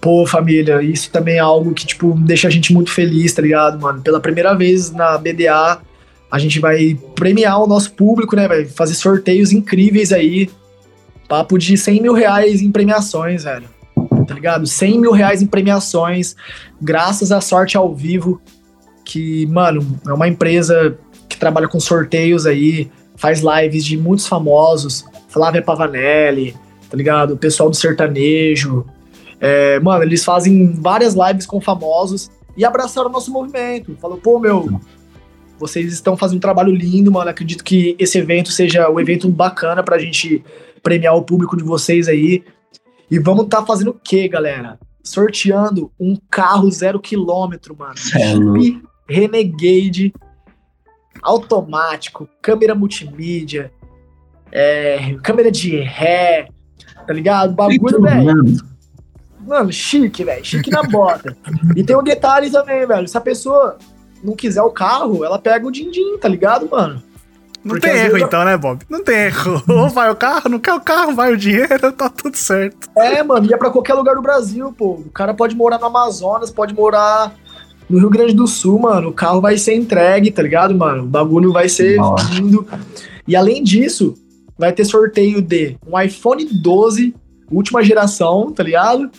Pô, 0.00 0.26
família, 0.26 0.82
isso 0.82 1.10
também 1.10 1.36
é 1.36 1.40
algo 1.40 1.72
que, 1.72 1.86
tipo, 1.86 2.14
deixa 2.14 2.46
a 2.46 2.50
gente 2.50 2.72
muito 2.72 2.90
feliz, 2.90 3.32
tá 3.32 3.40
ligado, 3.40 3.80
mano? 3.80 4.02
Pela 4.02 4.20
primeira 4.20 4.54
vez 4.54 4.92
na 4.92 5.16
BDA, 5.16 5.80
a 6.30 6.38
gente 6.38 6.60
vai 6.60 6.98
premiar 7.14 7.62
o 7.62 7.66
nosso 7.66 7.92
público, 7.92 8.36
né? 8.36 8.46
Vai 8.46 8.66
fazer 8.66 8.94
sorteios 8.94 9.50
incríveis 9.50 10.12
aí. 10.12 10.50
Papo 11.26 11.58
de 11.58 11.76
100 11.76 12.02
mil 12.02 12.12
reais 12.12 12.60
em 12.60 12.70
premiações, 12.70 13.44
velho. 13.44 13.68
Tá 14.28 14.34
ligado? 14.34 14.66
100 14.66 15.00
mil 15.00 15.12
reais 15.12 15.40
em 15.40 15.46
premiações, 15.46 16.36
graças 16.80 17.32
à 17.32 17.40
Sorte 17.40 17.76
ao 17.76 17.94
Vivo, 17.94 18.40
que, 19.04 19.46
mano, 19.46 19.98
é 20.06 20.12
uma 20.12 20.28
empresa 20.28 20.98
que 21.28 21.36
trabalha 21.36 21.68
com 21.68 21.80
sorteios 21.80 22.44
aí, 22.44 22.90
faz 23.16 23.40
lives 23.40 23.84
de 23.84 23.96
muitos 23.96 24.26
famosos, 24.26 25.04
Flávia 25.36 25.60
Pavanelli, 25.60 26.56
tá 26.88 26.96
ligado? 26.96 27.34
O 27.34 27.36
pessoal 27.36 27.68
do 27.68 27.76
sertanejo, 27.76 28.86
é, 29.38 29.78
mano, 29.80 30.02
eles 30.02 30.24
fazem 30.24 30.72
várias 30.72 31.14
lives 31.14 31.44
com 31.44 31.60
famosos 31.60 32.30
e 32.56 32.64
abraçaram 32.64 33.10
o 33.10 33.12
nosso 33.12 33.30
movimento. 33.30 33.94
Falou, 34.00 34.16
pô, 34.16 34.38
meu, 34.38 34.80
vocês 35.58 35.92
estão 35.92 36.16
fazendo 36.16 36.38
um 36.38 36.40
trabalho 36.40 36.74
lindo, 36.74 37.12
mano. 37.12 37.28
Acredito 37.28 37.62
que 37.62 37.94
esse 37.98 38.16
evento 38.16 38.50
seja 38.50 38.88
um 38.88 38.98
evento 38.98 39.28
bacana 39.28 39.82
pra 39.82 39.98
gente 39.98 40.42
premiar 40.82 41.14
o 41.14 41.22
público 41.22 41.54
de 41.54 41.62
vocês 41.62 42.08
aí. 42.08 42.42
E 43.10 43.18
vamos 43.18 43.48
tá 43.48 43.62
fazendo 43.62 43.90
o 43.90 44.00
quê, 44.02 44.26
galera? 44.28 44.78
Sorteando 45.04 45.92
um 46.00 46.16
carro 46.30 46.70
zero 46.70 46.98
quilômetro, 46.98 47.76
mano. 47.78 47.98
Cê 47.98 48.22
é. 48.22 48.32
Jeep 48.32 48.82
Renegade 49.06 50.14
automático, 51.22 52.28
câmera 52.40 52.74
multimídia, 52.74 53.70
é, 54.52 55.16
câmera 55.22 55.50
de 55.50 55.80
ré, 55.80 56.48
tá 57.06 57.12
ligado? 57.12 57.54
Bagulho, 57.54 58.00
velho. 58.02 58.56
Mano, 59.46 59.72
chique, 59.72 60.24
velho. 60.24 60.44
Chique 60.44 60.70
na 60.70 60.82
bota. 60.82 61.36
E 61.76 61.84
tem 61.84 61.96
um 61.96 62.02
detalhe 62.02 62.50
também, 62.50 62.86
velho. 62.86 63.06
Se 63.06 63.16
a 63.16 63.20
pessoa 63.20 63.78
não 64.24 64.34
quiser 64.34 64.62
o 64.62 64.70
carro, 64.70 65.24
ela 65.24 65.38
pega 65.38 65.66
o 65.66 65.70
din-din, 65.70 66.18
tá 66.18 66.28
ligado, 66.28 66.68
mano? 66.68 67.02
Não 67.62 67.70
Porque 67.74 67.86
tem 67.88 67.96
erro 67.96 68.12
vezes- 68.12 68.26
então, 68.26 68.44
né, 68.44 68.56
Bob? 68.56 68.80
Não 68.88 69.02
tem 69.04 69.16
erro. 69.26 69.62
Ou 69.68 69.88
vai 69.88 70.10
o 70.10 70.16
carro, 70.16 70.48
não 70.48 70.58
quer 70.58 70.72
o 70.74 70.80
carro, 70.80 71.14
vai 71.14 71.32
o 71.32 71.36
dinheiro, 71.36 71.90
tá 71.92 72.08
tudo 72.08 72.36
certo. 72.36 72.88
É, 72.96 73.22
mano, 73.22 73.46
ia 73.50 73.58
pra 73.58 73.70
qualquer 73.70 73.94
lugar 73.94 74.14
do 74.14 74.22
Brasil, 74.22 74.72
pô. 74.72 74.92
O 74.94 75.10
cara 75.10 75.34
pode 75.34 75.54
morar 75.56 75.78
no 75.78 75.86
Amazonas, 75.86 76.50
pode 76.50 76.74
morar 76.74 77.32
no 77.88 77.98
Rio 77.98 78.10
Grande 78.10 78.34
do 78.34 78.46
Sul, 78.46 78.78
mano. 78.80 79.08
O 79.08 79.12
carro 79.12 79.40
vai 79.40 79.56
ser 79.58 79.74
entregue, 79.74 80.30
tá 80.30 80.42
ligado, 80.42 80.74
mano? 80.74 81.02
O 81.04 81.06
bagulho 81.06 81.52
vai 81.52 81.68
ser 81.68 81.98
lindo. 82.34 82.66
E 83.28 83.34
além 83.36 83.62
disso, 83.62 84.14
vai 84.58 84.72
ter 84.72 84.84
sorteio 84.84 85.42
de 85.42 85.76
um 85.86 86.00
iPhone 86.00 86.44
12, 86.44 87.14
última 87.50 87.82
geração, 87.82 88.52
tá 88.52 88.62
ligado? 88.62 89.10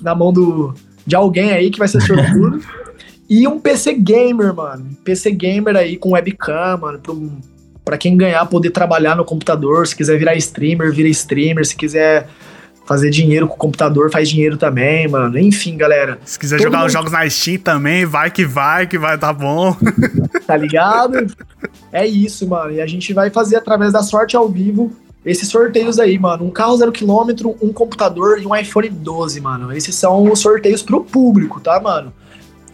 Na 0.00 0.14
mão 0.14 0.32
do, 0.32 0.74
de 1.06 1.14
alguém 1.14 1.52
aí 1.52 1.70
que 1.70 1.78
vai 1.78 1.88
ser 1.88 2.00
sortudo. 2.00 2.60
e 3.28 3.46
um 3.46 3.60
PC 3.60 3.94
Gamer, 3.94 4.54
mano. 4.54 4.90
PC 5.04 5.30
Gamer 5.32 5.76
aí 5.76 5.96
com 5.96 6.12
webcam, 6.12 6.78
mano, 6.78 6.98
pro, 6.98 7.32
pra 7.84 7.98
quem 7.98 8.16
ganhar 8.16 8.44
poder 8.46 8.70
trabalhar 8.70 9.16
no 9.16 9.24
computador. 9.24 9.86
Se 9.86 9.94
quiser 9.94 10.18
virar 10.18 10.34
streamer, 10.36 10.92
vira 10.92 11.08
streamer. 11.08 11.64
Se 11.64 11.76
quiser 11.76 12.28
fazer 12.90 13.08
dinheiro 13.08 13.46
com 13.46 13.54
o 13.54 13.56
computador, 13.56 14.10
faz 14.10 14.28
dinheiro 14.28 14.56
também, 14.56 15.06
mano. 15.06 15.38
Enfim, 15.38 15.76
galera, 15.76 16.18
Se 16.24 16.36
quiser 16.36 16.60
jogar 16.60 16.78
mundo- 16.78 16.88
os 16.88 16.92
jogos 16.92 17.12
na 17.12 17.30
Steam 17.30 17.60
também, 17.60 18.04
vai 18.04 18.32
que 18.32 18.44
vai, 18.44 18.84
que 18.84 18.98
vai 18.98 19.16
tá 19.16 19.32
bom. 19.32 19.76
tá 20.44 20.56
ligado? 20.56 21.24
é 21.92 22.04
isso, 22.04 22.48
mano. 22.48 22.72
E 22.72 22.80
a 22.80 22.86
gente 22.88 23.14
vai 23.14 23.30
fazer 23.30 23.54
através 23.54 23.92
da 23.92 24.02
sorte 24.02 24.36
ao 24.36 24.48
vivo 24.48 24.90
esses 25.24 25.46
sorteios 25.46 26.00
aí, 26.00 26.18
mano. 26.18 26.44
Um 26.44 26.50
carro 26.50 26.76
zero 26.78 26.90
quilômetro, 26.90 27.56
um 27.62 27.72
computador 27.72 28.42
e 28.42 28.44
um 28.46 28.56
iPhone 28.56 28.88
12, 28.88 29.40
mano. 29.40 29.72
Esses 29.72 29.94
são 29.94 30.24
os 30.28 30.40
sorteios 30.40 30.82
pro 30.82 31.04
público, 31.04 31.60
tá, 31.60 31.78
mano? 31.80 32.12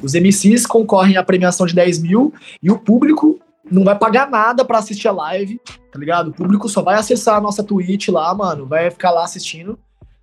Os 0.03 0.15
MCs 0.15 0.65
concorrem 0.65 1.19
à 1.19 1.23
premiação 1.23 1.67
de 1.67 1.75
10 1.75 1.99
mil 1.99 2.33
e 2.63 2.71
o 2.71 2.79
público 2.79 3.39
não 3.71 3.85
vai 3.85 3.99
pagar 3.99 4.31
nada 4.31 4.65
pra 4.65 4.79
assistir 4.79 5.09
a 5.09 5.13
live, 5.13 5.61
tá 5.93 5.99
ligado? 5.99 6.29
O 6.29 6.33
público 6.33 6.71
só 6.71 6.81
vai 6.81 6.95
acessar 6.95 7.37
a 7.37 7.41
nossa 7.43 7.63
Twitch 7.63 8.09
lá, 8.09 8.35
mano, 8.35 8.65
vai 8.65 8.91
ficar 8.91 9.11
lá 9.11 9.23
assistindo. 9.23 9.79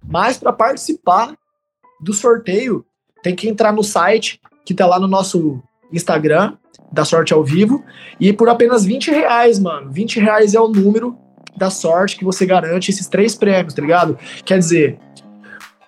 Mas 0.07 0.37
pra 0.37 0.53
participar 0.53 1.35
do 1.99 2.13
sorteio, 2.13 2.85
tem 3.21 3.35
que 3.35 3.47
entrar 3.47 3.71
no 3.71 3.83
site 3.83 4.39
que 4.65 4.73
tá 4.73 4.85
lá 4.85 4.99
no 4.99 5.07
nosso 5.07 5.61
Instagram, 5.91 6.57
da 6.91 7.03
sorte 7.03 7.33
ao 7.33 7.43
vivo, 7.43 7.83
e 8.19 8.31
por 8.31 8.49
apenas 8.49 8.85
20 8.85 9.11
reais, 9.11 9.59
mano. 9.59 9.91
20 9.91 10.19
reais 10.19 10.53
é 10.53 10.59
o 10.59 10.67
número 10.67 11.17
da 11.55 11.69
sorte 11.69 12.17
que 12.17 12.23
você 12.23 12.45
garante 12.45 12.91
esses 12.91 13.07
três 13.07 13.35
prêmios, 13.35 13.73
tá 13.73 13.81
ligado? 13.81 14.17
Quer 14.45 14.59
dizer, 14.59 14.99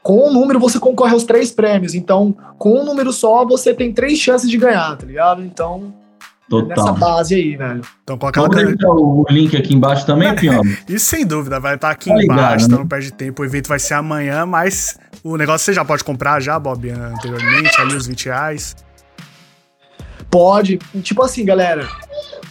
com 0.02 0.28
um 0.28 0.34
número 0.34 0.60
você 0.60 0.80
concorre 0.80 1.14
aos 1.14 1.24
três 1.24 1.52
prêmios. 1.52 1.96
Então, 1.96 2.36
com 2.58 2.80
um 2.80 2.86
número 2.86 3.12
só, 3.12 3.46
você 3.46 3.74
tem 3.74 3.92
três 3.92 4.20
chances 4.20 4.50
de 4.50 4.58
ganhar, 4.58 4.96
tá 4.98 5.06
ligado? 5.06 5.44
Então, 5.44 5.94
nessa 6.52 6.76
Total. 6.76 6.96
base 6.96 7.36
aí, 7.36 7.56
velho. 7.56 7.82
Então 8.04 8.18
com 8.18 8.28
aquela. 8.28 8.48
Vamos 8.48 8.66
deixar 8.66 8.90
o 8.90 9.26
link 9.30 9.58
aqui 9.58 9.74
embaixo 9.74 10.06
também, 10.06 10.34
Pinhola? 10.38 10.64
Isso 10.88 11.06
sem 11.06 11.26
dúvida, 11.26 11.60
vai 11.60 11.76
estar 11.76 11.90
aqui 11.90 12.10
Tá 12.10 12.16
ligado, 12.16 12.38
embaixo, 12.38 12.58
né? 12.60 12.66
então 12.68 12.80
não 12.80 12.88
perde 12.88 13.12
tempo. 13.14 13.42
O 13.42 13.46
evento 13.46 13.68
vai 13.68 13.80
ser 13.80 13.96
amanhã, 13.96 14.46
mas 14.46 14.98
o 15.24 15.38
negócio 15.38 15.66
você 15.66 15.74
já 15.74 15.84
pode 15.84 16.04
comprar 16.04 16.40
já, 16.40 16.60
Bob, 16.60 16.90
anteriormente, 16.90 17.80
ali 17.82 17.96
os 17.96 18.06
20 18.08 18.26
reais. 18.26 18.76
Pode. 20.30 20.78
Tipo 21.02 21.24
assim, 21.24 21.46
galera. 21.46 21.88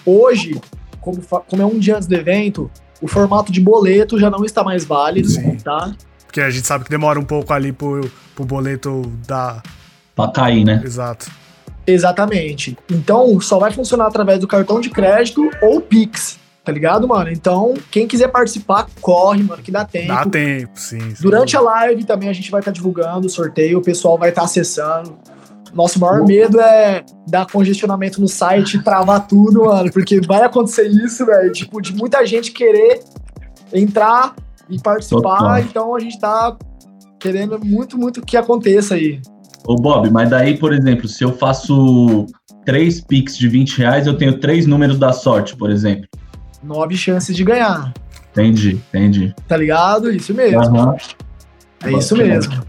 Hoje, 0.06 0.60
como, 1.00 1.20
como 1.22 1.62
é 1.62 1.66
um 1.66 1.78
dia 1.78 1.96
antes 1.96 2.08
do 2.08 2.14
evento, 2.14 2.70
o 3.00 3.06
formato 3.08 3.52
de 3.52 3.60
boleto 3.60 4.18
já 4.18 4.30
não 4.30 4.44
está 4.44 4.62
mais 4.64 4.84
válido, 4.84 5.28
Sim. 5.28 5.56
tá? 5.56 5.92
Porque 6.26 6.40
a 6.40 6.50
gente 6.50 6.66
sabe 6.66 6.84
que 6.84 6.90
demora 6.90 7.18
um 7.20 7.24
pouco 7.24 7.52
ali 7.52 7.72
pro, 7.72 8.10
pro 8.34 8.44
boleto 8.44 9.02
da. 9.26 9.62
Pra 10.16 10.28
cair, 10.28 10.64
né? 10.64 10.80
Exato. 10.84 11.30
Exatamente. 11.86 12.76
Então, 12.90 13.40
só 13.40 13.58
vai 13.58 13.70
funcionar 13.70 14.06
através 14.06 14.38
do 14.38 14.46
cartão 14.46 14.80
de 14.80 14.90
crédito 14.90 15.50
ou 15.62 15.80
Pix, 15.80 16.38
tá 16.64 16.72
ligado, 16.72 17.06
mano? 17.06 17.30
Então, 17.30 17.74
quem 17.90 18.06
quiser 18.06 18.28
participar, 18.28 18.86
corre, 19.00 19.42
mano, 19.42 19.62
que 19.62 19.70
dá 19.70 19.84
tempo. 19.84 20.08
Dá 20.08 20.24
tempo, 20.24 20.72
sim. 20.74 21.14
sim. 21.14 21.22
Durante 21.22 21.56
a 21.56 21.60
live 21.60 22.04
também 22.04 22.28
a 22.28 22.32
gente 22.32 22.50
vai 22.50 22.60
estar 22.60 22.70
divulgando 22.70 23.26
o 23.26 23.30
sorteio, 23.30 23.78
o 23.78 23.82
pessoal 23.82 24.18
vai 24.18 24.30
estar 24.30 24.42
acessando. 24.42 25.16
Nosso 25.74 25.98
maior 25.98 26.24
medo 26.24 26.60
é 26.60 27.04
dar 27.26 27.46
congestionamento 27.50 28.20
no 28.20 28.28
site 28.28 28.76
e 28.76 28.82
travar 28.82 29.26
tudo, 29.26 29.64
mano, 29.64 29.92
porque 29.92 30.20
vai 30.20 30.42
acontecer 30.42 30.86
isso, 30.86 31.26
velho. 31.26 31.52
Tipo, 31.52 31.82
de 31.82 31.92
muita 31.92 32.24
gente 32.24 32.52
querer 32.52 33.00
entrar 33.72 34.36
e 34.70 34.80
participar, 34.80 35.38
Total. 35.38 35.58
então 35.58 35.94
a 35.94 35.98
gente 35.98 36.18
tá 36.18 36.56
querendo 37.18 37.58
muito, 37.62 37.98
muito 37.98 38.22
que 38.22 38.36
aconteça 38.36 38.94
aí. 38.94 39.20
Ô, 39.66 39.76
Bob, 39.76 40.10
mas 40.10 40.28
daí, 40.30 40.56
por 40.58 40.72
exemplo, 40.72 41.08
se 41.08 41.24
eu 41.24 41.32
faço 41.36 42.26
três 42.66 43.00
Pix 43.00 43.36
de 43.36 43.48
20 43.48 43.78
reais, 43.78 44.06
eu 44.06 44.14
tenho 44.16 44.38
três 44.38 44.66
números 44.66 44.98
da 44.98 45.12
sorte, 45.12 45.56
por 45.56 45.70
exemplo. 45.70 46.06
Nove 46.62 46.96
chances 46.96 47.34
de 47.36 47.44
ganhar, 47.44 47.92
Entendi, 48.32 48.80
entendi. 48.88 49.34
tá 49.46 49.56
ligado? 49.56 50.10
Isso 50.10 50.34
mesmo. 50.34 50.60
Aham. 50.60 50.96
É 51.84 51.92
isso 51.92 52.16
mesmo. 52.16 52.62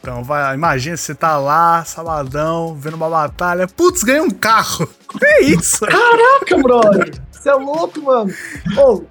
Então, 0.00 0.22
vai, 0.22 0.54
imagina, 0.54 0.96
você 0.96 1.14
tá 1.14 1.38
lá, 1.38 1.82
sabadão, 1.84 2.76
vendo 2.78 2.94
uma 2.94 3.08
batalha. 3.08 3.66
Putz, 3.66 4.02
ganhei 4.04 4.20
um 4.20 4.30
carro. 4.30 4.88
É 5.22 5.44
isso. 5.44 5.86
Caraca, 5.86 6.58
brother. 6.60 7.12
Você 7.30 7.48
é 7.48 7.54
louco, 7.54 8.02
mano. 8.02 8.32
Ô, 8.76 9.02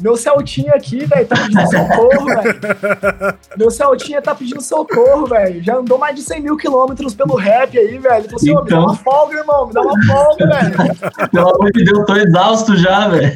meu 0.00 0.16
Celtinha 0.16 0.72
aqui, 0.74 1.04
velho, 1.04 1.26
tá 1.26 1.36
pedindo 1.36 1.70
socorro, 1.70 2.26
velho. 2.26 3.38
Meu 3.56 3.70
Celtinha 3.70 4.22
tá 4.22 4.34
pedindo 4.34 4.60
socorro, 4.60 5.26
velho. 5.26 5.62
Já 5.62 5.76
andou 5.76 5.98
mais 5.98 6.14
de 6.16 6.22
100 6.22 6.40
mil 6.42 6.56
quilômetros 6.56 7.14
pelo 7.14 7.34
rap 7.36 7.76
aí, 7.78 7.98
velho. 7.98 8.28
Assim, 8.34 8.50
ô, 8.56 8.62
me 8.62 8.70
dá 8.70 8.76
Então. 8.76 8.82
uma 8.84 8.96
folga, 8.96 9.38
irmão. 9.38 9.66
Me 9.66 9.72
dá 9.72 9.80
uma 9.82 10.06
folga, 10.06 10.46
velho. 10.46 11.30
Pelo 11.30 11.48
amor 11.54 11.72
de 11.72 11.84
Deus, 11.84 11.98
eu 11.98 12.04
tô 12.06 12.16
exausto 12.16 12.76
já, 12.76 13.08
velho. 13.08 13.34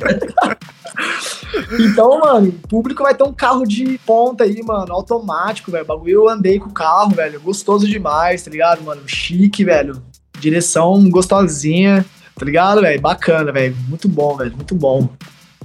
Então, 1.81 2.21
mano, 2.21 2.49
o 2.49 2.69
público 2.69 3.03
vai 3.03 3.15
ter 3.15 3.25
um 3.25 3.33
carro 3.33 3.65
de 3.67 3.99
ponta 4.07 4.45
aí, 4.45 4.63
mano, 4.63 4.93
automático, 4.93 5.71
velho. 5.71 5.85
Bagulho, 5.85 6.13
eu 6.13 6.29
andei 6.29 6.59
com 6.59 6.69
o 6.69 6.73
carro, 6.73 7.11
velho. 7.15 7.41
Gostoso 7.41 7.87
demais, 7.87 8.43
tá 8.43 8.51
ligado, 8.51 8.83
mano? 8.83 9.03
Chique, 9.07 9.65
velho. 9.65 10.03
Direção 10.39 11.09
gostosinha, 11.11 12.05
tá 12.39 12.45
ligado, 12.45 12.81
velho? 12.81 13.01
Bacana, 13.01 13.53
velho. 13.53 13.77
Muito 13.89 14.09
bom, 14.09 14.37
velho. 14.37 14.55
Muito 14.55 14.75
bom. 14.75 15.09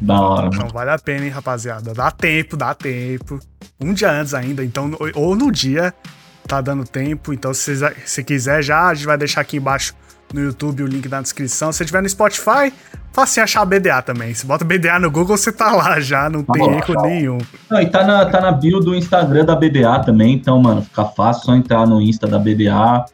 Da 0.02 0.20
hora, 0.20 0.50
mano. 0.50 0.64
Não 0.64 0.68
vale 0.70 0.92
a 0.92 1.00
pena, 1.00 1.26
hein, 1.26 1.32
rapaziada. 1.32 1.94
Dá 1.94 2.12
tempo, 2.12 2.58
dá 2.58 2.74
tempo. 2.74 3.40
Um 3.80 3.94
dia 3.94 4.12
antes 4.12 4.34
ainda, 4.34 4.64
então, 4.64 4.92
ou 5.16 5.36
no 5.36 5.52
dia, 5.52 5.94
tá 6.48 6.62
dando 6.62 6.84
tempo. 6.84 7.34
Então, 7.34 7.54
se 7.54 7.76
você 7.76 7.96
se 8.06 8.24
quiser 8.24 8.62
já, 8.62 8.88
a 8.88 8.94
gente 8.94 9.06
vai 9.06 9.18
deixar 9.18 9.42
aqui 9.42 9.58
embaixo 9.58 9.94
no 10.34 10.42
YouTube 10.42 10.84
o 10.84 10.88
link 10.88 11.08
na 11.08 11.22
descrição. 11.22 11.72
Se 11.72 11.86
tiver 11.86 12.02
no 12.02 12.10
Spotify, 12.10 12.74
fácil 13.14 13.44
achar 13.44 13.62
a 13.62 13.66
BDA 13.66 14.02
também. 14.02 14.34
Se 14.34 14.46
bota 14.46 14.66
BDA 14.66 15.00
no 15.00 15.10
Google, 15.10 15.38
você 15.38 15.52
tá 15.52 15.72
lá 15.72 16.00
já, 16.00 16.30
não 16.30 16.44
tem 16.44 16.66
lá, 16.66 16.74
erro 16.74 16.94
tá. 16.94 17.02
nenhum. 17.02 17.38
Não, 17.70 17.82
e 17.82 17.86
tá 17.88 18.04
na, 18.04 18.26
tá 18.26 18.42
na 18.42 18.52
bio 18.52 18.80
do 18.80 18.96
Instagram 18.96 19.46
da 19.46 19.56
BDA 19.56 20.00
também, 20.00 20.34
então, 20.34 20.60
mano, 20.62 20.82
fica 20.82 21.06
fácil 21.06 21.46
só 21.46 21.56
entrar 21.56 21.88
no 21.88 22.02
Insta 22.02 22.28
da 22.28 22.38
BDA, 22.38 23.06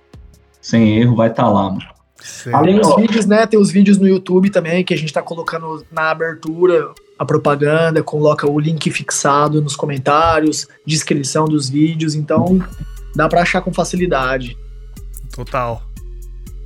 sem 0.62 1.00
erro, 1.00 1.16
vai 1.16 1.30
tá 1.30 1.48
lá, 1.48 1.70
mano. 1.70 1.92
Certo. 2.24 2.46
Tem 2.46 2.54
Além 2.54 2.80
os 2.80 2.96
vídeos, 2.96 3.26
né? 3.26 3.46
Tem 3.48 3.60
os 3.60 3.72
vídeos 3.72 3.98
no 3.98 4.08
YouTube 4.08 4.50
também 4.50 4.84
que 4.84 4.94
a 4.94 4.98
gente 4.98 5.12
tá 5.12 5.22
colocando 5.22 5.86
na 5.92 6.12
abertura 6.12 6.94
a 7.18 7.26
propaganda, 7.26 8.02
coloca 8.02 8.50
o 8.50 8.60
link 8.60 8.90
fixado 8.90 9.62
nos 9.62 9.76
comentários, 9.76 10.68
descrição 10.86 11.46
dos 11.46 11.70
vídeos, 11.70 12.16
então 12.16 12.60
dá 13.16 13.30
pra 13.30 13.42
achar 13.42 13.62
com 13.62 13.72
facilidade. 13.72 14.58
Total. 15.32 15.84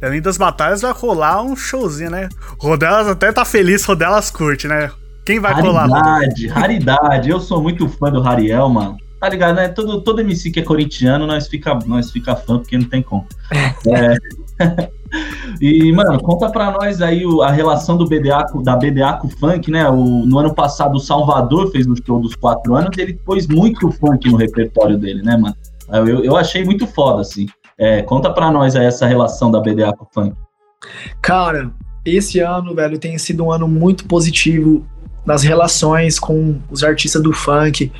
E 0.01 0.05
Além 0.05 0.21
das 0.21 0.37
batalhas, 0.37 0.81
vai 0.81 0.91
rolar 0.93 1.41
um 1.41 1.55
showzinho, 1.55 2.09
né? 2.09 2.29
Rodelas 2.57 3.07
até 3.07 3.31
tá 3.31 3.43
feliz, 3.43 3.83
Rodelas 3.83 4.31
curte, 4.31 4.67
né? 4.67 4.91
Quem 5.25 5.39
vai 5.39 5.59
colar? 5.59 5.87
Rodelas? 5.87 6.03
Raridade, 6.03 6.47
raridade. 6.47 7.29
Eu 7.29 7.39
sou 7.39 7.61
muito 7.61 7.87
fã 7.89 8.11
do 8.11 8.21
Rariel, 8.21 8.69
mano. 8.69 8.97
Tá 9.19 9.29
ligado, 9.29 9.55
né? 9.55 9.69
Todo, 9.69 10.01
todo 10.01 10.21
MC 10.21 10.51
que 10.51 10.59
é 10.59 10.63
corintiano, 10.63 11.25
nós 11.25 11.47
fica, 11.47 11.77
nós 11.85 12.11
fica 12.11 12.35
fã, 12.35 12.59
porque 12.59 12.77
não 12.77 12.85
tem 12.85 13.01
como. 13.01 13.27
É. 14.57 14.89
E, 15.61 15.91
mano, 15.91 16.21
conta 16.21 16.49
pra 16.49 16.71
nós 16.71 17.01
aí 17.01 17.23
a 17.43 17.51
relação 17.51 17.97
do 17.97 18.05
BDA, 18.05 18.45
da 18.63 18.75
BDA 18.75 19.13
com 19.13 19.27
o 19.27 19.29
funk, 19.29 19.71
né? 19.71 19.89
O, 19.89 20.25
no 20.25 20.39
ano 20.39 20.53
passado, 20.53 20.95
o 20.95 20.99
Salvador 20.99 21.71
fez 21.71 21.87
o 21.87 21.95
show 21.95 22.19
dos 22.19 22.35
quatro 22.35 22.75
anos, 22.75 22.97
ele 22.97 23.13
pôs 23.13 23.47
muito 23.47 23.89
funk 23.91 24.29
no 24.29 24.37
repertório 24.37 24.97
dele, 24.97 25.21
né, 25.21 25.37
mano? 25.37 25.55
Eu, 25.89 26.23
eu 26.23 26.35
achei 26.35 26.63
muito 26.63 26.87
foda, 26.87 27.21
assim. 27.21 27.47
É, 27.77 28.01
conta 28.01 28.31
pra 28.31 28.51
nós 28.51 28.75
aí 28.75 28.85
essa 28.85 29.05
relação 29.05 29.51
da 29.51 29.59
BDA 29.59 29.93
com 29.93 30.05
o 30.05 30.07
funk. 30.13 30.35
Cara, 31.21 31.71
esse 32.05 32.39
ano, 32.39 32.73
velho, 32.73 32.97
tem 32.97 33.17
sido 33.17 33.45
um 33.45 33.51
ano 33.51 33.67
muito 33.67 34.05
positivo 34.05 34.85
nas 35.25 35.43
relações 35.43 36.19
com 36.19 36.59
os 36.69 36.83
artistas 36.83 37.21
do 37.21 37.33
funk. 37.33 37.91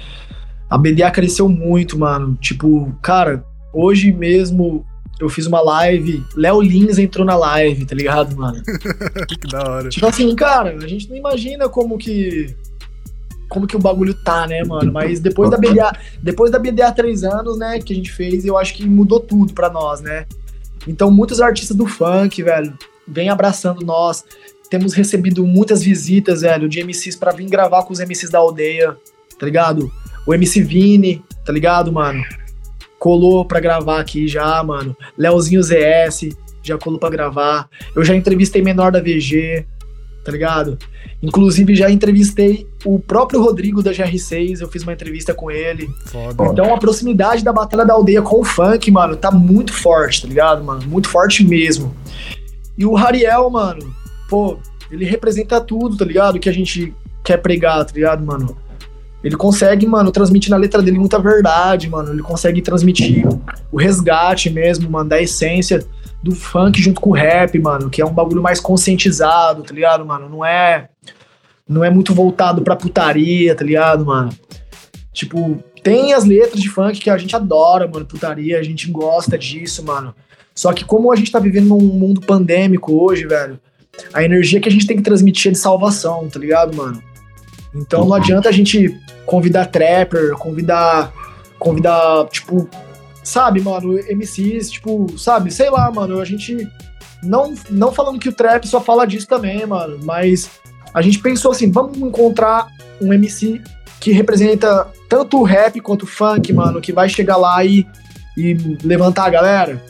A 0.69 0.77
BDA 0.77 1.09
cresceu 1.11 1.49
muito, 1.49 1.97
mano. 1.97 2.35
Tipo, 2.35 2.93
cara, 3.01 3.43
hoje 3.73 4.11
mesmo 4.11 4.85
eu 5.19 5.29
fiz 5.29 5.45
uma 5.45 5.61
live, 5.61 6.23
Léo 6.35 6.61
Lins 6.61 6.97
entrou 6.97 7.25
na 7.25 7.35
live, 7.35 7.85
tá 7.85 7.95
ligado, 7.95 8.35
mano? 8.35 8.61
que 9.27 9.47
da 9.47 9.69
hora. 9.69 9.89
Tipo 9.89 10.05
assim, 10.07 10.35
cara, 10.35 10.75
a 10.75 10.87
gente 10.87 11.09
não 11.09 11.15
imagina 11.15 11.69
como 11.69 11.97
que 11.97 12.53
como 13.47 13.67
que 13.67 13.75
o 13.75 13.79
bagulho 13.79 14.13
tá, 14.13 14.47
né, 14.47 14.63
mano? 14.63 14.91
Mas 14.91 15.19
depois 15.19 15.49
da 15.49 15.57
BDA, 15.57 15.91
depois 16.21 16.51
da 16.51 16.59
BDA 16.59 16.91
três 16.91 17.23
anos, 17.23 17.57
né, 17.57 17.79
que 17.79 17.93
a 17.93 17.95
gente 17.95 18.11
fez, 18.11 18.43
eu 18.43 18.57
acho 18.57 18.73
que 18.73 18.85
mudou 18.85 19.19
tudo 19.19 19.53
pra 19.53 19.69
nós, 19.69 20.01
né? 20.01 20.25
Então, 20.87 21.09
muitos 21.09 21.39
artistas 21.39 21.75
do 21.75 21.85
funk, 21.85 22.41
velho, 22.43 22.77
vem 23.07 23.29
abraçando 23.29 23.85
nós. 23.85 24.23
temos 24.69 24.93
recebido 24.93 25.45
muitas 25.45 25.83
visitas, 25.83 26.41
velho, 26.41 26.67
de 26.67 26.83
MCs 26.83 27.15
pra 27.15 27.31
vir 27.31 27.47
gravar 27.47 27.83
com 27.83 27.93
os 27.93 27.99
MCs 27.99 28.29
da 28.29 28.39
aldeia, 28.39 28.97
tá 29.39 29.45
ligado? 29.45 29.91
O 30.27 30.33
MC 30.33 30.61
Vini, 30.61 31.23
tá 31.45 31.53
ligado, 31.53 31.91
mano? 31.93 32.23
Colou 33.05 33.45
pra 33.45 33.59
gravar 33.59 33.99
aqui 33.99 34.27
já, 34.27 34.63
mano. 34.63 34.97
Leozinho 35.15 35.61
ZS 35.61 36.29
já 36.63 36.75
colou 36.75 36.97
pra 36.97 37.07
gravar. 37.07 37.69
Eu 37.95 38.03
já 38.03 38.15
entrevistei 38.15 38.63
menor 38.63 38.91
da 38.91 38.99
VG, 38.99 39.63
tá 40.23 40.31
ligado? 40.31 40.75
Inclusive 41.21 41.75
já 41.75 41.91
entrevistei 41.91 42.67
o 42.83 42.97
próprio 42.97 43.39
Rodrigo 43.43 43.83
da 43.83 43.91
GR6, 43.91 44.59
eu 44.59 44.67
fiz 44.69 44.81
uma 44.81 44.91
entrevista 44.91 45.35
com 45.35 45.51
ele. 45.51 45.87
Foda. 46.07 46.45
Então 46.51 46.73
a 46.73 46.79
proximidade 46.79 47.43
da 47.43 47.53
Batalha 47.53 47.85
da 47.85 47.93
Aldeia 47.93 48.23
com 48.23 48.39
o 48.39 48.43
funk, 48.43 48.89
mano, 48.89 49.15
tá 49.15 49.29
muito 49.29 49.71
forte, 49.71 50.23
tá 50.23 50.27
ligado, 50.27 50.63
mano? 50.63 50.81
Muito 50.87 51.07
forte 51.07 51.45
mesmo. 51.45 51.95
E 52.75 52.87
o 52.87 52.97
Hariel, 52.97 53.47
mano, 53.51 53.95
pô, 54.27 54.57
ele 54.89 55.05
representa 55.05 55.61
tudo, 55.61 55.95
tá 55.95 56.05
ligado? 56.05 56.39
Que 56.39 56.49
a 56.49 56.53
gente 56.53 56.91
quer 57.23 57.37
pregar, 57.37 57.85
tá 57.85 57.93
ligado, 57.93 58.25
mano? 58.25 58.57
Ele 59.25 59.35
consegue, 59.35 59.87
mano, 59.87 60.11
transmitir 60.11 60.51
na 60.51 60.57
letra 60.57 60.83
dele 60.83 60.99
muita 60.99 61.17
verdade, 61.17 61.89
mano. 61.89 62.13
Ele 62.13 62.21
consegue 62.21 62.61
transmitir 62.61 63.27
o 63.71 63.77
resgate 63.77 64.51
mesmo, 64.51 64.87
mano, 64.87 65.09
da 65.09 65.19
essência 65.19 65.83
do 66.21 66.31
funk 66.35 66.79
junto 66.79 67.01
com 67.01 67.09
o 67.09 67.13
rap, 67.13 67.57
mano, 67.57 67.89
que 67.89 68.03
é 68.03 68.05
um 68.05 68.13
bagulho 68.13 68.39
mais 68.39 68.59
conscientizado, 68.59 69.63
tá 69.63 69.73
ligado, 69.73 70.05
mano? 70.05 70.29
Não 70.29 70.45
é 70.45 70.89
não 71.67 71.83
é 71.83 71.89
muito 71.89 72.13
voltado 72.13 72.61
pra 72.61 72.75
putaria, 72.75 73.55
tá 73.55 73.65
ligado, 73.65 74.05
mano? 74.05 74.29
Tipo, 75.11 75.57
tem 75.81 76.13
as 76.13 76.23
letras 76.23 76.61
de 76.61 76.69
funk 76.69 76.99
que 76.99 77.09
a 77.09 77.17
gente 77.17 77.35
adora, 77.35 77.87
mano, 77.87 78.05
putaria, 78.05 78.59
a 78.59 78.63
gente 78.63 78.91
gosta 78.91 79.39
disso, 79.39 79.83
mano. 79.83 80.13
Só 80.53 80.71
que 80.71 80.85
como 80.85 81.11
a 81.11 81.15
gente 81.15 81.31
tá 81.31 81.39
vivendo 81.39 81.69
num 81.69 81.81
mundo 81.81 82.21
pandêmico 82.21 82.93
hoje, 82.93 83.25
velho, 83.25 83.59
a 84.13 84.23
energia 84.23 84.61
que 84.61 84.69
a 84.69 84.71
gente 84.71 84.85
tem 84.85 84.97
que 84.97 85.03
transmitir 85.03 85.49
é 85.49 85.53
de 85.53 85.57
salvação, 85.57 86.29
tá 86.29 86.39
ligado, 86.39 86.77
mano? 86.77 87.01
Então 87.75 88.05
não 88.05 88.15
adianta 88.15 88.49
a 88.49 88.51
gente 88.51 88.99
convidar 89.25 89.65
trapper, 89.67 90.33
convidar 90.37 91.13
convidar, 91.59 92.27
tipo, 92.29 92.69
sabe, 93.23 93.61
mano, 93.61 93.93
MCs, 93.93 94.69
tipo, 94.69 95.17
sabe, 95.17 95.51
sei 95.51 95.69
lá, 95.69 95.91
mano, 95.91 96.19
a 96.19 96.25
gente 96.25 96.67
não 97.23 97.55
não 97.69 97.91
falando 97.91 98.19
que 98.19 98.29
o 98.29 98.33
trap 98.33 98.67
só 98.67 98.79
fala 98.79 99.05
disso 99.05 99.27
também, 99.27 99.65
mano, 99.65 99.99
mas 100.03 100.49
a 100.93 101.01
gente 101.01 101.19
pensou 101.19 101.51
assim, 101.51 101.71
vamos 101.71 101.97
encontrar 101.97 102.67
um 103.01 103.11
MC 103.11 103.61
que 103.99 104.11
representa 104.11 104.87
tanto 105.09 105.39
o 105.39 105.43
rap 105.43 105.79
quanto 105.81 106.03
o 106.03 106.07
funk, 106.07 106.53
mano, 106.53 106.79
que 106.79 106.93
vai 106.93 107.09
chegar 107.09 107.37
lá 107.37 107.65
e, 107.65 107.87
e 108.37 108.53
levantar 108.83 109.25
a 109.25 109.29
galera. 109.29 109.83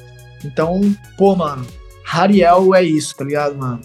Então, 0.44 0.96
pô, 1.18 1.36
mano, 1.36 1.66
Hariel 2.10 2.74
é 2.74 2.84
isso, 2.84 3.16
tá 3.16 3.26
ligado, 3.26 3.56
mano? 3.58 3.82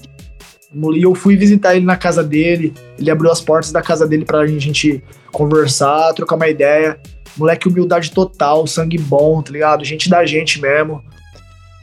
E 0.72 1.02
eu 1.02 1.14
fui 1.14 1.36
visitar 1.36 1.74
ele 1.74 1.84
na 1.84 1.96
casa 1.96 2.22
dele, 2.22 2.72
ele 2.98 3.10
abriu 3.10 3.30
as 3.30 3.40
portas 3.40 3.72
da 3.72 3.82
casa 3.82 4.06
dele 4.06 4.24
pra 4.24 4.46
gente 4.46 5.02
conversar, 5.32 6.12
trocar 6.14 6.36
uma 6.36 6.48
ideia. 6.48 6.98
Moleque, 7.36 7.68
humildade 7.68 8.10
total, 8.10 8.66
sangue 8.66 8.98
bom, 8.98 9.40
tá 9.42 9.52
ligado? 9.52 9.84
Gente 9.84 10.08
da 10.08 10.24
gente 10.26 10.60
mesmo. 10.60 11.02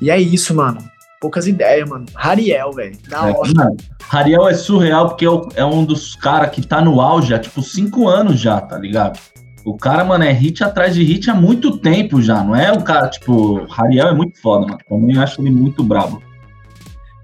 E 0.01 0.09
é 0.09 0.19
isso, 0.19 0.53
mano. 0.55 0.79
Poucas 1.19 1.47
ideias, 1.47 1.89
mano. 1.89 2.05
Hariel, 2.15 2.71
velho. 2.71 2.95
Da 3.09 3.29
É, 3.29 3.33
hora. 3.33 3.51
mano, 3.55 3.77
Hariel 4.11 4.47
é 4.47 4.53
surreal 4.53 5.07
porque 5.09 5.25
é 5.25 5.29
é 5.61 5.65
um 5.65 5.83
dos 5.83 6.15
caras 6.15 6.51
que 6.51 6.65
tá 6.65 6.79
no 6.81 7.01
auge 7.01 7.33
há 7.33 7.39
tipo 7.39 7.61
cinco 7.63 8.07
anos 8.07 8.39
já, 8.39 8.61
tá 8.61 8.77
ligado? 8.77 9.19
O 9.65 9.75
cara, 9.75 10.03
mano, 10.05 10.23
é 10.23 10.31
hit 10.31 10.63
atrás 10.63 10.93
de 10.95 11.03
hit 11.03 11.29
há 11.29 11.33
muito 11.33 11.77
tempo 11.77 12.21
já, 12.21 12.41
não 12.43 12.55
é 12.55 12.71
o 12.71 12.81
cara, 12.83 13.09
tipo, 13.09 13.65
Hariel 13.77 14.07
é 14.09 14.13
muito 14.13 14.39
foda, 14.41 14.65
mano. 14.65 14.79
Também 14.87 15.15
eu 15.15 15.21
acho 15.21 15.41
ele 15.41 15.49
muito 15.49 15.83
brabo. 15.83 16.21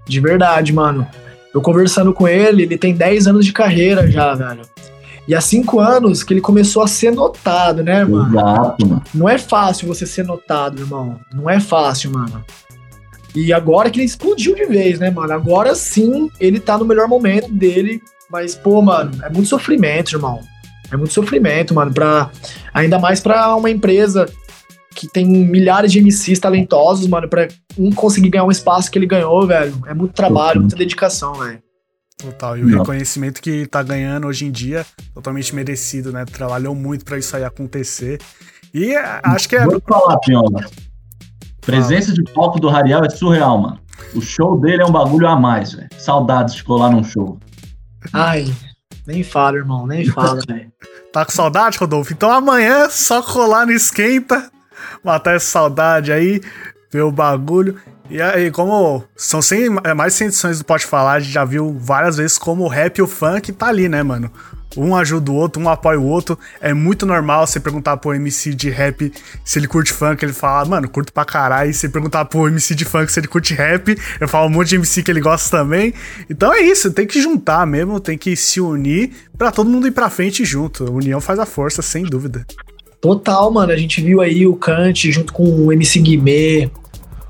De 0.06 0.20
verdade, 0.20 0.72
mano. 0.72 1.06
Eu 1.54 1.62
conversando 1.62 2.12
com 2.12 2.26
ele, 2.26 2.64
ele 2.64 2.76
tem 2.76 2.92
10 2.92 3.28
anos 3.28 3.46
de 3.46 3.52
carreira 3.52 4.10
já, 4.10 4.34
velho. 4.34 4.62
E 5.26 5.34
há 5.34 5.40
5 5.40 5.78
anos 5.78 6.24
que 6.24 6.34
ele 6.34 6.40
começou 6.40 6.82
a 6.82 6.88
ser 6.88 7.12
notado, 7.12 7.82
né, 7.82 8.04
mano? 8.04 8.36
Exato, 8.36 8.86
mano. 8.86 9.02
Não 9.14 9.28
é 9.28 9.38
fácil 9.38 9.86
você 9.86 10.04
ser 10.04 10.24
notado, 10.24 10.82
irmão. 10.82 11.18
Não 11.32 11.48
é 11.48 11.60
fácil, 11.60 12.10
mano. 12.10 12.44
E 13.34 13.52
agora 13.52 13.88
que 13.88 13.98
ele 13.98 14.06
explodiu 14.06 14.54
de 14.54 14.66
vez, 14.66 14.98
né, 14.98 15.10
mano? 15.10 15.32
Agora 15.32 15.74
sim 15.74 16.28
ele 16.40 16.58
tá 16.58 16.76
no 16.76 16.84
melhor 16.84 17.06
momento 17.08 17.50
dele. 17.52 18.02
Mas, 18.28 18.56
pô, 18.56 18.82
mano, 18.82 19.12
é 19.22 19.30
muito 19.30 19.48
sofrimento, 19.48 20.12
irmão. 20.14 20.40
É 20.90 20.96
muito 20.96 21.14
sofrimento, 21.14 21.72
mano. 21.72 21.92
Pra, 21.92 22.30
ainda 22.72 22.98
mais 22.98 23.20
pra 23.20 23.54
uma 23.54 23.70
empresa 23.70 24.26
que 25.06 25.12
tem 25.12 25.26
milhares 25.26 25.92
de 25.92 26.00
MCs 26.00 26.38
talentosos, 26.38 27.06
mano, 27.06 27.28
pra 27.28 27.48
um 27.78 27.90
conseguir 27.90 28.30
ganhar 28.30 28.44
um 28.44 28.50
espaço 28.50 28.90
que 28.90 28.98
ele 28.98 29.06
ganhou, 29.06 29.46
velho. 29.46 29.74
É 29.86 29.94
muito 29.94 30.12
trabalho, 30.14 30.60
muita 30.60 30.76
dedicação, 30.76 31.34
velho. 31.34 31.62
Total. 32.18 32.56
E 32.56 32.62
o 32.62 32.68
Não. 32.68 32.78
reconhecimento 32.78 33.42
que 33.42 33.66
tá 33.66 33.82
ganhando 33.82 34.26
hoje 34.26 34.46
em 34.46 34.50
dia, 34.50 34.86
totalmente 35.12 35.54
merecido, 35.54 36.12
né? 36.12 36.24
Trabalhou 36.24 36.74
muito 36.74 37.04
pra 37.04 37.18
isso 37.18 37.36
aí 37.36 37.44
acontecer. 37.44 38.20
E 38.72 38.94
é, 38.94 39.20
acho 39.22 39.48
que 39.48 39.56
é. 39.56 39.64
Vou 39.64 39.80
te 39.80 39.86
falar, 39.86 40.16
Piola. 40.18 40.64
Presença 41.60 42.12
de 42.12 42.22
palco 42.32 42.60
do 42.60 42.68
Hariel 42.68 43.04
é 43.04 43.10
surreal, 43.10 43.58
mano. 43.58 43.80
O 44.14 44.20
show 44.20 44.58
dele 44.60 44.82
é 44.82 44.86
um 44.86 44.92
bagulho 44.92 45.26
a 45.26 45.36
mais, 45.36 45.72
velho. 45.72 45.88
Saudades 45.98 46.54
de 46.54 46.64
colar 46.64 46.90
num 46.90 47.02
show. 47.04 47.38
Ai, 48.12 48.52
nem 49.06 49.22
fala, 49.22 49.56
irmão, 49.56 49.86
nem 49.86 50.04
fala, 50.06 50.40
velho. 50.46 50.70
Tá 51.12 51.24
com 51.24 51.32
saudade, 51.32 51.78
Rodolfo? 51.78 52.12
Então 52.12 52.30
amanhã 52.30 52.88
só 52.90 53.22
colar 53.22 53.66
no 53.66 53.72
esquenta, 53.72 54.50
matar 55.02 55.36
essa 55.36 55.46
saudade 55.46 56.12
aí, 56.12 56.40
ver 56.90 57.02
o 57.02 57.12
bagulho. 57.12 57.76
E 58.10 58.20
aí, 58.20 58.50
como 58.50 59.02
são 59.16 59.40
100, 59.40 59.78
é, 59.84 59.94
mais 59.94 60.12
de 60.12 60.18
100 60.18 60.26
edições 60.28 60.58
do 60.58 60.64
Pode 60.64 60.84
Falar, 60.84 61.14
a 61.14 61.20
gente 61.20 61.32
já 61.32 61.44
viu 61.44 61.74
várias 61.78 62.18
vezes 62.18 62.36
como 62.36 62.64
o 62.64 62.68
rap 62.68 62.98
e 62.98 63.02
o 63.02 63.06
funk 63.06 63.50
tá 63.52 63.68
ali, 63.68 63.88
né, 63.88 64.02
mano? 64.02 64.30
Um 64.76 64.94
ajuda 64.94 65.30
o 65.30 65.34
outro, 65.34 65.62
um 65.62 65.68
apoia 65.68 65.98
o 65.98 66.04
outro. 66.04 66.38
É 66.60 66.74
muito 66.74 67.06
normal 67.06 67.46
você 67.46 67.60
perguntar 67.60 67.96
pro 67.96 68.14
MC 68.14 68.54
de 68.54 68.70
rap 68.70 69.12
se 69.44 69.58
ele 69.58 69.68
curte 69.68 69.92
funk, 69.92 70.22
ele 70.24 70.32
fala, 70.32 70.68
mano, 70.68 70.88
curto 70.88 71.12
pra 71.12 71.24
caralho. 71.24 71.70
E 71.70 71.74
você 71.74 71.88
perguntar 71.88 72.24
pro 72.24 72.48
MC 72.48 72.74
de 72.74 72.84
funk 72.84 73.10
se 73.10 73.20
ele 73.20 73.28
curte 73.28 73.54
rap, 73.54 73.96
eu 74.20 74.28
falo 74.28 74.48
um 74.48 74.50
monte 74.50 74.70
de 74.70 74.76
MC 74.76 75.02
que 75.02 75.10
ele 75.10 75.20
gosta 75.20 75.58
também. 75.58 75.94
Então 76.28 76.52
é 76.52 76.60
isso, 76.60 76.92
tem 76.92 77.06
que 77.06 77.22
juntar 77.22 77.66
mesmo, 77.66 78.00
tem 78.00 78.18
que 78.18 78.36
se 78.36 78.60
unir 78.60 79.12
pra 79.38 79.50
todo 79.50 79.70
mundo 79.70 79.86
ir 79.86 79.92
pra 79.92 80.10
frente 80.10 80.44
junto. 80.44 80.86
A 80.86 80.90
união 80.90 81.20
faz 81.20 81.38
a 81.38 81.46
força, 81.46 81.80
sem 81.80 82.04
dúvida. 82.04 82.44
Total, 83.04 83.50
mano. 83.50 83.70
A 83.70 83.76
gente 83.76 84.00
viu 84.00 84.22
aí 84.22 84.46
o 84.46 84.56
Kant 84.56 85.12
junto 85.12 85.30
com 85.30 85.44
o 85.44 85.70
MC 85.70 86.00
Guimê, 86.00 86.70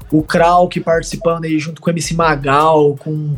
o 0.08 0.22
Krauk 0.22 0.78
participando 0.78 1.46
aí 1.46 1.58
junto 1.58 1.82
com 1.82 1.90
o 1.90 1.92
MC 1.92 2.14
Magal, 2.14 2.94
com, 3.00 3.34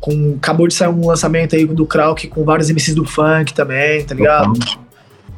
com. 0.00 0.36
Acabou 0.38 0.66
de 0.66 0.72
sair 0.72 0.88
um 0.88 1.06
lançamento 1.06 1.54
aí 1.54 1.66
do 1.66 1.84
Krauk 1.84 2.28
com 2.28 2.44
vários 2.46 2.70
MCs 2.70 2.94
do 2.94 3.04
funk 3.04 3.52
também, 3.52 4.02
tá 4.06 4.14
ligado? 4.14 4.54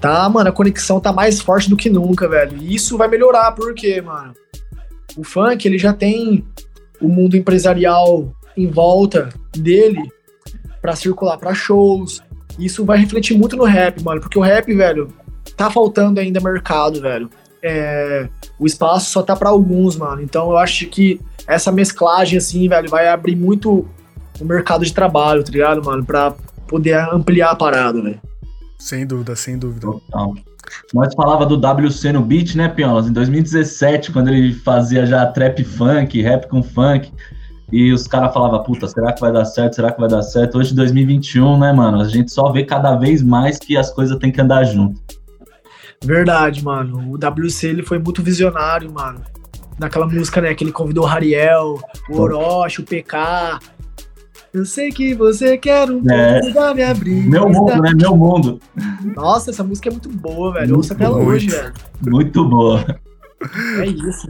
Tá, 0.00 0.28
mano, 0.28 0.48
a 0.48 0.52
conexão 0.52 1.00
tá 1.00 1.12
mais 1.12 1.40
forte 1.40 1.68
do 1.68 1.76
que 1.76 1.90
nunca, 1.90 2.28
velho. 2.28 2.56
E 2.56 2.72
isso 2.72 2.96
vai 2.96 3.08
melhorar, 3.08 3.50
porque, 3.50 4.00
mano, 4.00 4.32
o 5.16 5.24
funk, 5.24 5.66
ele 5.66 5.76
já 5.76 5.92
tem 5.92 6.44
o 7.00 7.08
mundo 7.08 7.36
empresarial 7.36 8.32
em 8.56 8.68
volta 8.68 9.30
dele 9.56 10.08
pra 10.80 10.94
circular 10.94 11.36
pra 11.36 11.52
shows. 11.52 12.22
Isso 12.56 12.84
vai 12.84 12.96
refletir 12.96 13.36
muito 13.36 13.56
no 13.56 13.64
rap, 13.64 14.00
mano, 14.04 14.20
porque 14.20 14.38
o 14.38 14.42
rap, 14.42 14.72
velho, 14.72 15.12
tá 15.58 15.70
faltando 15.70 16.20
ainda 16.20 16.40
mercado, 16.40 17.00
velho. 17.00 17.28
É, 17.60 18.28
o 18.58 18.64
espaço 18.64 19.10
só 19.10 19.22
tá 19.22 19.34
pra 19.34 19.50
alguns, 19.50 19.96
mano. 19.96 20.22
Então 20.22 20.50
eu 20.50 20.56
acho 20.56 20.86
que 20.86 21.20
essa 21.46 21.72
mesclagem, 21.72 22.38
assim, 22.38 22.68
velho, 22.68 22.88
vai 22.88 23.08
abrir 23.08 23.34
muito 23.34 23.84
o 24.40 24.44
mercado 24.44 24.84
de 24.84 24.94
trabalho, 24.94 25.42
tá 25.42 25.50
ligado, 25.50 25.84
mano? 25.84 26.04
Pra 26.06 26.32
poder 26.68 26.94
ampliar 27.12 27.50
a 27.50 27.56
parada, 27.56 28.00
velho. 28.00 28.20
Sem 28.78 29.04
dúvida, 29.04 29.34
sem 29.34 29.58
dúvida. 29.58 29.88
Total. 29.88 30.34
Nós 30.94 31.12
falava 31.14 31.44
do 31.44 31.56
WC 31.56 32.12
no 32.12 32.22
beat, 32.22 32.54
né, 32.54 32.68
Piolas? 32.68 33.08
Em 33.08 33.12
2017, 33.12 34.12
quando 34.12 34.28
ele 34.28 34.52
fazia 34.52 35.04
já 35.04 35.26
trap 35.26 35.64
funk, 35.64 36.22
rap 36.22 36.46
com 36.46 36.62
funk. 36.62 37.10
E 37.72 37.92
os 37.92 38.06
caras 38.06 38.32
falavam, 38.32 38.62
puta, 38.62 38.86
será 38.86 39.12
que 39.12 39.20
vai 39.20 39.32
dar 39.32 39.44
certo? 39.44 39.74
Será 39.74 39.90
que 39.90 40.00
vai 40.00 40.08
dar 40.08 40.22
certo? 40.22 40.58
Hoje, 40.58 40.74
2021, 40.74 41.58
né, 41.58 41.72
mano? 41.72 42.00
A 42.00 42.04
gente 42.04 42.30
só 42.30 42.52
vê 42.52 42.64
cada 42.64 42.96
vez 42.96 43.22
mais 43.22 43.58
que 43.58 43.76
as 43.76 43.90
coisas 43.90 44.16
têm 44.18 44.30
que 44.30 44.40
andar 44.40 44.64
junto. 44.64 45.17
Verdade, 46.04 46.64
mano. 46.64 47.10
O 47.12 47.14
WC 47.18 47.68
ele 47.68 47.82
foi 47.82 47.98
muito 47.98 48.22
visionário, 48.22 48.90
mano. 48.92 49.20
Naquela 49.78 50.06
música, 50.06 50.40
né, 50.40 50.54
que 50.54 50.64
ele 50.64 50.72
convidou 50.72 51.04
o 51.04 51.06
Hariel, 51.06 51.80
o 52.10 52.20
Orochi, 52.20 52.80
o 52.80 52.84
PK. 52.84 53.58
Eu 54.52 54.64
sei 54.64 54.90
que 54.90 55.14
você 55.14 55.58
quer 55.58 55.88
um 55.90 56.02
É. 56.10 56.40
pouco 56.40 56.54
da 56.54 56.74
minha 56.74 56.94
brisa. 56.94 57.28
Meu 57.28 57.48
mundo, 57.48 57.82
né? 57.82 57.92
Meu 57.94 58.16
mundo. 58.16 58.60
Nossa, 59.14 59.50
essa 59.50 59.62
música 59.62 59.88
é 59.88 59.92
muito 59.92 60.08
boa, 60.08 60.52
velho. 60.54 60.66
Muito 60.68 60.76
Ouça 60.78 60.94
até 60.94 61.08
hoje, 61.08 61.48
velho. 61.48 61.72
Muito 62.06 62.44
boa. 62.48 62.84
É 63.78 63.86
isso. 63.86 64.26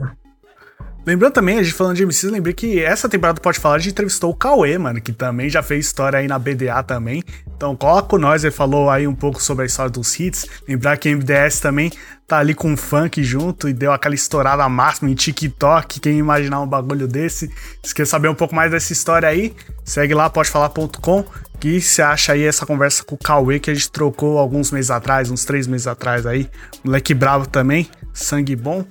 Lembrando 1.09 1.33
também, 1.33 1.57
a 1.57 1.63
gente 1.63 1.73
falando 1.73 1.95
de 1.95 2.05
MCs, 2.05 2.31
lembrei 2.31 2.53
que 2.53 2.83
essa 2.83 3.09
temporada 3.09 3.41
Pode 3.41 3.57
Falar, 3.57 3.77
a 3.77 3.79
gente 3.79 3.93
entrevistou 3.93 4.29
o 4.29 4.35
Cauê, 4.35 4.77
mano, 4.77 5.01
que 5.01 5.11
também 5.11 5.49
já 5.49 5.63
fez 5.63 5.87
história 5.87 6.19
aí 6.19 6.27
na 6.27 6.37
BDA 6.37 6.83
também. 6.83 7.23
Então 7.47 7.75
coloca 7.75 8.09
com 8.09 8.19
nós, 8.19 8.43
ele 8.43 8.51
falou 8.51 8.91
aí 8.91 9.07
um 9.07 9.15
pouco 9.15 9.41
sobre 9.41 9.63
a 9.63 9.65
história 9.65 9.89
dos 9.89 10.19
hits. 10.19 10.45
Lembrar 10.67 10.97
que 10.97 11.09
a 11.09 11.15
MDS 11.15 11.61
também 11.61 11.91
tá 12.27 12.37
ali 12.37 12.53
com 12.53 12.71
o 12.71 12.77
funk 12.77 13.23
junto 13.23 13.67
e 13.67 13.73
deu 13.73 13.91
aquela 13.91 14.13
estourada 14.13 14.69
máxima 14.69 15.09
em 15.09 15.15
TikTok. 15.15 15.99
Quem 15.99 16.19
imaginar 16.19 16.61
um 16.61 16.67
bagulho 16.67 17.07
desse? 17.07 17.51
Se 17.83 17.95
quer 17.95 18.05
saber 18.05 18.27
um 18.27 18.35
pouco 18.35 18.53
mais 18.53 18.69
dessa 18.69 18.93
história 18.93 19.27
aí, 19.27 19.55
segue 19.83 20.13
lá, 20.13 20.29
podefalar.com, 20.29 21.25
que 21.59 21.81
você 21.81 22.03
acha 22.03 22.33
aí 22.33 22.43
essa 22.43 22.67
conversa 22.67 23.03
com 23.03 23.15
o 23.15 23.17
Cauê 23.17 23.57
que 23.59 23.71
a 23.71 23.73
gente 23.73 23.89
trocou 23.89 24.37
alguns 24.37 24.69
meses 24.69 24.91
atrás, 24.91 25.31
uns 25.31 25.43
três 25.43 25.65
meses 25.65 25.87
atrás 25.87 26.27
aí. 26.27 26.47
Moleque 26.83 27.15
bravo 27.15 27.47
também, 27.47 27.89
sangue 28.13 28.55
bom. 28.55 28.85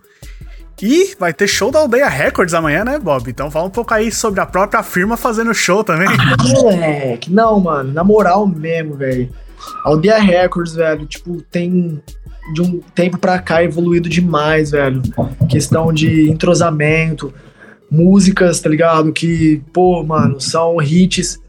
E 0.80 1.16
vai 1.18 1.32
ter 1.32 1.48
show 1.48 1.70
da 1.70 1.80
Aldeia 1.80 2.08
Records 2.08 2.54
amanhã, 2.54 2.84
né, 2.84 2.98
Bob? 2.98 3.28
Então 3.28 3.50
fala 3.50 3.66
um 3.66 3.70
pouco 3.70 3.92
aí 3.92 4.12
sobre 4.12 4.40
a 4.40 4.46
própria 4.46 4.82
firma 4.82 5.16
fazendo 5.16 5.52
show 5.52 5.82
também. 5.82 6.08
Moleque, 6.54 7.32
não, 7.32 7.58
mano, 7.58 7.92
na 7.92 8.04
moral 8.04 8.46
mesmo, 8.46 8.94
velho. 8.94 9.28
Aldeia 9.84 10.18
Records, 10.18 10.74
velho, 10.74 11.04
tipo, 11.06 11.42
tem 11.42 12.00
de 12.54 12.62
um 12.62 12.80
tempo 12.94 13.18
pra 13.18 13.38
cá 13.38 13.62
evoluído 13.62 14.08
demais, 14.08 14.70
velho. 14.70 15.02
Questão 15.48 15.92
de 15.92 16.30
entrosamento, 16.30 17.34
músicas, 17.90 18.60
tá 18.60 18.68
ligado? 18.68 19.12
Que, 19.12 19.62
pô, 19.72 20.02
mano, 20.04 20.40
são 20.40 20.80
hits. 20.80 21.40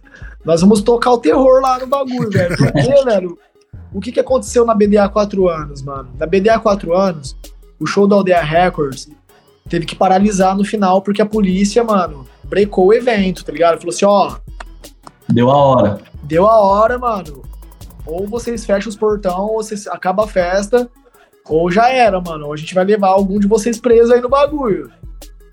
Nós 0.44 0.62
vamos 0.62 0.82
tocar 0.82 1.12
o 1.12 1.20
terror 1.20 1.62
lá 1.62 1.78
no 1.78 1.88
bagulho, 1.88 2.30
velho. 2.30 2.58
Porque, 2.58 3.04
velho, 3.06 3.38
o 3.94 4.00
que, 4.00 4.12
que 4.12 4.20
aconteceu 4.20 4.66
na 4.66 4.74
BDA 4.74 5.06
há 5.06 5.10
quatro 5.10 5.48
anos, 5.48 5.82
mano? 5.82 6.10
Na 6.18 6.26
BDA 6.26 6.56
há 6.56 6.60
quatro 6.60 6.96
anos, 6.96 7.38
o 7.80 7.86
show 7.86 8.08
da 8.08 8.16
Aldeia 8.16 8.42
Records 8.42 9.08
teve 9.70 9.86
que 9.86 9.96
paralisar 9.96 10.56
no 10.58 10.66
final 10.66 11.02
porque 11.02 11.22
a 11.22 11.26
polícia, 11.26 11.84
mano, 11.84 12.28
brecou 12.44 12.88
o 12.88 12.94
evento, 12.94 13.46
tá 13.46 13.52
ligado? 13.52 13.78
Falou 13.78 13.94
assim, 13.94 14.06
ó. 14.06 14.38
Deu 15.28 15.50
a 15.50 15.56
hora. 15.56 16.02
Deu 16.24 16.48
a 16.48 16.58
hora, 16.58 16.98
mano. 16.98 17.44
Ou 18.06 18.28
vocês 18.28 18.66
fecham 18.66 18.90
os 18.90 18.96
portão, 18.96 19.48
ou 19.48 19.64
vocês 19.64 19.88
acaba 19.88 20.24
a 20.24 20.28
festa, 20.28 20.90
ou 21.48 21.70
já 21.70 21.90
era, 21.90 22.20
mano. 22.20 22.48
Ou 22.48 22.54
a 22.54 22.58
gente 22.58 22.74
vai 22.74 22.84
levar 22.84 23.10
algum 23.10 23.40
de 23.40 23.48
vocês 23.48 23.80
preso 23.80 24.14
aí 24.14 24.22
no 24.22 24.30
bagulho. 24.30 24.92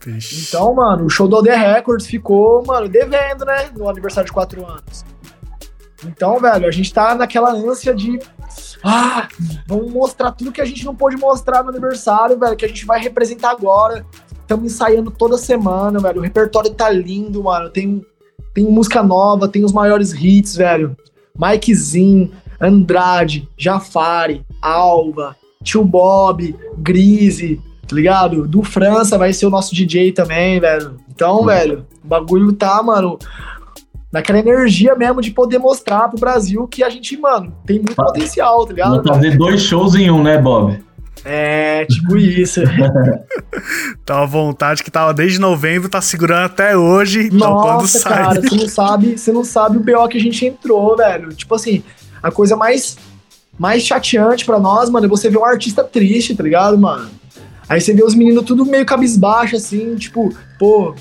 Vixe. 0.04 0.46
Então, 0.48 0.74
mano, 0.74 1.04
o 1.04 1.10
show 1.10 1.26
do 1.26 1.42
The 1.42 1.54
Records 1.54 2.06
ficou, 2.06 2.64
mano, 2.64 2.88
devendo, 2.88 3.44
né? 3.44 3.68
No 3.76 3.88
aniversário 3.88 4.26
de 4.26 4.32
quatro 4.32 4.64
anos. 4.64 5.04
Então, 6.08 6.38
velho, 6.40 6.66
a 6.66 6.70
gente 6.70 6.92
tá 6.92 7.14
naquela 7.14 7.52
ânsia 7.52 7.94
de. 7.94 8.18
Ah, 8.82 9.28
vamos 9.66 9.92
mostrar 9.92 10.32
tudo 10.32 10.52
que 10.52 10.60
a 10.60 10.64
gente 10.64 10.84
não 10.84 10.94
pôde 10.94 11.16
mostrar 11.16 11.62
no 11.62 11.70
aniversário, 11.70 12.38
velho, 12.38 12.56
que 12.56 12.64
a 12.64 12.68
gente 12.68 12.86
vai 12.86 13.00
representar 13.00 13.50
agora. 13.50 14.04
Estamos 14.40 14.72
ensaiando 14.72 15.10
toda 15.10 15.36
semana, 15.36 15.98
velho. 15.98 16.20
O 16.20 16.22
repertório 16.22 16.70
tá 16.70 16.88
lindo, 16.88 17.42
mano. 17.42 17.68
Tem, 17.68 18.04
tem 18.54 18.64
música 18.64 19.02
nova, 19.02 19.48
tem 19.48 19.64
os 19.64 19.72
maiores 19.72 20.12
hits, 20.12 20.56
velho. 20.56 20.96
Mikezinho, 21.36 22.30
Andrade, 22.60 23.48
Jafari, 23.56 24.44
Alva, 24.62 25.36
Tio 25.62 25.84
Bob, 25.84 26.56
Grise, 26.78 27.60
tá 27.86 27.94
ligado? 27.94 28.46
Do 28.46 28.62
França 28.62 29.18
vai 29.18 29.32
ser 29.32 29.46
o 29.46 29.50
nosso 29.50 29.74
DJ 29.74 30.12
também, 30.12 30.60
velho. 30.60 30.96
Então, 31.10 31.44
velho, 31.44 31.86
o 32.04 32.06
bagulho 32.06 32.52
tá, 32.52 32.82
mano, 32.82 33.18
naquela 34.12 34.38
energia 34.38 34.94
mesmo 34.94 35.20
de 35.20 35.30
poder 35.30 35.58
mostrar 35.58 36.08
pro 36.08 36.18
Brasil 36.18 36.66
que 36.66 36.82
a 36.82 36.88
gente, 36.90 37.16
mano, 37.16 37.52
tem 37.66 37.76
muito 37.76 37.94
Fa- 37.94 38.04
potencial, 38.04 38.64
tá 38.66 38.72
ligado? 38.72 39.02
Vou 39.02 39.14
fazer 39.14 39.36
dois 39.36 39.60
shows 39.62 39.94
em 39.94 40.10
um, 40.10 40.22
né, 40.22 40.38
Bob? 40.38 40.82
É, 41.24 41.84
tipo 41.86 42.16
isso. 42.16 42.60
Tá 44.04 44.22
à 44.22 44.26
vontade 44.26 44.84
que 44.84 44.90
tava 44.90 45.12
desde 45.12 45.40
novembro, 45.40 45.88
tá 45.88 46.00
segurando 46.00 46.44
até 46.44 46.76
hoje. 46.76 47.26
Então 47.32 47.56
quando 47.56 47.80
Nossa, 47.80 47.98
sai. 47.98 48.12
cara, 48.12 48.40
você 48.40 48.54
não 48.56 48.68
sabe, 48.68 49.18
você 49.18 49.32
não 49.32 49.42
sabe 49.44 49.76
o 49.78 49.80
BO 49.80 50.08
que 50.08 50.18
a 50.18 50.20
gente 50.20 50.46
entrou, 50.46 50.96
velho. 50.96 51.30
Tipo 51.30 51.54
assim, 51.56 51.82
a 52.22 52.30
coisa 52.30 52.54
mais 52.54 52.96
mais 53.58 53.82
chateante 53.82 54.44
pra 54.44 54.60
nós, 54.60 54.88
mano, 54.90 55.06
é 55.06 55.08
você 55.08 55.28
ver 55.30 55.38
um 55.38 55.44
artista 55.44 55.82
triste, 55.82 56.36
tá 56.36 56.42
ligado, 56.44 56.78
mano? 56.78 57.10
Aí 57.68 57.80
você 57.80 57.92
vê 57.92 58.04
os 58.04 58.14
meninos 58.14 58.44
tudo 58.44 58.64
meio 58.64 58.86
cabisbaixo, 58.86 59.56
assim, 59.56 59.96
tipo, 59.96 60.32
pô, 60.58 60.94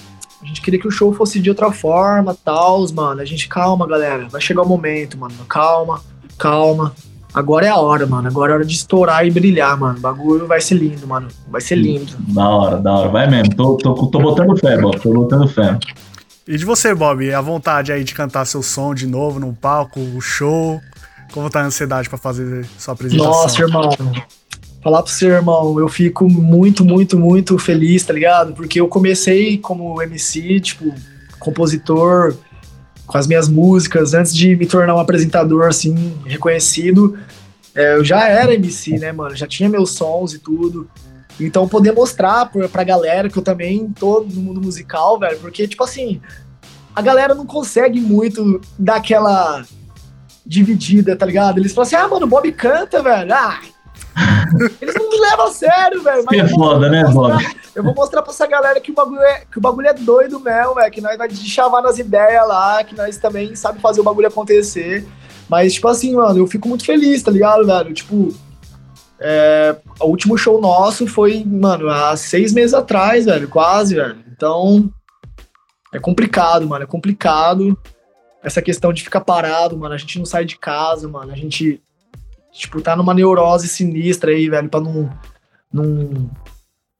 a 0.45 0.47
gente 0.47 0.61
queria 0.61 0.79
que 0.79 0.87
o 0.87 0.91
show 0.91 1.11
fosse 1.11 1.39
de 1.39 1.49
outra 1.49 1.71
forma, 1.71 2.37
tals, 2.45 2.91
mano. 2.91 3.19
A 3.19 3.25
gente, 3.25 3.47
calma, 3.47 3.87
galera, 3.87 4.27
vai 4.29 4.39
chegar 4.39 4.61
o 4.61 4.67
momento, 4.67 5.17
mano. 5.17 5.33
Calma, 5.49 6.01
calma. 6.37 6.93
Agora 7.33 7.65
é 7.65 7.69
a 7.69 7.77
hora, 7.77 8.05
mano. 8.05 8.27
Agora 8.27 8.51
é 8.51 8.55
hora 8.55 8.65
de 8.65 8.75
estourar 8.75 9.25
e 9.25 9.31
brilhar, 9.31 9.75
mano. 9.77 9.97
O 9.97 10.01
bagulho 10.01 10.45
vai 10.45 10.61
ser 10.61 10.75
lindo, 10.75 11.07
mano. 11.07 11.27
Vai 11.49 11.61
ser 11.61 11.75
lindo. 11.75 12.13
Da 12.19 12.47
hora, 12.47 12.77
da 12.77 12.93
hora. 12.93 13.09
Vai 13.09 13.27
mesmo. 13.27 13.55
Tô, 13.55 13.75
tô, 13.75 13.93
tô 14.07 14.19
botando 14.19 14.55
fé, 14.55 14.77
Bob. 14.77 14.99
Tô 14.99 15.11
botando 15.11 15.47
fé. 15.47 15.79
E 16.47 16.55
de 16.55 16.63
você, 16.63 16.93
Bob? 16.93 17.33
A 17.33 17.41
vontade 17.41 17.91
aí 17.91 18.03
de 18.03 18.13
cantar 18.13 18.45
seu 18.45 18.61
som 18.61 18.93
de 18.93 19.07
novo 19.07 19.39
num 19.39 19.53
palco, 19.53 19.99
o 19.99 20.21
show? 20.21 20.79
Como 21.33 21.49
tá 21.49 21.61
a 21.61 21.65
ansiedade 21.65 22.07
pra 22.07 22.19
fazer 22.19 22.65
sua 22.77 22.93
apresentação? 22.93 23.31
Nossa, 23.31 23.61
irmão. 23.61 23.89
Falar 24.85 25.01
pro 25.01 25.11
seu 25.11 25.31
irmão, 25.31 25.79
eu 25.79 25.89
fico 25.89 26.29
muito, 26.29 26.85
muito, 26.85 27.17
muito 27.17 27.57
feliz, 27.57 28.03
tá 28.03 28.13
ligado? 28.13 28.53
Porque 28.53 28.79
eu 28.79 28.87
comecei 28.87 29.57
como 29.57 29.99
MC, 29.99 30.59
tipo, 30.59 30.93
compositor, 31.39 32.35
com 33.07 33.17
as 33.17 33.25
minhas 33.25 33.49
músicas, 33.49 34.13
antes 34.13 34.31
de 34.31 34.55
me 34.55 34.67
tornar 34.67 34.93
um 34.93 34.99
apresentador, 34.99 35.65
assim, 35.65 36.13
reconhecido. 36.23 37.17
é, 37.73 37.95
eu 37.95 38.05
já 38.05 38.29
era 38.29 38.53
MC, 38.53 38.99
né, 38.99 39.11
mano? 39.11 39.35
Já 39.35 39.47
tinha 39.47 39.67
meus 39.67 39.89
sons 39.89 40.35
e 40.35 40.37
tudo. 40.37 40.87
Então, 41.39 41.67
poder 41.67 41.91
mostrar 41.91 42.45
pra, 42.51 42.69
pra 42.69 42.83
galera 42.83 43.27
que 43.27 43.39
eu 43.39 43.43
também 43.43 43.91
tô 43.91 44.19
no 44.19 44.39
mundo 44.39 44.61
musical, 44.61 45.17
velho, 45.17 45.39
porque, 45.39 45.67
tipo 45.67 45.83
assim, 45.83 46.21
a 46.95 47.01
galera 47.01 47.33
não 47.33 47.47
consegue 47.47 47.99
muito 47.99 48.61
dar 48.77 48.97
aquela 48.97 49.65
dividida, 50.45 51.15
tá 51.15 51.25
ligado? 51.25 51.57
Eles 51.57 51.73
falam 51.73 51.87
assim, 51.87 51.95
ah, 51.95 52.07
mano, 52.07 52.27
o 52.27 52.29
Bob 52.29 52.51
canta, 52.51 53.01
velho. 53.01 53.33
Ah, 53.33 53.59
eles 54.81 54.95
não 54.95 55.09
me 55.09 55.19
levam 55.19 55.47
a 55.47 55.51
sério, 55.51 56.01
velho. 56.01 56.25
Que 56.25 56.39
é 56.39 56.47
foda, 56.47 56.89
né, 56.89 57.03
Bob? 57.05 57.33
Eu 57.75 57.83
vou 57.83 57.93
mostrar 57.93 58.21
pra 58.21 58.31
essa 58.31 58.47
galera 58.47 58.79
que 58.79 58.91
o 58.91 58.93
bagulho 58.93 59.21
é, 59.21 59.43
que 59.51 59.57
o 59.57 59.61
bagulho 59.61 59.87
é 59.87 59.93
doido 59.93 60.39
mesmo, 60.39 60.75
velho. 60.75 60.91
Que 60.91 61.01
nós 61.01 61.17
vai 61.17 61.29
chavar 61.29 61.81
nas 61.81 61.99
ideias 61.99 62.47
lá, 62.47 62.83
que 62.83 62.95
nós 62.95 63.17
também 63.17 63.55
sabe 63.55 63.79
fazer 63.81 64.01
o 64.01 64.03
bagulho 64.03 64.27
acontecer. 64.27 65.05
Mas, 65.49 65.73
tipo 65.73 65.87
assim, 65.87 66.15
mano, 66.15 66.39
eu 66.39 66.47
fico 66.47 66.67
muito 66.67 66.85
feliz, 66.85 67.21
tá 67.21 67.31
ligado, 67.31 67.65
velho? 67.65 67.93
Tipo, 67.93 68.33
é, 69.19 69.75
o 69.99 70.07
último 70.07 70.37
show 70.37 70.59
nosso 70.59 71.07
foi, 71.07 71.43
mano, 71.45 71.89
há 71.89 72.15
seis 72.17 72.53
meses 72.53 72.73
atrás, 72.73 73.25
velho, 73.25 73.47
quase, 73.47 73.95
velho. 73.95 74.17
Então, 74.31 74.89
é 75.93 75.99
complicado, 75.99 76.67
mano, 76.67 76.83
é 76.83 76.87
complicado. 76.87 77.77
Essa 78.43 78.61
questão 78.61 78.93
de 78.93 79.03
ficar 79.03 79.21
parado, 79.21 79.77
mano, 79.77 79.93
a 79.95 79.97
gente 79.97 80.19
não 80.19 80.25
sai 80.25 80.45
de 80.45 80.57
casa, 80.57 81.07
mano, 81.07 81.31
a 81.31 81.35
gente, 81.35 81.81
tipo, 82.55 82.81
tá 82.81 82.95
numa 82.95 83.13
neurose 83.13 83.67
sinistra 83.67 84.31
aí, 84.31 84.49
velho, 84.49 84.69
pra 84.69 84.79
não, 84.79 85.09
não, 85.71 86.29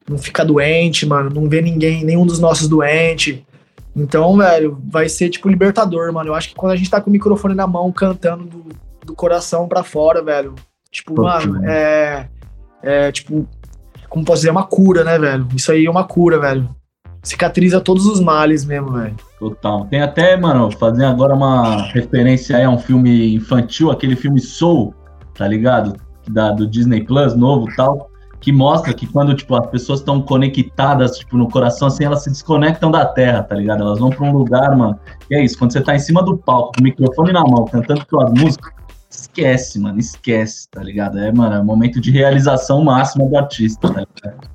não 0.08 0.18
ficar 0.18 0.44
doente, 0.44 1.06
mano, 1.06 1.30
não 1.30 1.48
ver 1.48 1.62
ninguém, 1.62 2.04
nenhum 2.04 2.26
dos 2.26 2.38
nossos 2.38 2.68
doentes. 2.68 3.40
Então, 3.94 4.36
velho, 4.36 4.78
vai 4.86 5.08
ser 5.08 5.30
tipo 5.30 5.48
libertador, 5.48 6.12
mano. 6.12 6.30
Eu 6.30 6.34
acho 6.34 6.50
que 6.50 6.54
quando 6.54 6.72
a 6.72 6.76
gente 6.76 6.90
tá 6.90 7.00
com 7.00 7.08
o 7.08 7.12
microfone 7.12 7.54
na 7.54 7.66
mão, 7.66 7.90
cantando 7.90 8.44
do, 8.44 8.64
do 9.06 9.14
coração 9.14 9.66
pra 9.66 9.82
fora, 9.82 10.22
velho. 10.22 10.54
Tipo, 10.90 11.14
Pô, 11.14 11.22
mano, 11.22 11.64
é. 11.66 12.28
É, 12.82 13.10
tipo, 13.10 13.48
como 14.08 14.24
posso 14.24 14.40
dizer, 14.40 14.50
é 14.50 14.52
uma 14.52 14.66
cura, 14.66 15.02
né, 15.02 15.18
velho? 15.18 15.48
Isso 15.54 15.72
aí 15.72 15.86
é 15.86 15.90
uma 15.90 16.04
cura, 16.04 16.38
velho. 16.38 16.68
Cicatriza 17.22 17.80
todos 17.80 18.06
os 18.06 18.20
males 18.20 18.64
mesmo, 18.64 18.92
velho. 18.92 19.16
Total. 19.38 19.86
Tem 19.86 20.02
até, 20.02 20.36
mano, 20.36 20.70
fazer 20.70 21.04
agora 21.04 21.34
uma 21.34 21.82
referência 21.88 22.56
aí 22.56 22.64
a 22.64 22.70
um 22.70 22.78
filme 22.78 23.34
infantil, 23.34 23.90
aquele 23.90 24.14
filme 24.14 24.40
Soul, 24.40 24.94
tá 25.36 25.46
ligado? 25.46 25.96
Da, 26.28 26.50
do 26.50 26.66
Disney 26.66 27.04
Plus, 27.04 27.34
novo 27.34 27.66
tal, 27.76 28.10
que 28.40 28.52
mostra 28.52 28.92
que 28.92 29.06
quando, 29.06 29.34
tipo, 29.34 29.54
as 29.54 29.66
pessoas 29.68 30.00
estão 30.00 30.20
conectadas, 30.20 31.18
tipo, 31.18 31.36
no 31.36 31.48
coração, 31.48 31.88
assim, 31.88 32.04
elas 32.04 32.22
se 32.22 32.30
desconectam 32.30 32.90
da 32.90 33.04
terra, 33.04 33.42
tá 33.42 33.54
ligado? 33.54 33.82
Elas 33.82 33.98
vão 33.98 34.10
pra 34.10 34.24
um 34.24 34.32
lugar, 34.32 34.76
mano. 34.76 34.98
E 35.30 35.34
é 35.34 35.44
isso, 35.44 35.58
quando 35.58 35.72
você 35.72 35.80
tá 35.80 35.94
em 35.94 35.98
cima 35.98 36.22
do 36.22 36.36
palco, 36.36 36.72
com 36.74 36.80
o 36.80 36.84
microfone 36.84 37.32
na 37.32 37.42
mão, 37.42 37.64
cantando 37.64 38.04
suas 38.08 38.30
músicas, 38.32 38.72
esquece, 39.08 39.78
mano, 39.78 39.98
esquece, 39.98 40.68
tá 40.70 40.82
ligado? 40.82 41.18
É, 41.18 41.32
mano, 41.32 41.54
é 41.54 41.60
um 41.60 41.64
momento 41.64 42.00
de 42.00 42.10
realização 42.10 42.84
máxima 42.84 43.26
do 43.26 43.36
artista, 43.36 43.88
tá 43.88 44.00
ligado? 44.00 44.48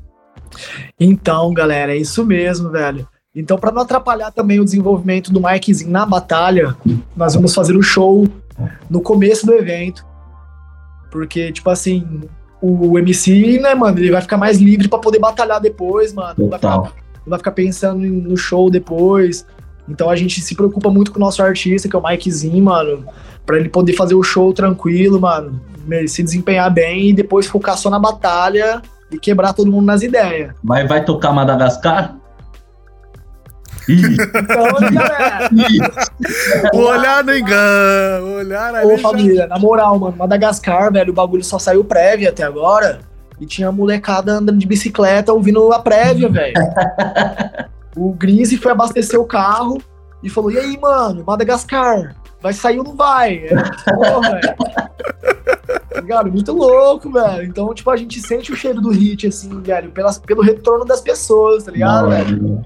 Então, 1.00 1.54
galera, 1.54 1.94
é 1.94 1.98
isso 1.98 2.26
mesmo, 2.26 2.70
velho. 2.70 3.08
Então, 3.34 3.58
pra 3.58 3.72
não 3.72 3.82
atrapalhar 3.82 4.32
também 4.32 4.60
o 4.60 4.66
desenvolvimento 4.66 5.32
do 5.32 5.42
Mikezinho 5.42 5.90
na 5.90 6.06
batalha, 6.06 6.76
nós 7.16 7.34
vamos 7.34 7.54
fazer 7.54 7.78
o 7.78 7.82
show 7.82 8.28
no 8.90 9.02
começo 9.02 9.46
do 9.46 9.54
evento. 9.54 10.06
Porque, 11.12 11.52
tipo 11.52 11.70
assim, 11.70 12.22
o 12.62 12.98
MC, 12.98 13.60
né, 13.60 13.76
mano, 13.76 14.00
ele 14.00 14.12
vai 14.12 14.22
ficar 14.22 14.38
mais 14.38 14.60
livre 14.60 14.88
pra 14.88 14.98
poder 14.98 15.20
batalhar 15.20 15.60
depois, 15.60 16.14
mano. 16.14 16.34
Não 16.38 16.50
vai 16.50 16.58
ficar, 16.58 16.94
vai 17.28 17.40
ficar 17.40 17.52
pensando 17.52 18.00
no 18.00 18.38
show 18.38 18.72
depois. 18.72 19.46
Então 19.90 20.10
a 20.10 20.16
gente 20.16 20.40
se 20.40 20.56
preocupa 20.56 20.90
muito 20.90 21.12
com 21.12 21.18
o 21.18 21.20
nosso 21.20 21.44
artista, 21.44 21.90
que 21.90 21.96
é 21.96 22.00
o 22.00 22.04
Mikezinho, 22.04 22.64
mano, 22.64 23.06
pra 23.46 23.58
ele 23.58 23.68
poder 23.68 23.94
fazer 23.94 24.16
o 24.16 24.24
show 24.24 24.54
tranquilo, 24.54 25.20
mano, 25.20 25.60
se 26.08 26.24
desempenhar 26.24 26.72
bem 26.72 27.10
e 27.10 27.14
depois 27.14 27.46
focar 27.46 27.78
só 27.78 27.90
na 27.90 28.00
batalha 28.00 28.82
e 29.12 29.20
quebrar 29.20 29.52
todo 29.52 29.70
mundo 29.70 29.86
nas 29.86 30.02
ideias. 30.02 30.54
Vai, 30.64 30.88
vai 30.88 31.04
tocar 31.04 31.34
Madagascar? 31.34 32.16
Então. 33.90 34.66
O 36.74 36.78
olhar 36.86 37.24
não 37.24 37.36
engana. 37.38 38.24
O 38.26 38.34
olhar 38.36 38.76
ali. 38.76 38.86
Ô, 38.94 38.98
já- 38.98 39.02
família, 39.02 39.48
na 39.48 39.58
moral, 39.60 39.98
mano, 40.00 40.16
Madagascar, 40.18 40.92
velho, 40.92 41.12
o 41.12 41.16
bagulho 41.16 41.44
só 41.44 41.58
saiu 41.60 41.84
prévia 41.84 42.30
até 42.30 42.44
agora. 42.44 43.00
E 43.40 43.46
tinha 43.46 43.72
molecada 43.72 44.34
andando 44.34 44.60
de 44.60 44.68
bicicleta 44.68 45.34
ouvindo 45.34 45.72
a 45.74 45.80
prévia, 45.80 46.30
velho. 46.30 46.54
o 47.98 48.14
Grise 48.14 48.58
foi 48.58 48.72
abastecer 48.72 49.20
o 49.20 49.26
carro 49.26 49.82
e 50.22 50.30
falou: 50.30 50.52
E 50.52 50.58
aí, 50.60 50.78
mano, 50.80 51.24
Madagascar, 51.26 52.16
vai 52.40 52.54
sair 52.54 52.78
ou 52.78 52.84
não 52.84 52.96
vai? 52.96 53.38
É, 53.48 53.56
porra, 53.94 54.22
velho. 54.32 54.56
Tá 55.92 56.00
ligado? 56.02 56.32
Muito 56.32 56.54
louco, 56.54 57.12
velho. 57.12 57.44
Então, 57.44 57.74
tipo, 57.74 57.90
a 57.90 57.98
gente 57.98 58.22
sente 58.22 58.52
o 58.52 58.56
cheiro 58.56 58.80
do 58.80 58.90
hit, 58.92 59.28
assim, 59.28 59.60
velho, 59.62 59.90
pelas, 59.92 60.20
pelo 60.20 60.42
retorno 60.42 60.86
das 60.86 61.02
pessoas, 61.02 61.64
tá 61.64 61.72
ligado, 61.72 62.10
velho? 62.10 62.66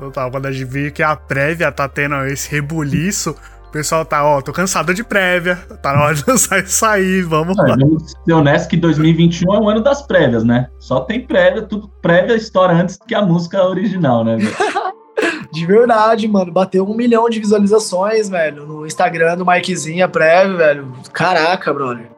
Total, 0.00 0.30
quando 0.30 0.46
a 0.46 0.52
gente 0.52 0.64
vê 0.64 0.90
que 0.90 1.02
a 1.02 1.14
prévia 1.14 1.70
tá 1.70 1.86
tendo 1.86 2.24
esse 2.24 2.50
rebuliço, 2.50 3.36
o 3.68 3.70
pessoal 3.70 4.02
tá, 4.02 4.24
ó, 4.24 4.40
tô 4.40 4.50
cansado 4.50 4.94
de 4.94 5.04
prévia. 5.04 5.56
Tá 5.82 5.92
na 5.92 6.04
hora 6.04 6.14
de 6.14 6.24
lançar 6.26 6.64
isso 6.64 6.84
aí, 6.86 7.20
vamos 7.20 7.54
lá. 7.56 7.76
Não, 7.76 7.88
Vamos 7.90 8.12
ser 8.24 8.32
honestos 8.32 8.66
que 8.66 8.76
2021 8.78 9.54
é 9.54 9.60
o 9.60 9.68
ano 9.68 9.82
das 9.82 10.00
prévias, 10.00 10.42
né? 10.42 10.68
Só 10.78 11.00
tem 11.00 11.26
prévia, 11.26 11.62
tudo 11.62 11.88
prévia 12.00 12.34
estoura 12.34 12.72
antes 12.72 12.98
que 13.06 13.14
a 13.14 13.20
música 13.20 13.62
original, 13.62 14.24
né? 14.24 14.36
velho? 14.36 14.56
De 15.52 15.66
verdade, 15.66 16.26
mano. 16.26 16.50
Bateu 16.50 16.88
um 16.88 16.94
milhão 16.94 17.28
de 17.28 17.38
visualizações, 17.38 18.28
velho, 18.28 18.66
no 18.66 18.86
Instagram 18.86 19.36
do 19.36 19.44
Mikezinho, 19.44 20.04
a 20.04 20.08
prévia, 20.08 20.56
velho. 20.56 20.92
Caraca, 21.12 21.74
brother. 21.74 22.10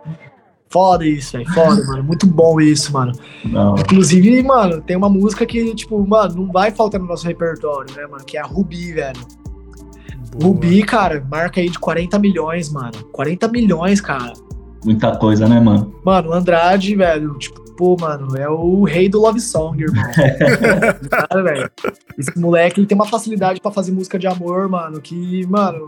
Foda 0.73 1.07
isso, 1.07 1.37
velho. 1.37 1.53
Foda, 1.53 1.85
mano. 1.87 2.03
Muito 2.03 2.27
bom 2.27 2.61
isso, 2.61 2.93
mano. 2.93 3.12
Não, 3.45 3.75
Inclusive, 3.77 4.43
mano, 4.43 4.81
tem 4.81 4.97
uma 4.97 5.09
música 5.09 5.45
que, 5.45 5.75
tipo, 5.75 6.05
mano, 6.07 6.35
não 6.35 6.51
vai 6.51 6.70
faltar 6.70 6.99
no 6.99 7.07
nosso 7.07 7.27
repertório, 7.27 7.95
né, 7.95 8.07
mano? 8.07 8.25
Que 8.25 8.39
é 8.39 8.41
a 8.41 8.47
Rubi, 8.47 8.93
velho. 8.93 9.20
Boa. 10.33 10.47
Rubi, 10.47 10.83
cara, 10.83 11.23
marca 11.31 11.61
aí 11.61 11.68
de 11.68 11.79
40 11.79 12.18
milhões, 12.18 12.70
mano. 12.70 12.93
40 13.12 13.49
milhões, 13.49 14.01
cara. 14.01 14.33
muita 14.83 15.14
coisa, 15.16 15.47
né, 15.47 15.61
mano? 15.61 15.95
Mano, 16.03 16.31
o 16.31 16.33
Andrade, 16.33 16.97
velho, 16.97 17.37
tipo, 17.37 17.61
pô, 17.77 17.97
mano, 18.01 18.35
é 18.37 18.49
o 18.49 18.85
rei 18.85 19.11
do 19.11 19.20
love 19.20 19.41
song, 19.41 19.83
irmão. 19.83 20.05
cara, 21.11 21.43
velho. 21.43 21.70
Esse 22.18 22.39
moleque, 22.39 22.81
ele 22.81 22.87
tem 22.87 22.97
uma 22.97 23.07
facilidade 23.07 23.61
pra 23.61 23.70
fazer 23.70 23.93
música 23.93 24.18
de 24.18 24.27
amor, 24.27 24.68
mano, 24.70 25.01
que, 25.03 25.47
mano, 25.47 25.87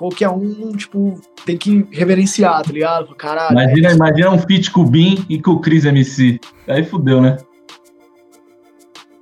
qualquer 0.00 0.30
um, 0.30 0.72
tipo, 0.72 1.20
tem 1.44 1.58
que 1.58 1.86
reverenciar, 1.92 2.62
tá 2.62 2.72
ligado? 2.72 3.14
Caralho. 3.14 3.52
Imagina, 3.52 3.92
imagina 3.92 4.30
um 4.30 4.38
feat 4.38 4.70
com 4.70 4.80
o 4.80 4.86
Bin 4.86 5.26
e 5.28 5.38
com 5.38 5.50
o 5.50 5.60
Chris 5.60 5.84
MC. 5.84 6.40
Aí 6.66 6.82
fudeu, 6.82 7.20
né? 7.20 7.36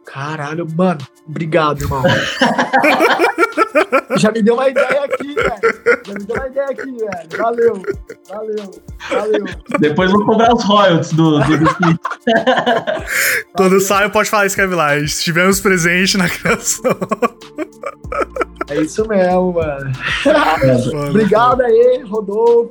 Caralho, 0.07 0.65
mano, 0.77 1.01
obrigado, 1.29 1.83
irmão. 1.83 2.05
Já 4.19 4.31
me 4.31 4.41
deu 4.41 4.55
uma 4.55 4.69
ideia 4.69 5.05
aqui, 5.05 5.35
velho. 5.35 5.51
Já 6.07 6.15
me 6.15 6.25
deu 6.25 6.37
uma 6.37 6.47
ideia 6.47 6.69
aqui, 6.69 6.97
velho. 6.97 7.29
Valeu, 7.37 7.83
valeu, 8.29 8.71
valeu. 9.11 9.45
Depois 9.81 10.13
vou 10.13 10.25
cobrar 10.25 10.55
os 10.55 10.63
royalties 10.63 11.13
do, 11.13 11.41
do, 11.41 11.59
do 11.59 11.67
feat. 11.75 11.99
Quando 13.57 13.81
sai, 13.81 14.09
pode 14.11 14.31
falar, 14.31 14.47
escreve 14.47 14.77
lá. 14.77 14.97
Estivemos 14.97 15.61
presentes 15.61 16.15
na 16.15 16.29
criação. 16.29 16.97
É 18.69 18.81
isso 18.83 19.07
mesmo, 19.09 19.55
mano. 19.55 19.93
Mano, 20.93 21.11
Obrigado 21.11 21.63
aí, 21.63 22.03
Rodolfo. 22.07 22.71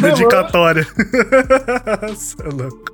Dedicatória. 0.00 0.86
Cê 2.16 2.36
é 2.42 2.48
louco. 2.48 2.84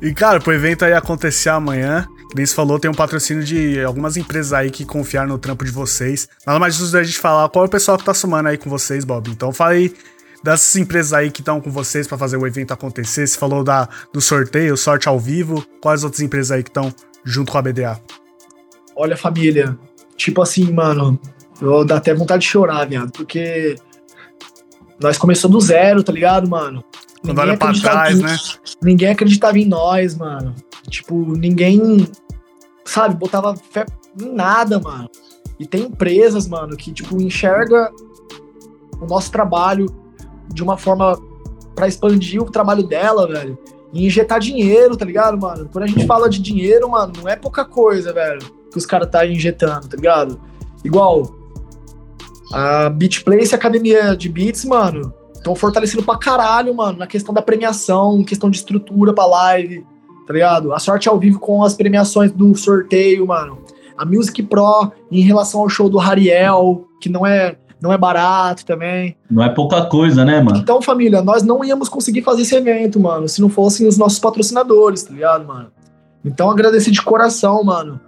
E, 0.00 0.12
cara, 0.14 0.40
pro 0.40 0.52
evento 0.52 0.84
aí 0.84 0.92
acontecer 0.92 1.50
amanhã, 1.50 2.06
que 2.30 2.36
nem 2.36 2.46
você 2.46 2.54
falou, 2.54 2.78
tem 2.78 2.90
um 2.90 2.94
patrocínio 2.94 3.44
de 3.44 3.82
algumas 3.82 4.16
empresas 4.16 4.52
aí 4.52 4.70
que 4.70 4.84
confiaram 4.84 5.28
no 5.28 5.38
trampo 5.38 5.64
de 5.64 5.70
vocês. 5.70 6.28
Nada 6.46 6.58
mais 6.58 6.74
justo 6.74 6.92
da 6.92 7.02
gente 7.02 7.18
falar 7.18 7.48
qual 7.48 7.64
é 7.64 7.68
o 7.68 7.70
pessoal 7.70 7.98
que 7.98 8.04
tá 8.04 8.14
somando 8.14 8.48
aí 8.48 8.58
com 8.58 8.70
vocês, 8.70 9.04
Bob. 9.04 9.30
Então 9.30 9.52
fala 9.52 9.72
aí 9.72 9.94
dessas 10.42 10.76
empresas 10.76 11.12
aí 11.12 11.30
que 11.30 11.40
estão 11.40 11.60
com 11.60 11.70
vocês 11.70 12.06
pra 12.06 12.18
fazer 12.18 12.36
o 12.36 12.46
evento 12.46 12.72
acontecer. 12.72 13.26
Você 13.26 13.38
falou 13.38 13.62
da, 13.62 13.88
do 14.12 14.20
sorteio, 14.20 14.76
sorte 14.76 15.08
ao 15.08 15.18
vivo. 15.18 15.64
Quais 15.80 16.04
outras 16.04 16.22
empresas 16.22 16.50
aí 16.50 16.62
que 16.62 16.70
estão 16.70 16.92
junto 17.24 17.52
com 17.52 17.58
a 17.58 17.62
BDA? 17.62 18.00
Olha, 18.96 19.16
família, 19.16 19.78
tipo 20.16 20.40
assim, 20.42 20.70
mano, 20.72 21.18
eu 21.60 21.84
dá 21.84 21.96
até 21.96 22.14
vontade 22.14 22.42
de 22.42 22.48
chorar, 22.48 22.86
viado, 22.86 23.10
porque 23.12 23.74
nós 25.00 25.18
começamos 25.18 25.54
do 25.56 25.60
zero, 25.60 26.02
tá 26.02 26.12
ligado, 26.12 26.48
mano? 26.48 26.84
Quando 27.22 27.38
olha 27.38 27.56
pra 27.56 27.72
trás, 27.72 28.18
em- 28.18 28.22
né? 28.22 28.36
Ninguém 28.82 29.08
acreditava 29.08 29.58
em 29.58 29.64
nós, 29.64 30.14
mano. 30.16 30.54
Tipo, 30.88 31.14
ninguém, 31.36 32.06
sabe, 32.84 33.16
botava 33.16 33.56
fé 33.70 33.86
em 34.20 34.32
nada, 34.32 34.78
mano. 34.78 35.08
E 35.58 35.66
tem 35.66 35.82
empresas, 35.84 36.46
mano, 36.46 36.76
que, 36.76 36.92
tipo, 36.92 37.20
enxerga 37.20 37.90
o 39.00 39.06
nosso 39.06 39.30
trabalho 39.32 39.86
de 40.52 40.62
uma 40.62 40.76
forma 40.76 41.18
pra 41.74 41.88
expandir 41.88 42.40
o 42.42 42.50
trabalho 42.50 42.82
dela, 42.86 43.26
velho. 43.26 43.58
E 43.92 44.06
injetar 44.06 44.38
dinheiro, 44.40 44.96
tá 44.96 45.04
ligado, 45.04 45.40
mano? 45.40 45.68
Quando 45.72 45.84
a 45.84 45.86
gente 45.86 46.06
fala 46.06 46.28
de 46.28 46.40
dinheiro, 46.40 46.88
mano, 46.90 47.12
não 47.16 47.28
é 47.28 47.36
pouca 47.36 47.64
coisa, 47.64 48.12
velho, 48.12 48.40
que 48.74 48.78
os 48.78 48.84
caras 48.84 49.08
tá 49.08 49.24
injetando, 49.24 49.88
tá 49.88 49.96
ligado? 49.96 50.40
Igual 50.84 51.32
a 52.52 52.90
Beat 52.90 53.22
Place 53.24 53.52
e 53.52 53.54
a 53.54 53.56
Academia 53.56 54.16
de 54.16 54.28
Beats, 54.28 54.64
mano, 54.64 55.14
estão 55.32 55.54
fortalecendo 55.54 56.02
pra 56.02 56.18
caralho, 56.18 56.74
mano, 56.74 56.98
na 56.98 57.06
questão 57.06 57.32
da 57.32 57.40
premiação, 57.40 58.24
questão 58.24 58.50
de 58.50 58.56
estrutura 58.56 59.14
pra 59.14 59.26
live, 59.26 59.86
tá 60.26 60.32
ligado? 60.32 60.72
A 60.74 60.78
sorte 60.80 61.08
ao 61.08 61.18
vivo 61.18 61.38
com 61.38 61.62
as 61.62 61.74
premiações 61.74 62.32
do 62.32 62.54
sorteio, 62.56 63.26
mano. 63.28 63.58
A 63.96 64.04
Music 64.04 64.42
Pro 64.42 64.90
em 65.10 65.20
relação 65.20 65.60
ao 65.60 65.68
show 65.68 65.88
do 65.88 66.00
Hariel, 66.00 66.84
que 67.00 67.08
não 67.08 67.24
é, 67.24 67.56
não 67.80 67.92
é 67.92 67.96
barato 67.96 68.66
também. 68.66 69.16
Não 69.30 69.44
é 69.44 69.48
pouca 69.48 69.86
coisa, 69.86 70.24
né, 70.24 70.40
mano? 70.40 70.58
Então, 70.58 70.82
família, 70.82 71.22
nós 71.22 71.44
não 71.44 71.64
íamos 71.64 71.88
conseguir 71.88 72.22
fazer 72.22 72.42
esse 72.42 72.56
evento, 72.56 72.98
mano, 72.98 73.28
se 73.28 73.40
não 73.40 73.48
fossem 73.48 73.86
os 73.86 73.96
nossos 73.96 74.18
patrocinadores, 74.18 75.04
tá 75.04 75.12
ligado, 75.14 75.46
mano? 75.46 75.70
Então, 76.24 76.50
agradecer 76.50 76.90
de 76.90 77.02
coração, 77.02 77.62
mano, 77.62 78.00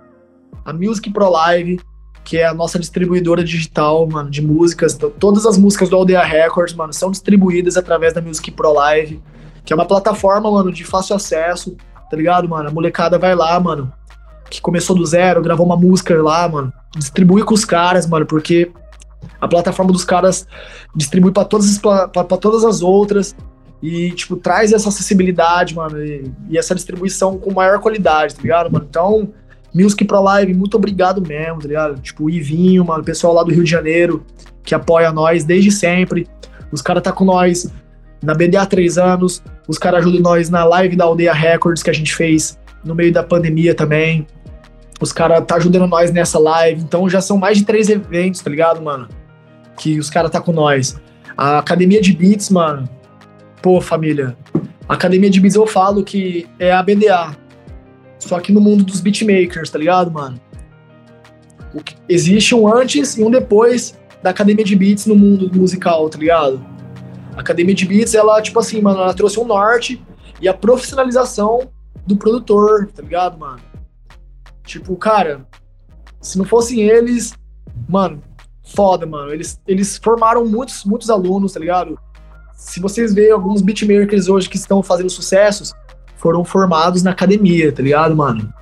a 0.67 0.73
Music 0.73 1.09
Pro 1.11 1.31
Live, 1.31 1.81
que 2.25 2.39
é 2.39 2.47
a 2.47 2.53
nossa 2.53 2.77
distribuidora 2.77 3.45
digital, 3.45 4.05
mano, 4.09 4.29
de 4.29 4.43
músicas. 4.43 4.95
Então, 4.95 5.09
todas 5.09 5.47
as 5.47 5.57
músicas 5.57 5.89
do 5.89 5.97
Aldeia 5.97 6.25
Records, 6.25 6.75
mano, 6.75 6.93
são 6.93 7.09
distribuídas 7.09 7.77
através 7.77 8.12
da 8.12 8.21
Music 8.21 8.51
Pro 8.51 8.73
Live, 8.73 9.23
que 9.64 9.73
é 9.73 9.77
uma 9.77 9.87
plataforma, 9.87 10.51
mano, 10.51 10.73
de 10.73 10.85
fácil 10.85 11.14
acesso, 11.14 11.77
tá 12.11 12.17
ligado, 12.17 12.49
mano? 12.49 12.69
A 12.69 12.73
molecada 12.73 13.17
vai 13.17 13.37
lá, 13.37 13.59
mano, 13.61 13.93
que 14.51 14.61
começou 14.61 14.97
do 14.97 15.07
zero, 15.07 15.41
gravou 15.41 15.64
uma 15.64 15.77
música 15.77 16.21
lá, 16.21 16.49
mano, 16.49 16.73
distribui 16.97 17.45
com 17.45 17.55
os 17.55 17.64
caras, 17.64 18.05
mano, 18.05 18.27
porque 18.27 18.73
a 19.41 19.47
plataforma 19.47 19.93
dos 19.93 20.05
caras 20.05 20.49
distribui 20.97 21.31
pra 21.31 21.45
todas 21.45 21.79
pra, 21.79 22.09
pra 22.09 22.37
todas 22.37 22.64
as 22.64 22.83
outras 22.83 23.37
e, 23.81 24.11
tipo, 24.12 24.37
traz 24.37 24.73
essa 24.73 24.89
acessibilidade, 24.89 25.77
mano, 25.77 26.05
e, 26.05 26.29
e 26.49 26.59
essa 26.59 26.75
distribuição 26.75 27.39
com 27.39 27.53
maior 27.53 27.79
qualidade, 27.79 28.35
tá 28.35 28.43
ligado, 28.43 28.73
mano? 28.73 28.87
Então, 28.89 29.33
Music 29.77 30.03
Pro 30.07 30.22
Live, 30.22 30.55
muito 30.55 30.79
obrigado 30.79 31.20
mesmo, 31.20 31.61
tá 31.61 31.68
ligado? 31.68 32.01
Tipo, 32.01 32.24
o 32.24 32.31
Ivinho, 32.31 32.83
mano, 32.83 33.03
o 33.03 33.05
pessoal 33.05 33.35
lá 33.35 33.43
do 33.43 33.53
Rio 33.53 33.62
de 33.62 33.70
Janeiro, 33.70 34.24
que 34.64 34.74
apoia 34.74 35.12
nós 35.12 35.45
desde 35.45 35.70
sempre. 35.70 36.27
Os 36.72 36.81
caras 36.81 37.03
tá 37.03 37.12
com 37.12 37.27
nós 37.27 37.70
na 38.22 38.33
BDA 38.33 38.62
há 38.62 38.66
três 38.66 38.97
anos, 38.97 39.43
os 39.68 39.77
caras 39.77 40.01
ajudam 40.01 40.22
nós 40.22 40.49
na 40.49 40.64
live 40.64 40.97
da 40.97 41.05
Aldeia 41.05 41.35
Records 41.35 41.83
que 41.83 41.91
a 41.91 41.93
gente 41.93 42.14
fez 42.14 42.59
no 42.83 42.95
meio 42.95 43.12
da 43.12 43.22
pandemia 43.22 43.74
também. 43.74 44.27
Os 44.99 45.12
caras 45.12 45.45
tá 45.47 45.57
ajudando 45.57 45.87
nós 45.87 46.11
nessa 46.11 46.39
live, 46.39 46.81
então 46.81 47.07
já 47.07 47.20
são 47.20 47.37
mais 47.37 47.59
de 47.59 47.66
três 47.66 47.91
eventos, 47.91 48.41
tá 48.41 48.49
ligado, 48.49 48.81
mano? 48.81 49.07
Que 49.77 49.99
os 49.99 50.09
caras 50.09 50.31
tá 50.31 50.41
com 50.41 50.53
nós. 50.53 50.99
A 51.37 51.59
Academia 51.59 52.01
de 52.01 52.14
Beats, 52.14 52.49
mano, 52.49 52.89
pô, 53.61 53.79
família, 53.83 54.35
a 54.89 54.95
Academia 54.95 55.29
de 55.29 55.39
Beats 55.39 55.55
eu 55.55 55.66
falo 55.66 56.03
que 56.03 56.47
é 56.59 56.72
a 56.72 56.83
BDA, 56.83 57.37
só 58.19 58.41
que 58.41 58.53
no 58.53 58.61
mundo 58.61 58.85
dos 58.85 59.01
beatmakers, 59.01 59.71
tá 59.71 59.79
ligado, 59.79 60.11
mano? 60.11 60.41
Que- 61.85 61.95
existe 62.09 62.55
um 62.55 62.73
antes 62.73 63.17
e 63.19 63.23
um 63.23 63.31
depois 63.31 63.99
da 64.23 64.31
Academia 64.31 64.64
de 64.64 64.75
Beats 64.75 65.07
no 65.07 65.14
mundo 65.14 65.51
musical, 65.55 66.09
tá 66.09 66.19
ligado? 66.19 66.64
A 67.37 67.41
Academia 67.41 67.75
de 67.75 67.85
Beats, 67.85 68.14
ela, 68.14 68.41
tipo 68.41 68.59
assim, 68.59 68.81
mano, 68.81 69.01
ela 69.01 69.12
trouxe 69.14 69.39
um 69.39 69.45
norte 69.45 70.03
e 70.41 70.49
a 70.49 70.55
profissionalização 70.55 71.71
do 72.07 72.17
produtor, 72.17 72.89
tá 72.95 73.03
ligado, 73.03 73.39
mano? 73.39 73.61
Tipo, 74.64 74.97
cara, 74.97 75.47
se 76.21 76.39
não 76.39 76.45
fossem 76.45 76.81
eles, 76.81 77.35
mano, 77.89 78.23
foda, 78.75 79.05
mano. 79.07 79.33
Eles, 79.33 79.61
eles 79.67 79.99
formaram 79.99 80.45
muitos, 80.47 80.85
muitos 80.85 81.11
alunos, 81.11 81.53
tá 81.53 81.61
ligado? 81.61 81.99
Se 82.55 82.81
vocês 82.81 83.12
verem 83.14 83.33
alguns 83.33 83.61
beatmakers 83.61 84.29
hoje 84.29 84.49
que 84.49 84.57
estão 84.57 84.83
fazendo 84.83 85.11
sucessos, 85.11 85.73
foram 86.17 86.45
formados 86.45 87.03
na 87.03 87.11
academia, 87.12 87.71
tá 87.73 87.83
ligado, 87.83 88.14
mano? 88.17 88.53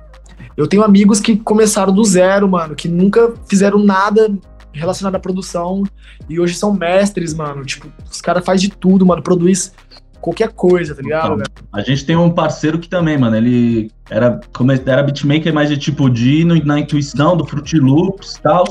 Eu 0.55 0.67
tenho 0.67 0.83
amigos 0.83 1.19
que 1.19 1.35
começaram 1.37 1.91
do 1.93 2.03
zero, 2.03 2.47
mano, 2.47 2.75
que 2.75 2.87
nunca 2.87 3.33
fizeram 3.47 3.77
nada 3.79 4.31
relacionado 4.71 5.15
à 5.15 5.19
produção 5.19 5.83
e 6.29 6.39
hoje 6.39 6.53
são 6.55 6.73
mestres, 6.73 7.33
mano. 7.33 7.65
Tipo, 7.65 7.87
os 8.09 8.21
caras 8.21 8.43
fazem 8.45 8.69
de 8.69 8.75
tudo, 8.75 9.05
mano. 9.05 9.21
Produz 9.21 9.73
qualquer 10.21 10.53
coisa, 10.53 10.95
tá 10.95 11.01
ligado, 11.01 11.33
Então? 11.33 11.43
A 11.73 11.81
gente 11.81 12.05
tem 12.05 12.15
um 12.15 12.29
parceiro 12.29 12.79
que 12.79 12.87
também, 12.89 13.17
mano, 13.17 13.35
ele 13.35 13.91
era, 14.09 14.39
come- 14.53 14.81
era 14.85 15.03
beatmaker 15.03 15.53
mais 15.53 15.69
de 15.69 15.77
tipo 15.77 16.09
de 16.09 16.43
na 16.63 16.79
intuição 16.79 17.35
do 17.35 17.45
Fruit 17.45 17.77
Loops 17.77 18.35
e 18.35 18.41
tal. 18.41 18.63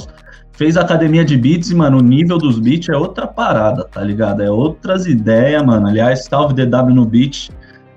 Fez 0.52 0.76
academia 0.76 1.24
de 1.24 1.36
beats 1.36 1.70
e, 1.70 1.74
mano, 1.74 1.98
o 1.98 2.02
nível 2.02 2.38
dos 2.38 2.58
beats 2.60 2.88
é 2.88 2.96
outra 2.96 3.26
parada, 3.26 3.84
tá 3.84 4.00
ligado? 4.02 4.40
É 4.40 4.50
outras 4.50 5.04
ideias, 5.04 5.62
mano. 5.64 5.86
Aliás, 5.88 6.24
salve 6.24 6.54
DW 6.54 6.94
no 6.94 7.04
beat. 7.04 7.50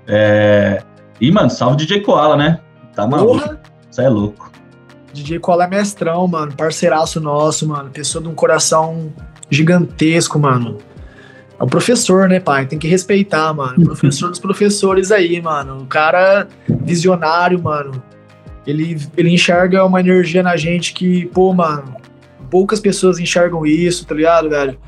É... 0.08 0.82
E, 1.20 1.30
mano, 1.30 1.50
salve 1.50 1.76
DJ 1.76 2.00
Koala, 2.00 2.36
né? 2.36 2.60
Tá 2.94 3.06
maluco. 3.06 3.56
Isso 3.90 4.00
é 4.00 4.08
louco. 4.08 4.50
DJ 5.12 5.38
Cola 5.38 5.64
é 5.64 5.68
mestrão, 5.68 6.26
mano, 6.26 6.52
parceiraço 6.54 7.20
nosso, 7.20 7.66
mano, 7.66 7.90
pessoa 7.90 8.22
de 8.22 8.28
um 8.28 8.34
coração 8.34 9.12
gigantesco, 9.50 10.38
mano. 10.38 10.78
É 11.58 11.64
o 11.64 11.66
professor, 11.66 12.28
né, 12.28 12.38
pai? 12.38 12.66
Tem 12.66 12.78
que 12.78 12.86
respeitar, 12.86 13.52
mano. 13.52 13.84
Professor 13.84 14.28
dos 14.28 14.38
professores 14.38 15.10
aí, 15.10 15.40
mano. 15.40 15.82
O 15.82 15.86
cara 15.86 16.46
visionário, 16.68 17.60
mano. 17.60 18.02
Ele, 18.66 18.98
ele 19.16 19.30
enxerga 19.30 19.84
uma 19.84 19.98
energia 19.98 20.42
na 20.42 20.56
gente 20.56 20.92
que, 20.92 21.26
pô, 21.26 21.52
mano, 21.52 21.96
poucas 22.50 22.78
pessoas 22.78 23.18
enxergam 23.18 23.66
isso, 23.66 24.06
tá 24.06 24.14
ligado, 24.14 24.50
velho? 24.50 24.78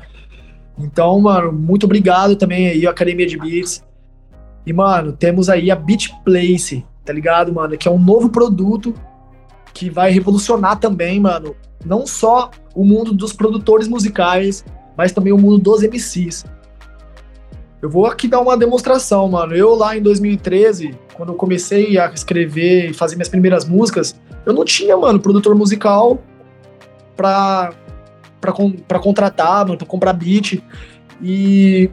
Então, 0.79 1.19
mano, 1.19 1.51
muito 1.51 1.85
obrigado 1.85 2.35
também 2.35 2.69
aí, 2.69 2.87
Academia 2.87 3.27
de 3.27 3.37
Beats. 3.37 3.83
E, 4.65 4.73
mano, 4.73 5.11
temos 5.13 5.49
aí 5.49 5.71
a 5.71 5.75
Beat 5.75 6.09
Place, 6.23 6.85
tá 7.03 7.11
ligado, 7.11 7.53
mano? 7.53 7.77
Que 7.77 7.87
é 7.87 7.91
um 7.91 7.99
novo 7.99 8.29
produto 8.29 8.93
que 9.73 9.89
vai 9.89 10.11
revolucionar 10.11 10.79
também, 10.79 11.19
mano, 11.19 11.55
não 11.85 12.05
só 12.05 12.51
o 12.75 12.83
mundo 12.83 13.13
dos 13.13 13.33
produtores 13.33 13.87
musicais, 13.87 14.63
mas 14.95 15.11
também 15.11 15.33
o 15.33 15.37
mundo 15.37 15.57
dos 15.57 15.81
MCs. 15.81 16.45
Eu 17.81 17.89
vou 17.89 18.05
aqui 18.05 18.27
dar 18.27 18.41
uma 18.41 18.55
demonstração, 18.55 19.27
mano. 19.27 19.55
Eu 19.55 19.73
lá 19.73 19.97
em 19.97 20.01
2013, 20.01 20.95
quando 21.15 21.29
eu 21.29 21.35
comecei 21.35 21.97
a 21.97 22.11
escrever 22.11 22.91
e 22.91 22.93
fazer 22.93 23.15
minhas 23.15 23.29
primeiras 23.29 23.65
músicas, 23.65 24.15
eu 24.45 24.53
não 24.53 24.63
tinha, 24.63 24.95
mano, 24.95 25.19
produtor 25.19 25.55
musical 25.55 26.19
pra, 27.15 27.73
pra, 28.39 28.53
pra 28.87 28.99
contratar, 28.99 29.65
mano, 29.65 29.77
pra 29.77 29.87
comprar 29.87 30.13
beat. 30.13 30.61
E 31.23 31.89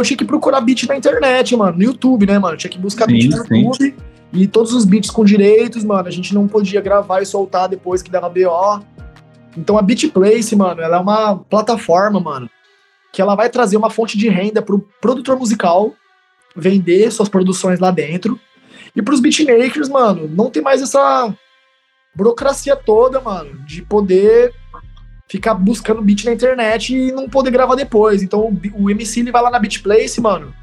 eu 0.00 0.04
tinha 0.04 0.16
que 0.16 0.24
procurar 0.24 0.60
beat 0.60 0.84
na 0.84 0.96
internet, 0.96 1.56
mano, 1.56 1.76
no 1.76 1.84
YouTube, 1.84 2.26
né, 2.26 2.38
mano? 2.38 2.54
Eu 2.54 2.58
tinha 2.58 2.70
que 2.70 2.78
buscar 2.78 3.06
Sim, 3.06 3.12
beat 3.12 3.30
no 3.30 3.46
sim. 3.46 3.64
YouTube. 3.64 3.96
E 4.32 4.46
todos 4.48 4.72
os 4.72 4.84
beats 4.84 5.10
com 5.10 5.24
direitos, 5.24 5.84
mano, 5.84 6.08
a 6.08 6.10
gente 6.10 6.34
não 6.34 6.48
podia 6.48 6.80
gravar 6.80 7.22
e 7.22 7.26
soltar 7.26 7.68
depois 7.68 8.02
que 8.02 8.10
dava 8.10 8.28
BO. 8.28 8.84
Então 9.56 9.78
a 9.78 9.82
Beatplace, 9.82 10.56
mano, 10.56 10.80
ela 10.80 10.96
é 10.96 11.00
uma 11.00 11.36
plataforma, 11.36 12.18
mano, 12.18 12.50
que 13.12 13.22
ela 13.22 13.36
vai 13.36 13.48
trazer 13.48 13.76
uma 13.76 13.90
fonte 13.90 14.18
de 14.18 14.28
renda 14.28 14.60
pro 14.60 14.80
produtor 15.00 15.38
musical 15.38 15.94
vender 16.56 17.10
suas 17.12 17.28
produções 17.28 17.78
lá 17.78 17.92
dentro. 17.92 18.38
E 18.94 19.02
pros 19.02 19.20
beatmakers, 19.20 19.88
mano, 19.88 20.28
não 20.28 20.50
tem 20.50 20.62
mais 20.62 20.82
essa 20.82 21.32
burocracia 22.14 22.74
toda, 22.74 23.20
mano, 23.20 23.64
de 23.64 23.82
poder 23.82 24.52
ficar 25.34 25.54
buscando 25.54 26.00
beat 26.00 26.24
na 26.24 26.32
internet 26.32 26.94
e 26.94 27.10
não 27.10 27.28
poder 27.28 27.50
gravar 27.50 27.74
depois. 27.74 28.22
Então 28.22 28.56
o, 28.72 28.88
MC 28.88 29.18
ele 29.18 29.32
vai 29.32 29.42
lá 29.42 29.50
na 29.50 29.58
Beatplace, 29.58 30.20
mano. 30.20 30.54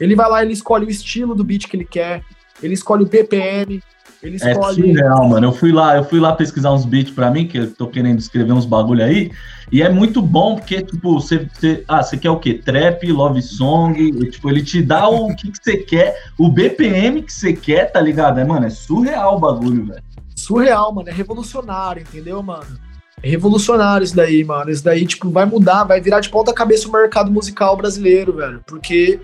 Ele 0.00 0.16
vai 0.16 0.28
lá, 0.28 0.42
ele 0.42 0.52
escolhe 0.52 0.84
o 0.84 0.90
estilo 0.90 1.32
do 1.32 1.44
beat 1.44 1.68
que 1.68 1.76
ele 1.76 1.84
quer, 1.84 2.22
ele 2.60 2.74
escolhe 2.74 3.04
o 3.04 3.06
BPM, 3.06 3.80
ele 4.20 4.36
É 4.42 4.50
escolhe 4.50 4.82
surreal, 4.82 5.28
mano. 5.28 5.46
Eu 5.46 5.52
fui 5.52 5.70
lá, 5.70 5.96
eu 5.96 6.02
fui 6.02 6.18
lá 6.18 6.32
pesquisar 6.34 6.72
uns 6.72 6.84
beats 6.84 7.12
pra 7.14 7.30
mim, 7.30 7.46
que 7.46 7.56
eu 7.56 7.72
tô 7.72 7.86
querendo 7.86 8.18
escrever 8.18 8.52
uns 8.52 8.66
bagulho 8.66 9.04
aí. 9.04 9.30
E 9.70 9.80
é 9.80 9.88
muito 9.88 10.20
bom, 10.20 10.56
porque, 10.56 10.82
tipo, 10.82 11.20
você. 11.20 11.48
você- 11.54 11.84
ah, 11.86 12.02
você 12.02 12.16
quer 12.16 12.30
o 12.30 12.40
quê? 12.40 12.54
Trap, 12.54 13.04
love 13.12 13.40
song. 13.40 13.96
e, 13.96 14.30
tipo, 14.30 14.50
ele 14.50 14.62
te 14.64 14.82
dá 14.82 15.08
o 15.08 15.36
que 15.36 15.52
que 15.52 15.58
você 15.62 15.76
quer, 15.76 16.16
o 16.36 16.48
BPM 16.48 17.22
que 17.22 17.32
você 17.32 17.52
quer, 17.52 17.92
tá 17.92 18.00
ligado? 18.00 18.40
É, 18.40 18.44
mano, 18.44 18.66
é 18.66 18.70
surreal 18.70 19.36
o 19.36 19.40
bagulho, 19.40 19.86
velho. 19.86 20.02
surreal, 20.34 20.92
mano. 20.92 21.08
É 21.08 21.12
revolucionário, 21.12 22.02
entendeu, 22.02 22.42
mano? 22.42 22.85
Revolucionário 23.22 24.04
isso 24.04 24.14
daí, 24.14 24.44
mano. 24.44 24.70
Isso 24.70 24.84
daí, 24.84 25.06
tipo, 25.06 25.30
vai 25.30 25.44
mudar, 25.44 25.84
vai 25.84 26.00
virar 26.00 26.20
de 26.20 26.28
ponta 26.28 26.52
cabeça 26.52 26.88
o 26.88 26.92
mercado 26.92 27.30
musical 27.30 27.76
brasileiro, 27.76 28.34
velho. 28.34 28.60
Porque 28.66 29.20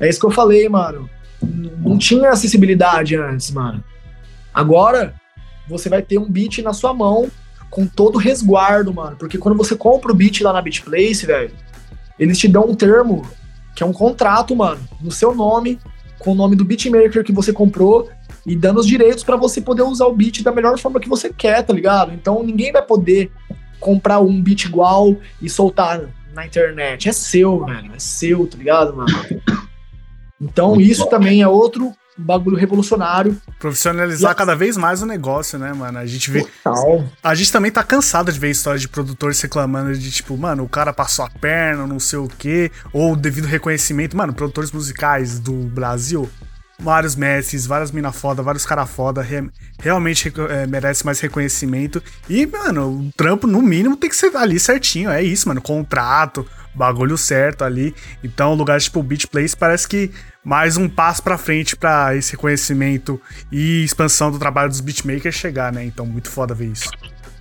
é 0.00 0.08
isso 0.08 0.20
que 0.20 0.26
eu 0.26 0.30
falei, 0.30 0.68
mano. 0.68 1.08
Não 1.42 1.98
tinha 1.98 2.30
acessibilidade 2.30 3.16
antes, 3.16 3.50
mano. 3.50 3.82
Agora, 4.52 5.14
você 5.68 5.88
vai 5.88 6.00
ter 6.00 6.18
um 6.18 6.30
beat 6.30 6.58
na 6.58 6.72
sua 6.72 6.94
mão 6.94 7.30
com 7.68 7.86
todo 7.86 8.18
resguardo, 8.18 8.94
mano. 8.94 9.16
Porque 9.16 9.36
quando 9.36 9.56
você 9.56 9.76
compra 9.76 10.12
o 10.12 10.14
beat 10.14 10.40
lá 10.40 10.52
na 10.52 10.62
Beatplace, 10.62 11.26
velho, 11.26 11.50
eles 12.18 12.38
te 12.38 12.46
dão 12.48 12.64
um 12.68 12.74
termo 12.74 13.26
que 13.74 13.82
é 13.82 13.86
um 13.86 13.92
contrato, 13.92 14.54
mano, 14.54 14.80
no 15.00 15.10
seu 15.10 15.34
nome, 15.34 15.80
com 16.20 16.32
o 16.32 16.34
nome 16.34 16.54
do 16.54 16.64
beatmaker 16.64 17.24
que 17.24 17.32
você 17.32 17.52
comprou 17.52 18.08
e 18.46 18.54
dando 18.56 18.80
os 18.80 18.86
direitos 18.86 19.24
pra 19.24 19.36
você 19.36 19.60
poder 19.60 19.82
usar 19.82 20.06
o 20.06 20.14
beat 20.14 20.42
da 20.42 20.52
melhor 20.52 20.78
forma 20.78 21.00
que 21.00 21.08
você 21.08 21.32
quer, 21.32 21.62
tá 21.62 21.72
ligado? 21.72 22.12
Então 22.12 22.42
ninguém 22.42 22.72
vai 22.72 22.82
poder 22.82 23.30
comprar 23.80 24.20
um 24.20 24.40
beat 24.42 24.64
igual 24.64 25.16
e 25.40 25.48
soltar 25.48 26.02
na 26.32 26.46
internet. 26.46 27.08
É 27.08 27.12
seu, 27.12 27.64
velho. 27.64 27.92
É 27.94 27.98
seu, 27.98 28.46
tá 28.46 28.56
ligado, 28.58 28.96
mano? 28.96 29.08
Então 30.40 30.80
isso 30.80 31.06
também 31.06 31.42
é 31.42 31.48
outro 31.48 31.92
bagulho 32.16 32.56
revolucionário. 32.56 33.36
Profissionalizar 33.58 34.32
E- 34.32 34.34
cada 34.34 34.54
vez 34.54 34.76
mais 34.76 35.02
o 35.02 35.06
negócio, 35.06 35.58
né, 35.58 35.72
mano? 35.72 35.98
A 35.98 36.06
gente 36.06 36.30
vê. 36.30 36.42
Total. 36.62 37.04
A 37.22 37.34
gente 37.34 37.50
também 37.50 37.70
tá 37.72 37.82
cansado 37.82 38.30
de 38.30 38.38
ver 38.38 38.50
histórias 38.50 38.80
de 38.82 38.88
produtores 38.88 39.40
reclamando 39.40 39.96
de 39.96 40.10
tipo, 40.10 40.36
mano, 40.36 40.62
o 40.64 40.68
cara 40.68 40.92
passou 40.92 41.24
a 41.24 41.30
perna, 41.30 41.86
não 41.86 41.98
sei 41.98 42.18
o 42.18 42.28
quê, 42.28 42.70
ou 42.92 43.16
devido 43.16 43.46
reconhecimento. 43.46 44.16
Mano, 44.16 44.32
produtores 44.32 44.70
musicais 44.70 45.38
do 45.40 45.52
Brasil, 45.52 46.28
vários 46.78 47.14
mestres, 47.14 47.66
várias 47.66 47.90
mina 47.90 48.12
foda, 48.12 48.42
vários 48.42 48.66
cara 48.66 48.84
foda, 48.86 49.22
re- 49.22 49.48
realmente 49.78 50.32
é, 50.50 50.66
merece 50.66 51.04
mais 51.04 51.20
reconhecimento. 51.20 52.02
E, 52.28 52.46
mano, 52.46 52.88
o 53.00 53.12
trampo, 53.16 53.46
no 53.46 53.62
mínimo, 53.62 53.96
tem 53.96 54.10
que 54.10 54.16
ser 54.16 54.34
ali 54.36 54.58
certinho. 54.58 55.10
É 55.10 55.22
isso, 55.22 55.48
mano. 55.48 55.60
Contrato, 55.62 56.46
bagulho 56.74 57.16
certo 57.16 57.62
ali. 57.64 57.94
Então, 58.22 58.54
lugares 58.54 58.84
tipo 58.84 59.02
Beach 59.02 59.26
Place 59.26 59.56
parece 59.56 59.86
que 59.88 60.10
mais 60.44 60.76
um 60.76 60.88
passo 60.88 61.22
pra 61.22 61.38
frente 61.38 61.76
pra 61.76 62.14
esse 62.16 62.32
reconhecimento 62.32 63.20
e 63.50 63.82
expansão 63.84 64.30
do 64.30 64.38
trabalho 64.38 64.68
dos 64.68 64.80
beatmakers 64.80 65.34
chegar, 65.34 65.72
né? 65.72 65.84
Então, 65.84 66.04
muito 66.04 66.28
foda 66.30 66.54
ver 66.54 66.72
isso. 66.72 66.90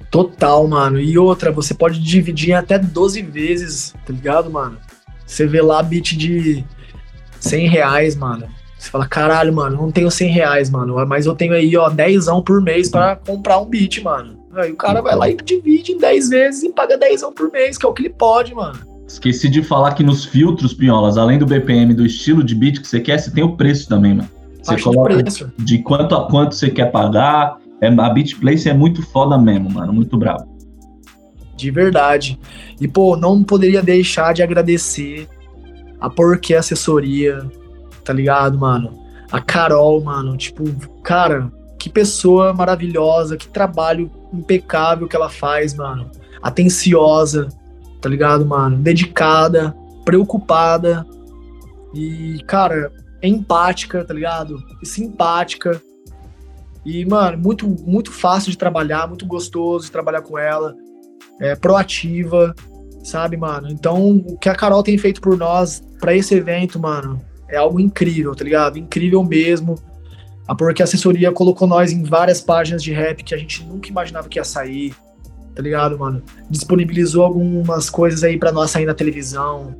Total, 0.09 0.65
mano. 0.67 0.99
E 0.99 1.17
outra, 1.17 1.51
você 1.51 1.73
pode 1.73 1.99
dividir 1.99 2.53
até 2.53 2.77
12 2.77 3.21
vezes, 3.23 3.93
tá 4.05 4.13
ligado, 4.13 4.49
mano? 4.49 4.77
Você 5.25 5.47
vê 5.47 5.59
lá 5.61 5.81
beat 5.81 6.15
de 6.15 6.63
100 7.39 7.67
reais, 7.67 8.15
mano. 8.15 8.47
Você 8.83 8.89
fala, 8.89 9.07
caralho, 9.07 9.53
mano, 9.53 9.77
não 9.77 9.91
tenho 9.93 10.11
100 10.11 10.29
reais, 10.29 10.69
mano. 10.69 10.93
Mas 11.07 11.25
eu 11.25 11.33
tenho 11.33 11.53
aí, 11.53 11.77
ó, 11.77 11.89
10 11.89 12.25
por 12.45 12.61
mês 12.61 12.89
pra 12.89 13.15
comprar 13.15 13.57
um 13.59 13.65
beat, 13.65 14.03
mano. 14.03 14.37
Aí 14.53 14.73
o 14.73 14.75
cara 14.75 15.01
vai 15.01 15.15
lá 15.15 15.29
e 15.29 15.37
divide 15.37 15.93
em 15.93 15.97
10 15.97 16.29
vezes 16.29 16.63
e 16.63 16.69
paga 16.69 16.97
10 16.97 17.23
por 17.33 17.49
mês, 17.49 17.77
que 17.77 17.85
é 17.85 17.89
o 17.89 17.93
que 17.93 18.01
ele 18.01 18.09
pode, 18.09 18.53
mano. 18.53 18.77
Esqueci 19.07 19.47
de 19.47 19.63
falar 19.63 19.93
que 19.93 20.03
nos 20.03 20.25
filtros, 20.25 20.73
Pinholas, 20.73 21.17
além 21.17 21.39
do 21.39 21.45
BPM 21.45 21.93
do 21.93 22.05
estilo 22.05 22.43
de 22.43 22.53
beat 22.53 22.81
que 22.81 22.87
você 22.87 22.99
quer, 22.99 23.17
você 23.19 23.31
tem 23.31 23.41
o 23.41 23.55
preço 23.55 23.87
também, 23.87 24.15
mano. 24.15 24.29
Você 24.61 24.75
de 24.75 24.83
coloca 24.83 25.15
preço. 25.15 25.49
de 25.57 25.77
quanto 25.77 26.13
a 26.13 26.27
quanto 26.27 26.53
você 26.53 26.69
quer 26.69 26.91
pagar. 26.91 27.55
É, 27.79 27.87
a 27.87 28.09
Beat 28.09 28.37
Place 28.37 28.67
é 28.67 28.73
muito 28.73 29.01
foda 29.01 29.37
mesmo, 29.37 29.71
mano. 29.71 29.93
Muito 29.93 30.17
bravo. 30.17 30.45
De 31.55 31.71
verdade. 31.71 32.37
E, 32.81 32.87
pô, 32.87 33.15
não 33.15 33.43
poderia 33.43 33.81
deixar 33.81 34.33
de 34.33 34.43
agradecer 34.43 35.29
a 36.01 36.09
Porquê 36.09 36.55
Assessoria, 36.55 37.49
tá 38.03 38.13
ligado, 38.13 38.57
mano? 38.57 39.03
A 39.31 39.41
Carol, 39.41 40.01
mano. 40.03 40.37
Tipo, 40.37 40.63
cara, 41.01 41.51
que 41.79 41.89
pessoa 41.89 42.53
maravilhosa, 42.53 43.37
que 43.37 43.47
trabalho 43.47 44.09
impecável 44.33 45.07
que 45.07 45.15
ela 45.15 45.29
faz, 45.29 45.73
mano. 45.73 46.09
Atenciosa, 46.41 47.47
tá 48.01 48.09
ligado, 48.09 48.45
mano? 48.45 48.77
Dedicada, 48.77 49.75
preocupada 50.05 51.05
e, 51.93 52.43
cara, 52.47 52.91
empática, 53.21 54.03
tá 54.03 54.13
ligado? 54.13 54.57
E 54.81 54.85
simpática. 54.85 55.81
E, 56.85 57.05
mano, 57.05 57.37
muito, 57.37 57.67
muito 57.67 58.11
fácil 58.11 58.51
de 58.51 58.57
trabalhar, 58.57 59.07
muito 59.07 59.25
gostoso 59.25 59.85
de 59.85 59.91
trabalhar 59.91 60.21
com 60.21 60.37
ela 60.37 60.75
é, 61.39 61.55
proativa, 61.55 62.53
sabe, 63.03 63.37
mano? 63.37 63.69
Então, 63.69 64.17
o 64.17 64.37
que 64.37 64.49
a 64.49 64.55
Carol 64.55 64.83
tem 64.83 64.97
feito 64.97 65.21
por 65.21 65.37
nós 65.37 65.81
pra 65.99 66.15
esse 66.15 66.35
evento, 66.35 66.79
mano, 66.79 67.21
é 67.47 67.57
algo 67.57 67.79
incrível, 67.79 68.35
tá 68.35 68.43
ligado? 68.43 68.77
Incrível 68.77 69.23
mesmo. 69.23 69.75
A 70.47 70.53
Porque 70.53 70.83
Assessoria 70.83 71.31
colocou 71.31 71.67
nós 71.67 71.91
em 71.91 72.03
várias 72.03 72.41
páginas 72.41 72.83
de 72.83 72.91
rap 72.91 73.23
que 73.23 73.33
a 73.33 73.37
gente 73.37 73.63
nunca 73.63 73.89
imaginava 73.89 74.27
que 74.27 74.37
ia 74.37 74.43
sair, 74.43 74.93
tá 75.55 75.61
ligado, 75.61 75.97
mano? 75.97 76.21
Disponibilizou 76.49 77.23
algumas 77.23 77.89
coisas 77.89 78.23
aí 78.23 78.37
pra 78.37 78.51
nós 78.51 78.71
sair 78.71 78.85
na 78.85 78.93
televisão, 78.93 79.75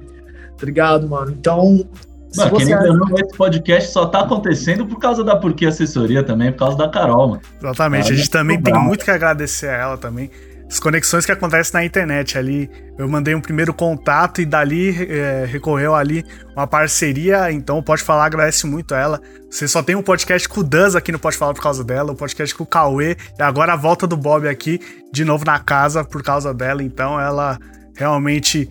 tá 0.57 0.65
ligado, 0.65 1.07
mano? 1.09 1.31
Então, 1.31 1.85
se 2.33 2.39
Mano, 2.39 2.49
você... 2.51 2.75
ou 2.75 2.97
não, 2.97 3.15
esse 3.15 3.37
podcast 3.37 3.91
só 3.91 4.07
tá 4.07 4.21
acontecendo 4.21 4.87
por 4.87 4.97
causa 4.97 5.23
da 5.23 5.35
Porquê 5.35 5.67
Assessoria 5.67 6.23
também, 6.23 6.51
por 6.51 6.59
causa 6.59 6.77
da 6.77 6.89
Carol, 6.89 7.27
mano. 7.27 7.41
Exatamente. 7.61 8.11
A 8.11 8.15
gente 8.15 8.29
também 8.29 8.57
muito 8.57 8.71
tem 8.71 8.83
muito 8.83 9.05
que 9.05 9.11
agradecer 9.11 9.69
a 9.69 9.73
ela 9.73 9.97
também. 9.97 10.31
As 10.73 10.79
conexões 10.79 11.23
que 11.23 11.31
acontecem 11.31 11.71
na 11.71 11.85
internet 11.85 12.35
ali. 12.35 12.67
Eu 12.97 13.07
mandei 13.07 13.35
um 13.35 13.41
primeiro 13.41 13.71
contato 13.75 14.41
e 14.41 14.45
dali 14.45 15.07
é, 15.07 15.45
recorreu 15.45 15.93
ali 15.93 16.25
uma 16.55 16.65
parceria, 16.65 17.51
então 17.51 17.81
Pode 17.83 18.01
Falar 18.01 18.25
agradece 18.25 18.65
muito 18.65 18.95
a 18.95 18.99
ela. 18.99 19.21
Você 19.51 19.67
só 19.67 19.83
tem 19.83 19.95
um 19.95 20.01
podcast 20.01 20.49
com 20.49 20.61
o 20.61 20.63
Duz 20.63 20.95
aqui 20.95 21.11
no 21.11 21.19
Pode 21.19 21.37
Falar 21.37 21.53
por 21.53 21.61
causa 21.61 21.83
dela, 21.83 22.11
um 22.11 22.15
podcast 22.15 22.55
com 22.55 22.63
o 22.63 22.67
Cauê, 22.67 23.15
e 23.37 23.43
agora 23.43 23.73
a 23.73 23.75
volta 23.75 24.07
do 24.07 24.17
Bob 24.17 24.47
aqui, 24.47 24.79
de 25.11 25.23
novo 25.23 25.45
na 25.45 25.59
casa 25.59 26.03
por 26.03 26.23
causa 26.23 26.51
dela, 26.51 26.81
então 26.81 27.21
ela 27.21 27.59
realmente 27.95 28.67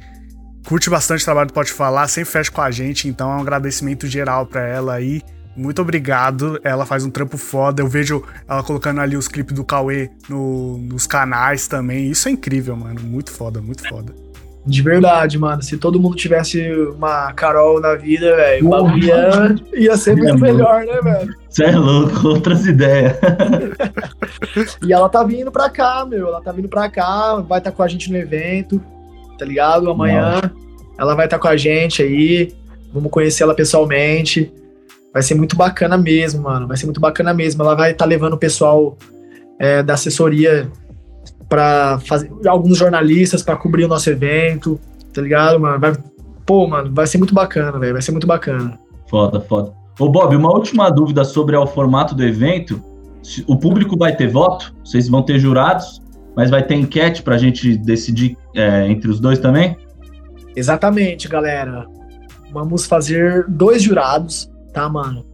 curte 0.67 0.91
bastante 0.91 1.23
o 1.23 1.25
trabalho 1.25 1.47
do 1.47 1.53
Pode 1.53 1.71
Falar, 1.71 2.09
sempre 2.09 2.33
fecha 2.33 2.51
com 2.51 2.63
a 2.63 2.71
gente, 2.73 3.07
então 3.07 3.31
é 3.31 3.37
um 3.37 3.43
agradecimento 3.43 4.09
geral 4.09 4.45
para 4.45 4.67
ela 4.67 4.95
aí. 4.95 5.23
Muito 5.57 5.83
obrigado. 5.83 6.59
Ela 6.65 6.87
faz 6.87 7.05
um 7.05 7.11
trampo 7.11 7.37
foda. 7.37 7.83
Eu 7.83 7.89
vejo 7.89 8.23
ela 8.49 8.63
colocando 8.63 9.01
ali 9.01 9.17
os 9.17 9.29
clipes 9.29 9.55
do 9.55 9.65
Cauê 9.65 10.11
no, 10.29 10.79
nos 10.79 11.07
canais 11.07 11.67
também. 11.67 12.11
Isso 12.11 12.29
é 12.29 12.33
incrível, 12.33 12.77
mano. 12.77 13.01
Muito 13.01 13.31
foda, 13.31 13.61
muito 13.61 13.87
foda. 13.89 14.15
De 14.65 14.81
verdade, 14.81 15.39
mano. 15.39 15.61
Se 15.61 15.77
todo 15.77 15.99
mundo 15.99 16.17
tivesse 16.17 16.71
uma 16.97 17.33
Carol 17.33 17.81
na 17.81 17.95
vida, 17.97 18.37
velho, 18.37 18.67
o 18.67 18.71
bagulho 18.71 19.05
ia, 19.05 19.57
ia 19.75 19.97
ser 19.97 20.17
muito 20.17 20.37
é 20.37 20.53
melhor, 20.53 20.85
né, 20.85 21.01
velho? 21.03 21.35
Você 21.49 21.65
é 21.65 21.77
louco, 21.77 22.29
outras 22.29 22.65
ideias. 22.65 23.17
e 24.87 24.93
ela 24.93 25.09
tá 25.09 25.25
vindo 25.25 25.51
pra 25.51 25.69
cá, 25.69 26.07
meu. 26.07 26.29
Ela 26.29 26.41
tá 26.41 26.53
vindo 26.53 26.69
pra 26.69 26.89
cá, 26.89 27.37
vai 27.37 27.59
estar 27.59 27.73
tá 27.73 27.77
com 27.77 27.83
a 27.83 27.89
gente 27.89 28.11
no 28.11 28.17
evento, 28.17 28.81
tá 29.37 29.45
ligado? 29.45 29.91
Amanhã 29.91 30.37
Nossa. 30.37 30.53
ela 30.97 31.15
vai 31.17 31.27
estar 31.27 31.39
tá 31.39 31.43
com 31.43 31.49
a 31.49 31.57
gente 31.57 32.01
aí. 32.01 32.55
Vamos 32.95 33.11
conhecer 33.11 33.43
ela 33.43 33.55
pessoalmente. 33.55 34.53
Vai 35.13 35.23
ser 35.23 35.35
muito 35.35 35.57
bacana 35.57 35.99
mesmo, 35.99 36.43
mano. 36.43 36.67
Vai 36.67 36.77
ser 36.77 36.87
muito 36.87 37.01
bacana 37.01 37.35
mesmo. 37.35 37.63
Ela 37.63 37.75
vai 37.75 37.93
estar 37.93 38.05
tá 38.05 38.09
levando 38.09 38.33
o 38.35 38.39
pessoal 38.39 38.97
é, 39.59 39.83
da 39.83 39.95
assessoria 39.95 40.71
para 41.49 41.99
fazer 42.01 42.31
alguns 42.47 42.79
jornalistas 42.79 43.43
para 43.43 43.57
cobrir 43.57 43.85
o 43.85 43.89
nosso 43.89 44.09
evento, 44.09 44.81
tá 45.13 45.21
ligado, 45.21 45.61
mano? 45.61 45.79
Vai, 45.79 45.93
pô, 46.47 46.67
mano, 46.67 46.91
vai 46.95 47.07
ser 47.07 47.19
muito 47.19 47.35
bacana, 47.35 47.79
velho. 47.79 47.93
Vai 47.93 48.01
ser 48.01 48.13
muito 48.13 48.27
bacana. 48.27 48.79
Foda, 49.09 49.41
foda. 49.41 49.73
Ô, 50.01 50.09
Bob, 50.09 50.35
uma 50.35 50.51
última 50.51 50.89
dúvida 50.89 51.25
sobre 51.25 51.55
o 51.55 51.67
formato 51.67 52.15
do 52.15 52.25
evento. 52.25 52.83
O 53.47 53.57
público 53.59 53.97
vai 53.99 54.17
ter 54.17 54.29
voto? 54.29 54.75
Vocês 54.83 55.09
vão 55.09 55.23
ter 55.23 55.39
jurados? 55.39 56.01
Mas 56.35 56.49
vai 56.49 56.63
ter 56.63 56.77
enquete 56.77 57.23
pra 57.23 57.37
gente 57.37 57.77
decidir 57.77 58.39
é, 58.57 58.89
entre 58.89 59.11
os 59.11 59.21
dois 59.21 59.39
também? 59.39 59.77
Exatamente, 60.57 61.29
galera. 61.29 61.87
Vamos 62.51 62.87
fazer 62.87 63.45
dois 63.47 63.83
jurados 63.83 64.51
tá, 64.73 64.89
mano? 64.89 65.27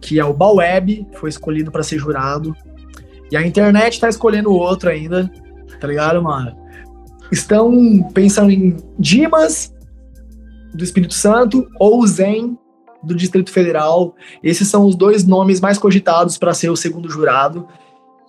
Que 0.00 0.18
é 0.18 0.24
o 0.24 0.34
Baweb, 0.34 1.06
foi 1.14 1.28
escolhido 1.28 1.70
para 1.70 1.82
ser 1.82 1.98
jurado. 1.98 2.54
E 3.30 3.36
a 3.36 3.46
internet 3.46 4.00
tá 4.00 4.08
escolhendo 4.08 4.52
outro 4.52 4.90
ainda, 4.90 5.30
tá 5.80 5.88
ligado, 5.88 6.22
mano? 6.22 6.56
Estão 7.32 8.08
pensando 8.12 8.50
em 8.50 8.76
Dimas, 8.98 9.74
do 10.74 10.84
Espírito 10.84 11.14
Santo, 11.14 11.66
ou 11.78 12.06
Zen, 12.06 12.58
do 13.02 13.14
Distrito 13.14 13.50
Federal. 13.50 14.14
Esses 14.42 14.68
são 14.68 14.84
os 14.84 14.94
dois 14.94 15.24
nomes 15.24 15.60
mais 15.60 15.78
cogitados 15.78 16.36
para 16.36 16.54
ser 16.54 16.70
o 16.70 16.76
segundo 16.76 17.08
jurado. 17.08 17.66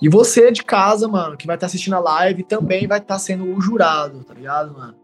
E 0.02 0.10
você 0.10 0.52
de 0.52 0.64
casa, 0.64 1.08
mano, 1.08 1.38
que 1.38 1.48
vai 1.48 1.56
estar 1.56 1.66
tá 1.66 1.68
assistindo 1.68 1.96
a 1.96 2.00
live, 2.00 2.44
também 2.44 2.88
vai 2.88 3.00
estar 3.00 3.16
tá 3.16 3.20
sendo 3.20 3.46
o 3.46 3.62
jurado, 3.62 4.24
tá 4.24 4.34
ligado, 4.34 4.74
mano? 4.74 4.96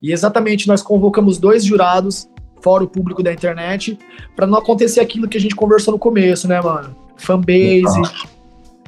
E 0.00 0.12
exatamente 0.12 0.68
nós 0.68 0.82
convocamos 0.82 1.38
dois 1.38 1.64
jurados 1.64 2.28
fora 2.60 2.84
o 2.84 2.88
público 2.88 3.22
da 3.22 3.32
internet, 3.32 3.98
para 4.34 4.46
não 4.46 4.58
acontecer 4.58 5.00
aquilo 5.00 5.28
que 5.28 5.36
a 5.36 5.40
gente 5.40 5.54
conversou 5.54 5.92
no 5.92 5.98
começo, 5.98 6.48
né, 6.48 6.60
mano? 6.60 6.94
Fanbase, 7.16 8.02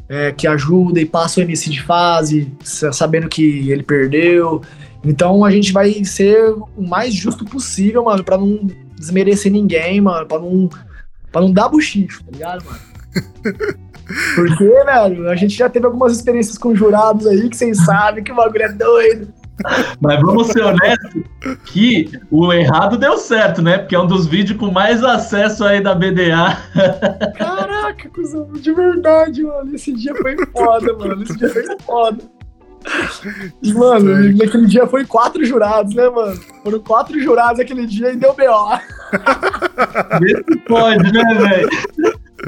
é, 0.08 0.32
que 0.32 0.46
ajuda 0.46 1.00
e 1.00 1.06
passa 1.06 1.40
o 1.40 1.42
MC 1.42 1.70
de 1.70 1.82
fase, 1.82 2.52
sabendo 2.62 3.28
que 3.28 3.70
ele 3.70 3.82
perdeu. 3.82 4.62
Então 5.04 5.44
a 5.44 5.50
gente 5.50 5.72
vai 5.72 6.04
ser 6.04 6.50
o 6.76 6.82
mais 6.86 7.14
justo 7.14 7.44
possível, 7.44 8.04
mano, 8.04 8.24
para 8.24 8.36
não 8.36 8.66
desmerecer 8.96 9.52
ninguém, 9.52 10.00
mano, 10.00 10.26
para 10.26 10.40
não, 10.40 10.68
pra 11.30 11.40
não 11.40 11.52
dar 11.52 11.68
buchicho, 11.68 12.24
tá 12.24 12.30
ligado, 12.32 12.64
mano? 12.64 12.78
Porque, 14.34 14.64
velho, 14.64 15.28
a 15.28 15.36
gente 15.36 15.54
já 15.54 15.68
teve 15.68 15.84
algumas 15.84 16.16
experiências 16.16 16.56
com 16.56 16.74
jurados 16.74 17.26
aí 17.26 17.48
que 17.48 17.56
vocês 17.56 17.84
sabem 17.84 18.24
que 18.24 18.32
o 18.32 18.36
bagulho 18.36 18.62
é 18.62 18.72
doido. 18.72 19.28
Mas 20.00 20.20
vamos 20.20 20.48
ser 20.48 20.62
honestos 20.62 21.22
que 21.64 22.10
o 22.30 22.52
errado 22.52 22.96
deu 22.96 23.16
certo, 23.18 23.60
né? 23.62 23.78
Porque 23.78 23.94
é 23.94 24.00
um 24.00 24.06
dos 24.06 24.26
vídeos 24.26 24.58
com 24.58 24.70
mais 24.70 25.02
acesso 25.02 25.64
aí 25.64 25.80
da 25.80 25.94
BDA. 25.94 26.56
Caraca, 27.36 28.08
cuzão, 28.10 28.48
de 28.52 28.72
verdade, 28.72 29.42
mano. 29.42 29.74
Esse 29.74 29.92
dia 29.92 30.14
foi 30.14 30.36
foda, 30.52 30.92
mano. 30.94 31.22
Esse 31.22 31.36
dia 31.36 31.48
foi 31.50 31.64
foda. 31.84 32.18
E, 33.62 33.74
mano, 33.74 34.36
naquele 34.36 34.66
dia 34.66 34.86
foi 34.86 35.04
quatro 35.04 35.44
jurados, 35.44 35.94
né, 35.94 36.08
mano? 36.08 36.40
Foram 36.62 36.80
quatro 36.80 37.20
jurados 37.20 37.60
aquele 37.60 37.86
dia 37.86 38.12
e 38.12 38.16
deu 38.16 38.32
B.O. 38.34 38.78
Vê 40.20 40.44
se 40.48 40.56
pode, 40.60 41.12
né, 41.12 41.34
velho? 41.34 41.68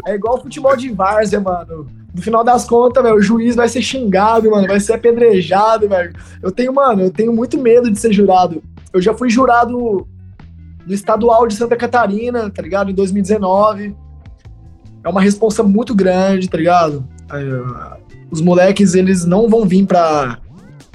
É 0.07 0.14
igual 0.14 0.41
futebol 0.41 0.76
de 0.76 0.91
várzea, 0.91 1.41
mano 1.41 1.86
no 2.14 2.22
final 2.22 2.43
das 2.43 2.64
contas, 2.64 3.03
velho, 3.03 3.16
o 3.16 3.22
juiz 3.22 3.55
vai 3.55 3.68
ser 3.68 3.82
xingado, 3.82 4.51
mano, 4.51 4.66
vai 4.66 4.80
ser 4.80 4.95
apedrejado, 4.95 5.88
velho. 5.88 6.12
Eu 6.43 6.51
tenho, 6.51 6.72
mano, 6.72 7.03
eu 7.03 7.11
tenho 7.11 7.32
muito 7.32 7.59
medo 7.59 7.91
de 7.91 7.99
ser 7.99 8.12
jurado. 8.12 8.62
Eu 8.93 9.01
já 9.01 9.14
fui 9.14 9.30
jurado 9.30 10.07
no 10.86 10.95
estadual 10.95 11.47
de 11.47 11.55
Santa 11.55 11.76
Catarina, 11.76 12.51
tá 12.51 12.62
ligado? 12.62 12.91
Em 12.91 12.95
2019. 12.95 13.95
É 15.05 15.09
uma 15.09 15.20
responsa 15.20 15.62
muito 15.62 15.95
grande, 15.95 16.49
tá 16.49 16.59
ligado? 16.59 17.07
Os 18.30 18.41
moleques, 18.41 18.95
eles 18.95 19.24
não 19.24 19.49
vão 19.49 19.64
vir 19.64 19.86
pra 19.86 20.38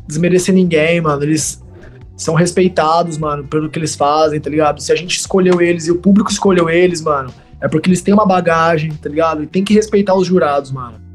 desmerecer 0.05 0.53
ninguém, 0.53 0.99
mano. 0.99 1.23
Eles 1.23 1.63
são 2.17 2.35
respeitados, 2.35 3.17
mano, 3.17 3.45
pelo 3.45 3.69
que 3.69 3.79
eles 3.79 3.95
fazem, 3.95 4.39
tá 4.39 4.49
ligado? 4.49 4.81
Se 4.81 4.91
a 4.91 4.95
gente 4.95 5.17
escolheu 5.17 5.61
eles 5.61 5.87
e 5.87 5.91
o 5.91 5.95
público 5.95 6.29
escolheu 6.29 6.69
eles, 6.69 7.01
mano, 7.01 7.33
é 7.61 7.67
porque 7.67 7.89
eles 7.89 8.01
têm 8.01 8.13
uma 8.13 8.25
bagagem, 8.25 8.91
tá 8.91 9.09
ligado? 9.09 9.43
E 9.43 9.47
tem 9.47 9.63
que 9.63 9.73
respeitar 9.73 10.13
os 10.15 10.27
jurados, 10.27 10.71
mano 10.71 11.05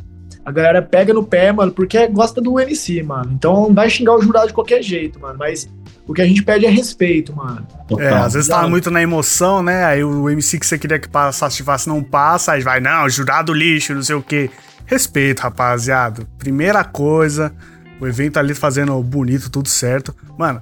a 0.44 0.50
galera 0.50 0.82
pega 0.82 1.12
no 1.12 1.22
pé, 1.22 1.52
mano, 1.52 1.70
porque 1.70 2.06
gosta 2.08 2.40
do 2.40 2.58
MC, 2.58 3.02
mano. 3.02 3.32
Então 3.32 3.68
não 3.68 3.74
vai 3.74 3.88
xingar 3.90 4.16
o 4.16 4.22
jurado 4.22 4.48
de 4.48 4.52
qualquer 4.52 4.82
jeito, 4.82 5.20
mano. 5.20 5.38
Mas 5.38 5.68
o 6.06 6.14
que 6.14 6.22
a 6.22 6.26
gente 6.26 6.42
pede 6.42 6.66
é 6.66 6.70
respeito, 6.70 7.34
mano. 7.34 7.66
É, 7.98 8.08
às 8.08 8.34
vezes 8.34 8.48
tá 8.48 8.66
muito 8.66 8.90
na 8.90 9.02
emoção, 9.02 9.62
né? 9.62 9.84
Aí 9.84 10.02
o 10.02 10.28
MC 10.28 10.58
que 10.58 10.66
você 10.66 10.78
queria 10.78 10.98
que 10.98 11.08
passasse 11.08 11.62
não 11.86 12.02
passa, 12.02 12.52
aí 12.52 12.62
vai, 12.62 12.80
não, 12.80 13.08
jurado 13.08 13.52
lixo, 13.52 13.94
não 13.94 14.02
sei 14.02 14.16
o 14.16 14.22
quê. 14.22 14.50
Respeito, 14.86 15.40
rapaziada. 15.40 16.26
Primeira 16.38 16.82
coisa, 16.82 17.52
o 18.00 18.06
evento 18.06 18.38
ali 18.38 18.54
fazendo 18.54 19.00
bonito, 19.02 19.50
tudo 19.50 19.68
certo. 19.68 20.14
Mano, 20.36 20.60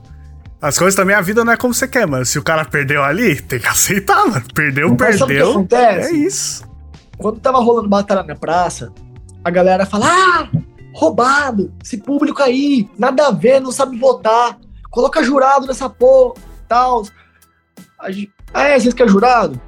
as 0.60 0.76
coisas 0.76 0.94
também, 0.96 1.14
a 1.14 1.20
vida 1.20 1.44
não 1.44 1.52
é 1.52 1.56
como 1.56 1.72
você 1.72 1.86
quer, 1.86 2.06
mano. 2.06 2.24
Se 2.24 2.38
o 2.38 2.42
cara 2.42 2.64
perdeu 2.64 3.02
ali, 3.04 3.40
tem 3.40 3.60
que 3.60 3.68
aceitar, 3.68 4.26
mano. 4.26 4.44
Perdeu, 4.52 4.88
Mas 4.98 5.18
perdeu. 5.18 5.66
É 5.70 6.10
isso. 6.10 6.64
Quando 7.16 7.38
tava 7.40 7.58
rolando 7.58 7.88
batalha 7.88 8.22
na 8.24 8.34
praça, 8.34 8.92
a 9.44 9.50
galera 9.50 9.86
fala: 9.86 10.06
ah, 10.08 10.48
roubado, 10.92 11.72
esse 11.82 11.96
público 11.98 12.42
aí, 12.42 12.88
nada 12.98 13.28
a 13.28 13.30
ver, 13.30 13.60
não 13.60 13.70
sabe 13.70 13.96
votar, 13.96 14.58
coloca 14.90 15.22
jurado 15.22 15.66
nessa 15.66 15.88
porra, 15.88 16.34
tal. 16.68 17.04
Ah, 18.52 18.62
é, 18.64 18.78
vocês 18.78 18.94
querem 18.94 19.12
jurado? 19.12 19.60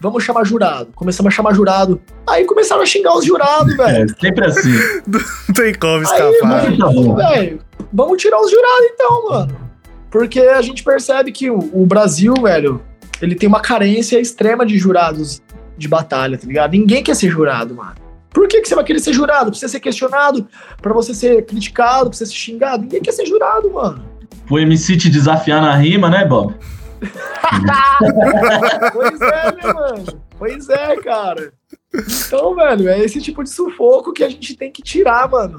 Vamos 0.00 0.24
chamar 0.24 0.44
jurado. 0.44 0.92
Começamos 0.94 1.32
a 1.32 1.36
chamar 1.36 1.54
jurado. 1.54 2.00
Aí 2.26 2.44
começaram 2.46 2.82
a 2.82 2.86
xingar 2.86 3.16
os 3.16 3.24
jurados, 3.24 3.76
velho. 3.76 4.10
É, 4.10 4.20
sempre 4.20 4.46
assim. 4.46 4.72
não 5.06 5.54
tem 5.54 5.74
como 5.74 6.02
escapar. 6.02 6.66
Aí, 6.66 7.36
velho, 7.36 7.60
vamos 7.92 8.22
tirar 8.22 8.40
os 8.40 8.50
jurados 8.50 8.86
então, 8.94 9.28
mano. 9.28 9.69
Porque 10.10 10.40
a 10.40 10.60
gente 10.60 10.82
percebe 10.82 11.30
que 11.32 11.50
o, 11.50 11.58
o 11.72 11.86
Brasil, 11.86 12.34
velho, 12.42 12.82
ele 13.22 13.34
tem 13.34 13.48
uma 13.48 13.60
carência 13.60 14.18
extrema 14.20 14.66
de 14.66 14.76
jurados 14.76 15.42
de 15.76 15.88
batalha, 15.88 16.36
tá 16.36 16.46
ligado? 16.46 16.72
Ninguém 16.72 17.02
quer 17.02 17.14
ser 17.14 17.30
jurado, 17.30 17.74
mano. 17.74 17.94
Por 18.30 18.46
que, 18.46 18.60
que 18.60 18.68
você 18.68 18.74
vai 18.74 18.84
querer 18.84 19.00
ser 19.00 19.12
jurado? 19.12 19.50
Pra 19.50 19.58
você 19.58 19.68
ser 19.68 19.80
questionado, 19.80 20.46
pra 20.80 20.92
você 20.92 21.14
ser 21.14 21.44
criticado, 21.46 22.10
pra 22.10 22.16
você 22.16 22.26
ser 22.26 22.34
xingado? 22.34 22.82
Ninguém 22.82 23.00
quer 23.00 23.12
ser 23.12 23.26
jurado, 23.26 23.70
mano. 23.70 24.04
O 24.48 24.58
MC 24.58 24.96
te 24.96 25.10
desafiar 25.10 25.60
na 25.60 25.74
rima, 25.74 26.08
né, 26.08 26.24
Bob? 26.24 26.54
pois 28.92 29.20
é, 29.20 29.52
né, 29.52 29.72
mano? 29.72 30.22
Pois 30.38 30.68
é, 30.68 30.96
cara. 30.96 31.52
Então, 31.92 32.54
velho, 32.54 32.88
é 32.88 33.00
esse 33.00 33.20
tipo 33.20 33.42
de 33.42 33.50
sufoco 33.50 34.12
que 34.12 34.22
a 34.22 34.28
gente 34.28 34.56
tem 34.56 34.70
que 34.70 34.82
tirar, 34.82 35.28
mano. 35.28 35.58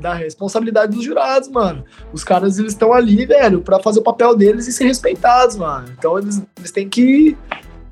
Da 0.00 0.14
responsabilidade 0.14 0.94
dos 0.94 1.04
jurados, 1.04 1.48
mano. 1.48 1.84
Os 2.12 2.24
caras, 2.24 2.58
eles 2.58 2.72
estão 2.72 2.92
ali, 2.92 3.26
velho, 3.26 3.60
pra 3.60 3.78
fazer 3.80 4.00
o 4.00 4.02
papel 4.02 4.34
deles 4.34 4.66
e 4.66 4.72
ser 4.72 4.84
respeitados, 4.84 5.56
mano. 5.56 5.88
Então, 5.96 6.18
eles, 6.18 6.42
eles 6.58 6.70
têm 6.70 6.88
que 6.88 7.36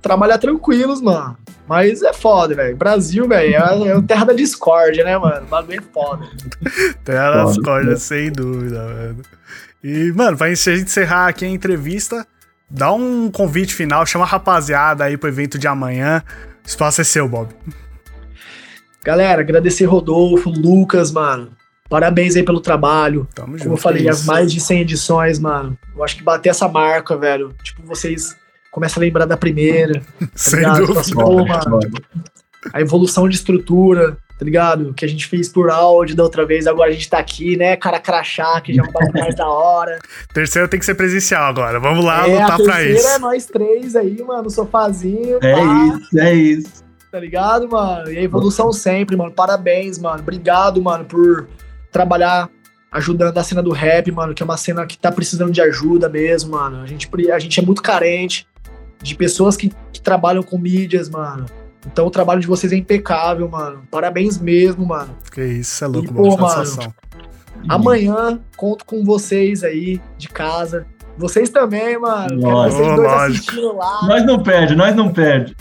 trabalhar 0.00 0.38
tranquilos, 0.38 1.00
mano. 1.00 1.36
Mas 1.68 2.02
é 2.02 2.12
foda, 2.12 2.54
velho. 2.54 2.76
Brasil, 2.76 3.28
velho, 3.28 3.54
é, 3.54 3.88
é 3.88 4.02
terra 4.02 4.24
da 4.24 4.32
discórdia, 4.32 5.04
né, 5.04 5.18
mano? 5.18 5.44
O 5.46 5.48
bagulho 5.48 5.78
é 5.78 5.92
foda. 5.92 6.26
terra 7.04 7.30
da 7.30 7.44
discórdia, 7.44 7.96
sem 7.96 8.32
dúvida, 8.32 8.82
mano. 8.82 9.22
E, 9.84 10.12
mano, 10.12 10.36
pra 10.36 10.52
gente 10.52 10.82
encerrar 10.82 11.28
aqui 11.28 11.44
a 11.44 11.48
entrevista, 11.48 12.26
dá 12.70 12.92
um 12.92 13.30
convite 13.30 13.74
final, 13.74 14.04
chama 14.06 14.24
a 14.24 14.28
rapaziada 14.28 15.04
aí 15.04 15.16
pro 15.16 15.28
evento 15.28 15.58
de 15.58 15.68
amanhã. 15.68 16.22
O 16.64 16.68
espaço 16.68 17.00
é 17.00 17.04
seu, 17.04 17.28
Bob. 17.28 17.54
Galera, 19.04 19.40
agradecer 19.40 19.84
Rodolfo, 19.84 20.50
Lucas, 20.50 21.12
mano. 21.12 21.50
Parabéns 21.88 22.36
aí 22.36 22.42
pelo 22.42 22.60
trabalho. 22.60 23.26
Tamo 23.34 23.52
junto. 23.52 23.62
Como 23.64 23.74
eu 23.74 23.80
falei, 23.80 24.08
é 24.08 24.12
mais 24.26 24.52
de 24.52 24.60
100 24.60 24.80
edições, 24.82 25.38
mano. 25.38 25.76
Eu 25.96 26.04
acho 26.04 26.16
que 26.16 26.22
bater 26.22 26.50
essa 26.50 26.68
marca, 26.68 27.16
velho. 27.16 27.54
Tipo, 27.62 27.82
vocês 27.82 28.36
começam 28.70 29.00
a 29.00 29.04
lembrar 29.04 29.24
da 29.24 29.36
primeira. 29.36 30.02
Sem 30.34 30.58
ligado? 30.60 30.78
dúvida. 30.80 31.00
Assim, 31.00 31.14
pô, 31.14 31.44
mano, 31.46 31.80
a 32.72 32.80
evolução 32.80 33.26
de 33.28 33.36
estrutura, 33.36 34.18
tá 34.38 34.44
ligado? 34.44 34.92
Que 34.92 35.04
a 35.04 35.08
gente 35.08 35.26
fez 35.26 35.48
por 35.48 35.70
áudio 35.70 36.14
da 36.14 36.22
outra 36.24 36.44
vez, 36.44 36.66
agora 36.66 36.90
a 36.90 36.92
gente 36.92 37.08
tá 37.08 37.18
aqui, 37.18 37.56
né? 37.56 37.74
Cara 37.76 37.98
crachá, 37.98 38.60
que 38.60 38.74
já 38.74 38.82
é 38.82 38.86
um 38.86 38.92
bagulho 38.92 39.12
mais 39.22 39.34
da 39.34 39.48
hora. 39.48 39.98
Terceiro 40.34 40.68
tem 40.68 40.78
que 40.78 40.84
ser 40.84 40.94
presencial 40.94 41.44
agora. 41.44 41.80
Vamos 41.80 42.04
lá 42.04 42.28
é, 42.28 42.32
lutar 42.32 42.58
pra 42.58 42.84
isso. 42.84 43.06
é 43.06 43.18
nós 43.18 43.46
três 43.46 43.96
aí, 43.96 44.22
mano, 44.22 44.50
sofazinho, 44.50 45.38
É 45.40 45.54
pá, 45.54 45.98
isso, 46.02 46.18
é 46.18 46.34
isso. 46.34 46.84
tá 47.10 47.18
ligado, 47.18 47.66
mano? 47.68 48.10
E 48.12 48.18
a 48.18 48.22
evolução 48.22 48.70
sempre, 48.72 49.16
mano. 49.16 49.32
Parabéns, 49.32 49.98
mano. 49.98 50.20
Obrigado, 50.20 50.82
mano, 50.82 51.06
por 51.06 51.48
trabalhar 51.90 52.48
ajudando 52.90 53.36
a 53.36 53.44
cena 53.44 53.62
do 53.62 53.70
rap, 53.70 54.10
mano, 54.10 54.34
que 54.34 54.42
é 54.42 54.44
uma 54.44 54.56
cena 54.56 54.86
que 54.86 54.98
tá 54.98 55.12
precisando 55.12 55.52
de 55.52 55.60
ajuda 55.60 56.08
mesmo, 56.08 56.52
mano. 56.52 56.82
A 56.82 56.86
gente, 56.86 57.08
a 57.30 57.38
gente 57.38 57.60
é 57.60 57.62
muito 57.62 57.82
carente 57.82 58.46
de 59.02 59.14
pessoas 59.14 59.56
que, 59.56 59.72
que 59.92 60.00
trabalham 60.00 60.42
com 60.42 60.58
mídias, 60.58 61.08
mano. 61.08 61.46
Então 61.86 62.06
o 62.06 62.10
trabalho 62.10 62.40
de 62.40 62.46
vocês 62.46 62.72
é 62.72 62.76
impecável, 62.76 63.48
mano. 63.48 63.82
Parabéns 63.90 64.38
mesmo, 64.38 64.86
mano. 64.86 65.16
Que 65.30 65.42
isso, 65.44 65.84
é 65.84 65.86
louco, 65.86 66.08
E, 66.08 66.12
mano. 66.12 66.36
pô, 66.36 66.36
mano. 66.36 66.94
Amanhã 67.68 68.40
conto 68.56 68.84
com 68.84 69.04
vocês 69.04 69.62
aí 69.64 70.00
de 70.16 70.28
casa. 70.28 70.86
Vocês 71.18 71.48
também, 71.50 71.98
mano. 71.98 72.40
Lógico. 72.40 72.82
vocês 72.82 72.96
dois 72.96 73.08
Lógico. 73.10 73.24
assistindo 73.50 73.76
lá. 73.76 74.06
Nós 74.06 74.24
não 74.24 74.42
perde, 74.42 74.74
nós 74.76 74.94
não 74.94 75.12
perde. 75.12 75.56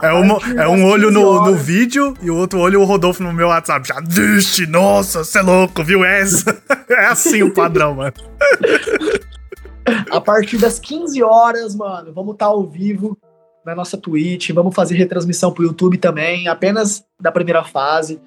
É, 0.00 0.12
uma- 0.12 0.38
é 0.62 0.68
um 0.68 0.84
olho 0.84 1.08
15 1.08 1.14
no, 1.20 1.46
no 1.46 1.54
vídeo 1.54 2.14
e 2.20 2.30
o 2.30 2.36
outro 2.36 2.60
olho 2.60 2.80
o 2.80 2.84
Rodolfo 2.84 3.22
no 3.22 3.32
meu 3.32 3.48
WhatsApp. 3.48 3.88
Já 3.88 4.00
diste, 4.00 4.66
nossa, 4.66 5.24
você 5.24 5.38
é 5.38 5.42
louco, 5.42 5.82
viu 5.82 6.04
essa? 6.04 6.56
É 6.92 7.06
assim 7.06 7.42
o 7.42 7.50
padrão, 7.50 7.94
mano. 7.94 8.12
A 10.10 10.20
partir 10.20 10.58
das 10.58 10.78
15 10.78 11.22
horas, 11.22 11.74
mano, 11.74 12.12
vamos 12.12 12.34
estar 12.34 12.46
ao 12.46 12.62
vivo 12.64 13.16
na 13.64 13.74
nossa 13.74 13.96
Twitch. 13.96 14.50
Vamos 14.50 14.74
fazer 14.74 14.94
retransmissão 14.96 15.50
pro 15.52 15.64
YouTube 15.64 15.96
também, 15.96 16.48
apenas 16.48 17.02
da 17.20 17.32
primeira 17.32 17.64
fase. 17.64 18.20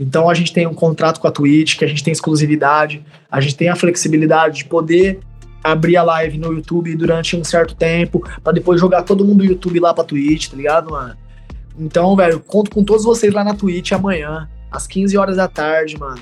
Então 0.00 0.28
a 0.30 0.34
gente 0.34 0.52
tem 0.52 0.66
um 0.66 0.74
contrato 0.74 1.20
com 1.20 1.26
a 1.28 1.30
Twitch, 1.30 1.76
que 1.76 1.84
a 1.84 1.88
gente 1.88 2.02
tem 2.02 2.12
exclusividade, 2.12 3.04
a 3.30 3.40
gente 3.40 3.56
tem 3.56 3.68
a 3.68 3.76
flexibilidade 3.76 4.58
de 4.58 4.64
poder 4.64 5.20
abrir 5.72 5.96
a 5.96 6.02
live 6.02 6.38
no 6.38 6.52
YouTube 6.52 6.94
durante 6.96 7.36
um 7.36 7.44
certo 7.44 7.74
tempo, 7.74 8.22
pra 8.42 8.52
depois 8.52 8.80
jogar 8.80 9.02
todo 9.02 9.24
mundo 9.24 9.38
do 9.38 9.44
YouTube 9.44 9.80
lá 9.80 9.92
pra 9.92 10.04
Twitch, 10.04 10.48
tá 10.48 10.56
ligado, 10.56 10.90
mano? 10.90 11.16
Então, 11.78 12.14
velho, 12.16 12.40
conto 12.40 12.70
com 12.70 12.82
todos 12.82 13.04
vocês 13.04 13.32
lá 13.32 13.44
na 13.44 13.54
Twitch 13.54 13.92
amanhã, 13.92 14.48
às 14.70 14.86
15 14.86 15.16
horas 15.16 15.36
da 15.36 15.48
tarde, 15.48 15.98
mano. 15.98 16.20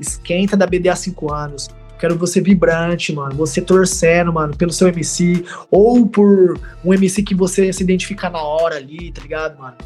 Esquenta 0.00 0.56
da 0.56 0.66
BD 0.66 0.88
há 0.88 0.96
5 0.96 1.32
anos. 1.32 1.68
Quero 1.98 2.18
você 2.18 2.40
vibrante, 2.40 3.12
mano. 3.14 3.34
Você 3.36 3.60
torcendo, 3.60 4.32
mano, 4.32 4.54
pelo 4.56 4.72
seu 4.72 4.88
MC. 4.88 5.44
Ou 5.70 6.06
por 6.06 6.58
um 6.84 6.92
MC 6.92 7.22
que 7.22 7.34
você 7.34 7.72
se 7.72 7.82
identifica 7.82 8.28
na 8.28 8.40
hora 8.40 8.76
ali, 8.76 9.10
tá 9.12 9.22
ligado, 9.22 9.58
mano? 9.58 9.76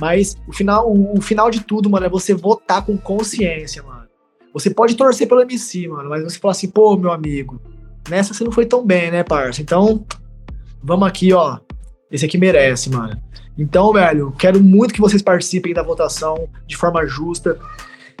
Mas 0.00 0.36
o 0.48 0.52
final, 0.52 0.90
o 0.90 1.20
final 1.20 1.50
de 1.50 1.60
tudo, 1.60 1.88
mano, 1.88 2.06
é 2.06 2.08
você 2.08 2.34
votar 2.34 2.84
com 2.84 2.96
consciência, 2.96 3.82
mano. 3.82 4.08
Você 4.52 4.70
pode 4.70 4.96
torcer 4.96 5.28
pelo 5.28 5.42
MC, 5.42 5.86
mano, 5.86 6.10
mas 6.10 6.24
você 6.24 6.38
fala 6.38 6.52
assim, 6.52 6.68
pô, 6.68 6.96
meu 6.96 7.12
amigo, 7.12 7.60
nessa 8.08 8.34
você 8.34 8.44
não 8.44 8.52
foi 8.52 8.66
tão 8.66 8.84
bem, 8.84 9.10
né, 9.10 9.22
parça? 9.22 9.60
Então, 9.60 10.04
vamos 10.82 11.06
aqui, 11.06 11.32
ó. 11.32 11.58
Esse 12.10 12.24
aqui 12.24 12.38
merece, 12.38 12.90
mano. 12.90 13.20
Então, 13.56 13.92
velho, 13.92 14.32
quero 14.32 14.60
muito 14.62 14.94
que 14.94 15.00
vocês 15.00 15.22
participem 15.22 15.74
da 15.74 15.82
votação 15.82 16.48
de 16.66 16.76
forma 16.76 17.06
justa. 17.06 17.58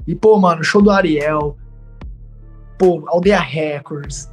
E, 0.06 0.14
pô, 0.14 0.38
mano, 0.38 0.62
show 0.62 0.82
do 0.82 0.90
Ariel. 0.90 1.56
Pô, 2.78 3.02
Aldeia 3.06 3.40
Records. 3.40 4.30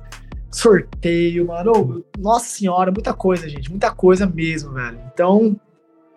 Sorteio, 0.52 1.48
mano. 1.48 2.04
Nossa 2.18 2.48
senhora, 2.48 2.91
muita 2.91 3.14
coisa, 3.14 3.48
gente. 3.48 3.70
Muita 3.70 3.91
coisa 3.91 4.26
mesmo, 4.26 4.74
velho. 4.74 5.00
Então, 5.14 5.60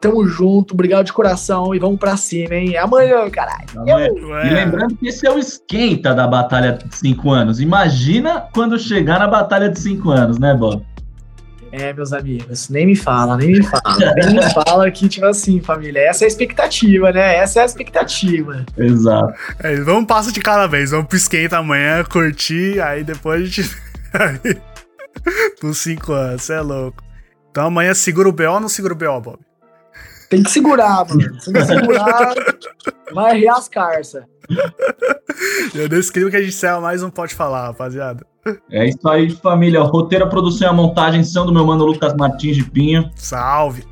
tamo 0.00 0.26
junto. 0.26 0.74
Obrigado 0.74 1.04
de 1.06 1.12
coração 1.12 1.74
e 1.74 1.78
vamos 1.78 1.98
pra 1.98 2.16
cima, 2.16 2.54
hein? 2.54 2.74
É 2.74 2.78
amanhã, 2.78 3.28
caralho. 3.30 3.66
Amanhã. 3.76 3.96
Ué, 3.96 4.46
E 4.46 4.50
lembrando 4.54 4.96
que 4.96 5.08
esse 5.08 5.26
é 5.26 5.30
o 5.30 5.38
esquenta 5.38 6.14
da 6.14 6.26
Batalha 6.26 6.72
de 6.72 6.96
5 6.96 7.30
anos. 7.30 7.60
Imagina 7.60 8.48
quando 8.52 8.78
chegar 8.78 9.18
na 9.18 9.28
Batalha 9.28 9.68
de 9.68 9.78
5 9.78 10.10
anos, 10.10 10.38
né, 10.38 10.54
Bob? 10.54 10.84
É, 11.72 11.92
meus 11.92 12.12
amigos, 12.12 12.68
nem 12.68 12.84
me 12.84 12.96
fala, 12.96 13.36
nem 13.36 13.52
me 13.52 13.62
fala. 13.62 13.82
nem 14.16 14.34
me 14.34 14.50
fala 14.52 14.90
que, 14.90 15.08
tipo 15.08 15.26
assim, 15.26 15.60
família, 15.60 16.00
essa 16.00 16.24
é 16.24 16.26
a 16.26 16.28
expectativa, 16.28 17.12
né? 17.12 17.36
Essa 17.36 17.60
é 17.60 17.62
a 17.62 17.66
expectativa. 17.66 18.66
Exato. 18.76 19.32
é, 19.60 19.76
vamos 19.76 20.02
um 20.02 20.04
passo 20.04 20.32
de 20.32 20.40
cada 20.40 20.66
vez. 20.66 20.90
Vamos 20.90 21.06
pro 21.06 21.16
esquenta 21.16 21.58
amanhã, 21.58 22.02
curtir, 22.02 22.80
aí 22.80 23.04
depois 23.04 23.42
a 23.42 23.44
gente. 23.44 23.70
Por 25.60 25.74
cinco 25.74 26.12
anos, 26.12 26.42
você 26.42 26.54
é 26.54 26.60
louco. 26.60 27.04
Então 27.50 27.66
amanhã 27.66 27.94
segura 27.94 28.28
o 28.28 28.32
BO 28.32 28.44
ou 28.44 28.60
não 28.60 28.68
segura 28.68 28.94
o 28.94 28.96
BO, 28.96 29.20
Bob? 29.20 29.49
Tem 30.30 30.44
que 30.44 30.50
segurar, 30.50 31.04
mano. 31.08 31.40
Se 31.40 31.52
não 31.52 31.66
segurar, 31.66 32.34
vai 33.12 33.40
rir 33.40 33.48
as 33.48 33.68
carças. 33.68 34.22
Eu 35.74 35.88
clima 36.12 36.30
que 36.30 36.36
a 36.36 36.40
gente 36.40 36.50
encerra 36.50 36.80
mais 36.80 37.02
um 37.02 37.10
Pode 37.10 37.34
Falar, 37.34 37.66
rapaziada. 37.66 38.24
É 38.70 38.88
isso 38.88 39.06
aí, 39.08 39.30
família. 39.30 39.82
Roteiro, 39.82 40.28
produção 40.28 40.68
e 40.68 40.70
a 40.70 40.72
montagem 40.72 41.24
são 41.24 41.44
do 41.44 41.52
meu 41.52 41.66
mano 41.66 41.84
Lucas 41.84 42.14
Martins 42.14 42.56
de 42.56 42.64
Pinho. 42.64 43.10
Salve! 43.16 43.84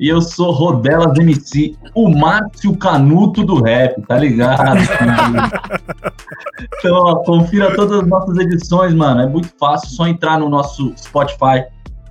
E 0.00 0.08
eu 0.08 0.20
sou 0.20 0.52
Rodelas 0.52 1.16
MC, 1.18 1.76
o 1.94 2.08
Márcio 2.08 2.76
Canuto 2.76 3.44
do 3.44 3.60
rap, 3.60 4.00
tá 4.02 4.16
ligado? 4.16 4.78
então, 6.78 6.94
ó, 6.94 7.16
confira 7.24 7.74
todas 7.74 8.00
as 8.00 8.06
nossas 8.06 8.38
edições, 8.38 8.94
mano. 8.94 9.22
É 9.22 9.26
muito 9.26 9.48
fácil, 9.58 9.90
só 9.90 10.06
entrar 10.06 10.38
no 10.38 10.48
nosso 10.48 10.92
Spotify. 10.96 11.64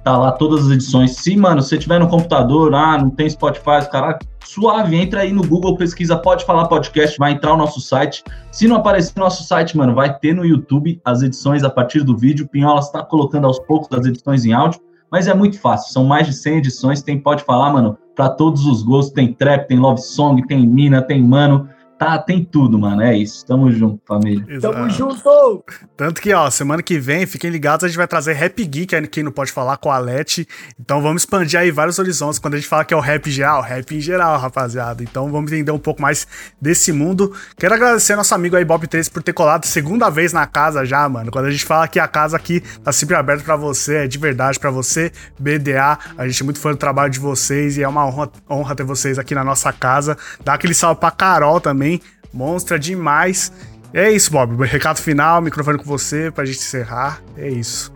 Tá 0.07 0.17
lá 0.17 0.31
todas 0.31 0.67
as 0.67 0.71
edições. 0.71 1.17
Se, 1.17 1.35
mano, 1.35 1.61
você 1.61 1.77
tiver 1.77 1.99
no 1.99 2.07
computador, 2.07 2.73
ah, 2.73 2.97
não 2.97 3.09
tem 3.09 3.29
Spotify, 3.29 3.85
caras, 3.91 4.25
suave, 4.45 4.95
entra 4.95 5.19
aí 5.19 5.33
no 5.33 5.45
Google, 5.45 5.75
pesquisa 5.75 6.15
Pode 6.15 6.45
Falar 6.45 6.69
Podcast, 6.69 7.17
vai 7.17 7.33
entrar 7.33 7.53
o 7.53 7.57
nosso 7.57 7.81
site. 7.81 8.23
Se 8.49 8.69
não 8.69 8.77
aparecer 8.77 9.11
no 9.17 9.25
nosso 9.25 9.43
site, 9.43 9.75
mano, 9.75 9.93
vai 9.93 10.17
ter 10.17 10.33
no 10.33 10.45
YouTube 10.45 11.01
as 11.03 11.23
edições 11.23 11.61
a 11.61 11.69
partir 11.69 12.05
do 12.05 12.15
vídeo. 12.15 12.47
Pinhola 12.47 12.79
está 12.79 13.03
colocando 13.03 13.47
aos 13.47 13.59
poucos 13.59 13.89
as 13.91 14.05
edições 14.05 14.45
em 14.45 14.53
áudio. 14.53 14.79
Mas 15.11 15.27
é 15.27 15.33
muito 15.33 15.59
fácil, 15.59 15.91
são 15.91 16.05
mais 16.05 16.25
de 16.25 16.31
100 16.31 16.57
edições, 16.59 17.01
tem, 17.01 17.19
pode 17.19 17.43
falar, 17.43 17.73
mano, 17.73 17.97
pra 18.15 18.29
todos 18.29 18.65
os 18.65 18.83
gostos, 18.83 19.13
tem 19.13 19.33
trap, 19.33 19.67
tem 19.67 19.77
love 19.77 19.99
song, 19.99 20.41
tem 20.47 20.65
mina, 20.65 21.01
tem 21.01 21.21
mano, 21.21 21.67
tá, 21.97 22.17
tem 22.19 22.43
tudo, 22.43 22.77
mano, 22.77 23.01
é 23.01 23.17
isso, 23.17 23.45
tamo 23.45 23.71
junto, 23.71 24.01
família. 24.05 24.45
Tamo 24.59 24.87
Exato. 24.87 24.89
junto! 24.89 25.63
Tanto 25.95 26.21
que, 26.21 26.33
ó, 26.33 26.49
semana 26.49 26.83
que 26.83 26.99
vem, 26.99 27.25
fiquem 27.25 27.49
ligados, 27.49 27.83
a 27.83 27.87
gente 27.87 27.97
vai 27.97 28.07
trazer 28.07 28.33
Rap 28.33 28.63
Geek 28.63 28.95
aqui 28.95 29.23
não 29.23 29.31
Pode 29.31 29.51
Falar 29.51 29.77
com 29.77 29.91
a 29.91 29.95
Alete. 29.95 30.47
Então 30.79 31.01
vamos 31.01 31.23
expandir 31.23 31.59
aí 31.59 31.71
vários 31.71 31.97
horizontes. 31.99 32.39
Quando 32.39 32.53
a 32.55 32.57
gente 32.57 32.67
fala 32.67 32.85
que 32.85 32.93
é 32.93 32.97
o 32.97 32.99
rap 32.99 33.29
geral, 33.31 33.61
rap 33.61 33.95
em 33.95 33.99
geral, 33.99 34.37
rapaziada. 34.39 35.01
Então 35.03 35.31
vamos 35.31 35.51
entender 35.51 35.71
um 35.71 35.79
pouco 35.79 36.01
mais 36.01 36.27
desse 36.61 36.91
mundo. 36.91 37.33
Quero 37.57 37.73
agradecer 37.73 38.15
nosso 38.15 38.35
amigo 38.35 38.55
aí, 38.55 38.65
Bob 38.65 38.85
3, 38.85 39.09
por 39.09 39.23
ter 39.23 39.33
colado 39.33 39.65
segunda 39.65 40.09
vez 40.09 40.33
na 40.33 40.45
casa 40.45 40.85
já, 40.85 41.07
mano. 41.09 41.31
Quando 41.31 41.45
a 41.45 41.51
gente 41.51 41.65
fala 41.65 41.87
que 41.87 41.99
a 41.99 42.07
casa 42.07 42.37
aqui 42.37 42.61
tá 42.83 42.91
sempre 42.91 43.15
aberta 43.15 43.43
pra 43.43 43.55
você, 43.55 43.95
é 43.95 44.07
de 44.07 44.17
verdade 44.17 44.59
pra 44.59 44.69
você, 44.69 45.11
BDA. 45.39 45.97
A 46.17 46.27
gente 46.27 46.41
é 46.41 46.45
muito 46.45 46.59
fã 46.59 46.71
do 46.71 46.77
trabalho 46.77 47.11
de 47.11 47.19
vocês 47.19 47.77
e 47.77 47.83
é 47.83 47.87
uma 47.87 48.05
honra, 48.05 48.29
honra 48.49 48.75
ter 48.75 48.83
vocês 48.83 49.17
aqui 49.17 49.33
na 49.33 49.43
nossa 49.43 49.71
casa. 49.73 50.17
Dá 50.43 50.53
aquele 50.53 50.73
salve 50.73 50.99
pra 50.99 51.11
Carol 51.11 51.59
também. 51.59 51.86
Monstra 52.33 52.77
demais. 52.77 53.51
É 53.93 54.11
isso, 54.11 54.31
Bob. 54.31 54.63
Recado 54.65 54.99
final, 54.99 55.41
microfone 55.41 55.77
com 55.77 55.85
você 55.85 56.29
pra 56.29 56.45
gente 56.45 56.59
encerrar. 56.59 57.21
É 57.37 57.49
isso. 57.49 57.91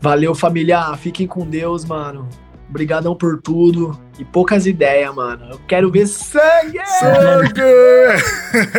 Valeu, 0.00 0.34
família. 0.34 0.96
Fiquem 0.96 1.26
com 1.26 1.46
Deus, 1.46 1.84
mano. 1.84 2.28
Obrigadão 2.68 3.16
por 3.16 3.40
tudo. 3.40 3.98
E 4.18 4.24
poucas 4.24 4.66
ideias, 4.66 5.14
mano. 5.14 5.50
Eu 5.50 5.60
quero 5.66 5.90
ver 5.90 6.06
sangue! 6.06 6.78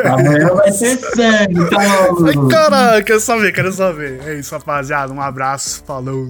Amanhã 0.05 0.53
vai 0.55 0.71
ter 0.71 0.97
sangue, 1.15 1.69
tá 1.69 1.77
Ai, 1.77 2.49
caralho, 2.49 3.03
quero 3.03 3.19
só 3.19 3.38
ver, 3.38 3.51
quero 3.51 3.71
só 3.73 3.91
ver. 3.91 4.21
É 4.27 4.36
isso, 4.36 4.53
rapaziada. 4.55 5.11
Um 5.11 5.21
abraço, 5.21 5.84
falou. 5.86 6.29